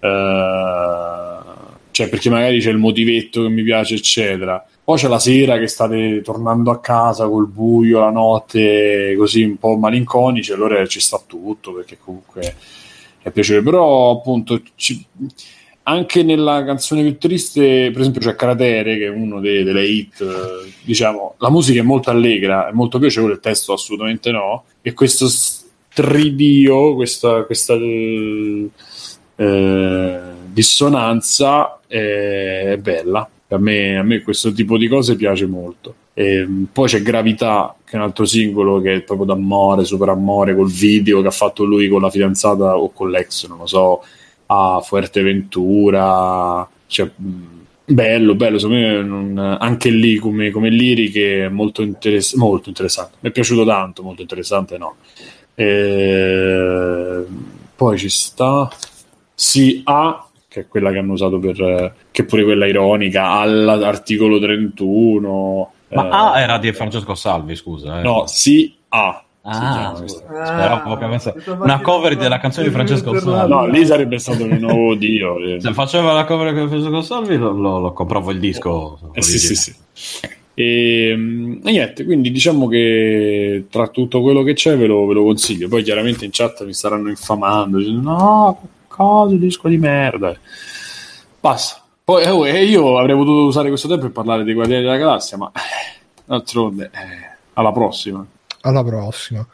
[0.00, 1.44] Eh,
[1.90, 4.62] cioè, perché magari c'è il motivetto che mi piace, eccetera.
[4.86, 9.56] Poi c'è la sera che state tornando a casa col buio, la notte così un
[9.56, 12.54] po' malinconici, allora ci sta tutto perché comunque
[13.20, 13.64] è piacevole.
[13.64, 15.04] Però appunto ci,
[15.82, 20.24] anche nella canzone più triste, per esempio c'è Cratere che è uno dei, delle hit,
[20.82, 25.26] diciamo, la musica è molto allegra, è molto piacevole, il testo assolutamente no, e questo
[25.28, 28.70] stridio, questa, questa eh,
[30.52, 35.94] dissonanza è, è bella a me, a me questo tipo di cose piace molto.
[36.14, 40.08] E, ehm, poi c'è Gravità, che è un altro singolo che è proprio d'amore, super
[40.08, 43.66] amore, col video che ha fatto lui con la fidanzata o con l'ex, non lo
[43.66, 44.02] so,
[44.46, 46.68] a Fuerteventura.
[46.86, 47.10] Cioè,
[47.84, 53.18] bello, bello, secondo me non, anche lì come, come liriche molto, interess- molto interessante.
[53.20, 54.96] Mi è piaciuto tanto, molto interessante, no.
[55.54, 57.24] E,
[57.76, 58.68] poi ci sta...
[59.38, 60.26] Si ha
[60.56, 66.08] che è quella che hanno usato per che pure quella ironica all'articolo 31 ma eh,
[66.10, 68.02] A era di Francesco Salvi scusa eh.
[68.02, 73.48] no sì A Ah, avesse una cover della canzone di Francesco Salvi.
[73.48, 75.36] No, lì sarebbe stato un nuovo Dio.
[75.60, 78.98] Se faceva la cover di Francesco Salvi, lo, lo, lo compravo il disco.
[79.12, 79.72] Eh, sì, sì, sì.
[80.52, 85.22] E, e, niente, quindi diciamo che tra tutto quello che c'è ve lo, ve lo,
[85.22, 85.68] consiglio.
[85.68, 90.34] Poi chiaramente in chat mi staranno infamando, dicendo no, cosa, disco di merda.
[91.40, 91.82] Basta.
[92.02, 95.50] Poi eh, io avrei potuto usare questo tempo per parlare dei Guardiani della Galassia, ma
[95.52, 98.24] eh, d'altronde, eh, alla prossima.
[98.60, 99.44] Alla prossima.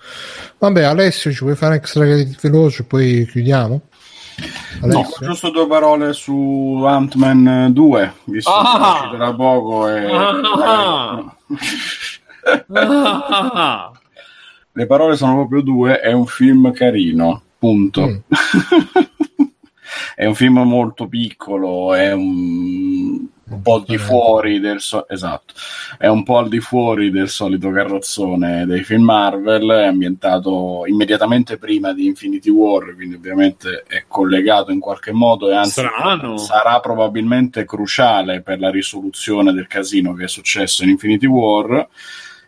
[0.58, 3.80] Vabbè, Alessio, ci vuoi fare extra veloce, poi chiudiamo?
[4.82, 9.08] No, giusto due parole su Ant-Man 2, visto ah!
[9.10, 10.06] che da poco e...
[10.12, 11.34] Ah!
[14.72, 18.06] Le parole sono proprio due, è un film carino, punto.
[18.06, 18.16] Mm.
[20.14, 25.54] è un film molto piccolo, è un, un po' al di fuori del so- esatto,
[25.98, 31.58] è un po' al di fuori del solito carrozzone dei film Marvel, è ambientato immediatamente
[31.58, 36.36] prima di Infinity War, quindi ovviamente è collegato in qualche modo e anzi Strano.
[36.36, 41.88] sarà probabilmente cruciale per la risoluzione del casino che è successo in Infinity War.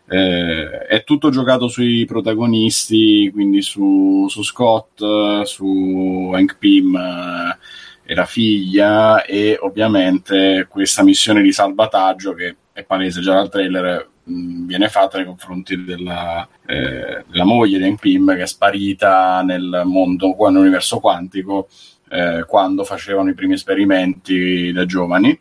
[0.07, 5.01] Eh, è tutto giocato sui protagonisti, quindi su, su Scott,
[5.43, 7.57] su Hank Pym eh,
[8.05, 14.09] e la figlia, e ovviamente questa missione di salvataggio che è palese già dal trailer.
[14.25, 19.41] Mh, viene fatta nei confronti della, eh, della moglie di Hank Pym che è sparita
[19.43, 21.67] nel mondo, nell'universo quantico,
[22.09, 25.39] eh, quando facevano i primi esperimenti da giovani.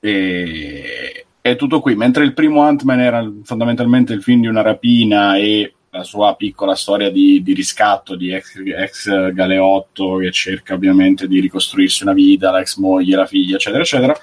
[0.00, 1.94] E, è tutto qui.
[1.94, 6.74] Mentre il primo Ant-Man era fondamentalmente il film di una rapina e la sua piccola
[6.74, 12.50] storia di, di riscatto di ex, ex, Galeotto che cerca ovviamente di ricostruirsi una vita,
[12.50, 14.18] la ex moglie, la figlia, eccetera, eccetera.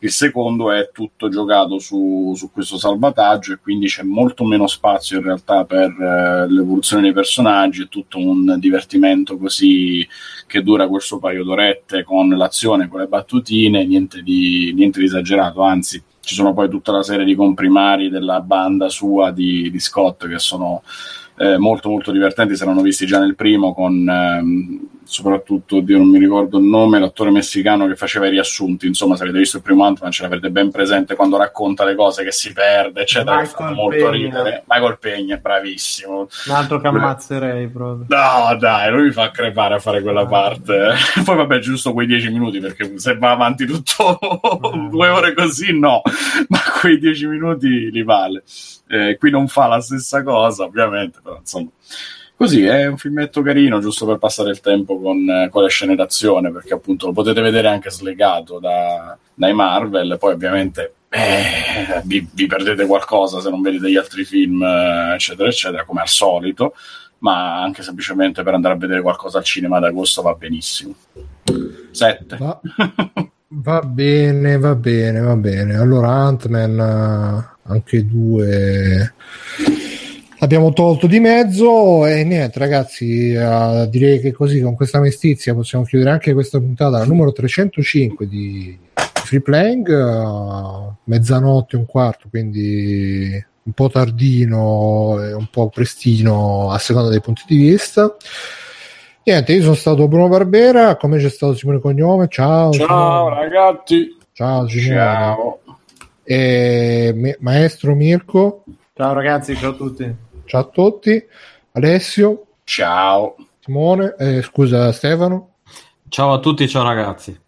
[0.00, 5.18] Il secondo è tutto giocato su, su questo salvataggio e quindi c'è molto meno spazio
[5.18, 10.06] in realtà per eh, l'evoluzione dei personaggi, è tutto un divertimento così
[10.46, 15.06] che dura quel suo paio d'orette con l'azione, con le battutine, niente di, niente di
[15.06, 19.80] esagerato, anzi ci sono poi tutta la serie di comprimari della banda sua di, di
[19.80, 20.82] Scott che sono
[21.38, 26.10] eh, molto molto divertenti, si erano visti già nel primo con ehm, soprattutto, oddio, non
[26.10, 29.62] mi ricordo il nome, l'attore messicano che faceva i riassunti, insomma se avete visto il
[29.62, 33.48] primo Ant-Man ce l'avrete ben presente quando racconta le cose che si perde, eccetera, Michael
[33.48, 34.10] fa molto Pegna.
[34.10, 34.64] ridere.
[34.66, 36.28] Michael Pegna è bravissimo.
[36.46, 38.04] Un altro che ammazzerei proprio.
[38.06, 40.92] No, dai, lui mi fa crepare a fare quella parte.
[41.24, 44.18] Poi vabbè, giusto quei dieci minuti, perché se va avanti tutto
[44.90, 46.02] due ore così, no,
[46.48, 48.42] ma quei dieci minuti li vale.
[48.86, 51.70] Eh, qui non fa la stessa cosa, ovviamente, però insomma
[52.38, 55.96] Così è un filmetto carino, giusto per passare il tempo con, eh, con le scene
[55.96, 60.18] d'azione, perché appunto lo potete vedere anche slegato da, dai Marvel.
[60.20, 65.48] Poi ovviamente eh, vi, vi, perdete qualcosa se non vedete gli altri film, eh, eccetera,
[65.48, 66.76] eccetera, come al solito.
[67.18, 70.94] Ma anche semplicemente per andare a vedere qualcosa al cinema ad agosto va benissimo.
[71.90, 72.36] Sette.
[72.36, 72.60] Va,
[73.48, 75.74] va bene, va bene, va bene.
[75.74, 79.12] Allora, Ant-Man, eh, anche due
[80.38, 85.84] l'abbiamo tolto di mezzo e niente ragazzi uh, direi che così con questa mestizia possiamo
[85.84, 92.28] chiudere anche questa puntata la numero 305 di Free Playing uh, mezzanotte e un quarto
[92.30, 98.16] quindi un po' tardino e un po' prestino a seconda dei punti di vista.
[99.24, 103.34] Niente io sono stato Bruno Barbera come c'è stato Simone Cognome ciao ciao Simone.
[103.34, 104.16] ragazzi.
[104.32, 104.96] Ciao Simone.
[104.96, 105.58] Ciao.
[106.24, 108.64] E, maestro Mirko.
[108.94, 111.22] Ciao ragazzi ciao a tutti Ciao a tutti,
[111.72, 112.46] Alessio.
[112.64, 113.36] Ciao.
[113.60, 115.56] Simone, eh, scusa Stefano.
[116.08, 117.38] Ciao a tutti, ciao ragazzi.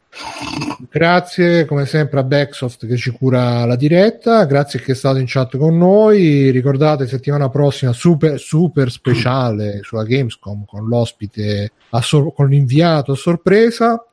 [0.91, 5.25] Grazie come sempre a Backsoft che ci cura la diretta, grazie che è stato in
[5.27, 6.51] chat con noi.
[6.51, 14.05] Ricordate settimana prossima super, super speciale sulla Gamescom con l'ospite, sor- con l'inviato a sorpresa.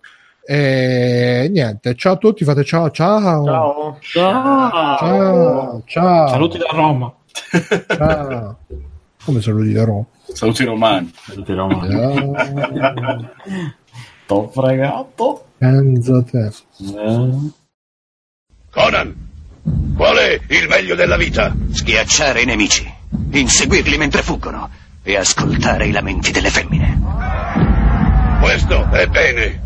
[0.45, 3.43] E niente, ciao a tutti, fate ciao ciao.
[3.43, 3.97] Ciao.
[3.99, 4.97] Ciao.
[4.97, 5.83] Ciao.
[5.85, 6.27] ciao.
[6.29, 7.13] Saluti da Roma.
[7.99, 8.55] Ah,
[9.23, 10.05] come saluti da Roma?
[10.33, 11.11] Saluti romani.
[11.15, 11.93] Saluti romani.
[11.93, 13.31] Ah.
[14.25, 15.45] T'ho fregato.
[15.57, 16.51] Pensa te.
[16.79, 17.51] Eh.
[18.69, 19.15] Conan,
[19.95, 21.55] qual è il meglio della vita?
[21.71, 22.91] Schiacciare i nemici,
[23.31, 24.69] inseguirli mentre fuggono
[25.03, 27.01] e ascoltare i lamenti delle femmine.
[28.41, 29.65] Questo è bene.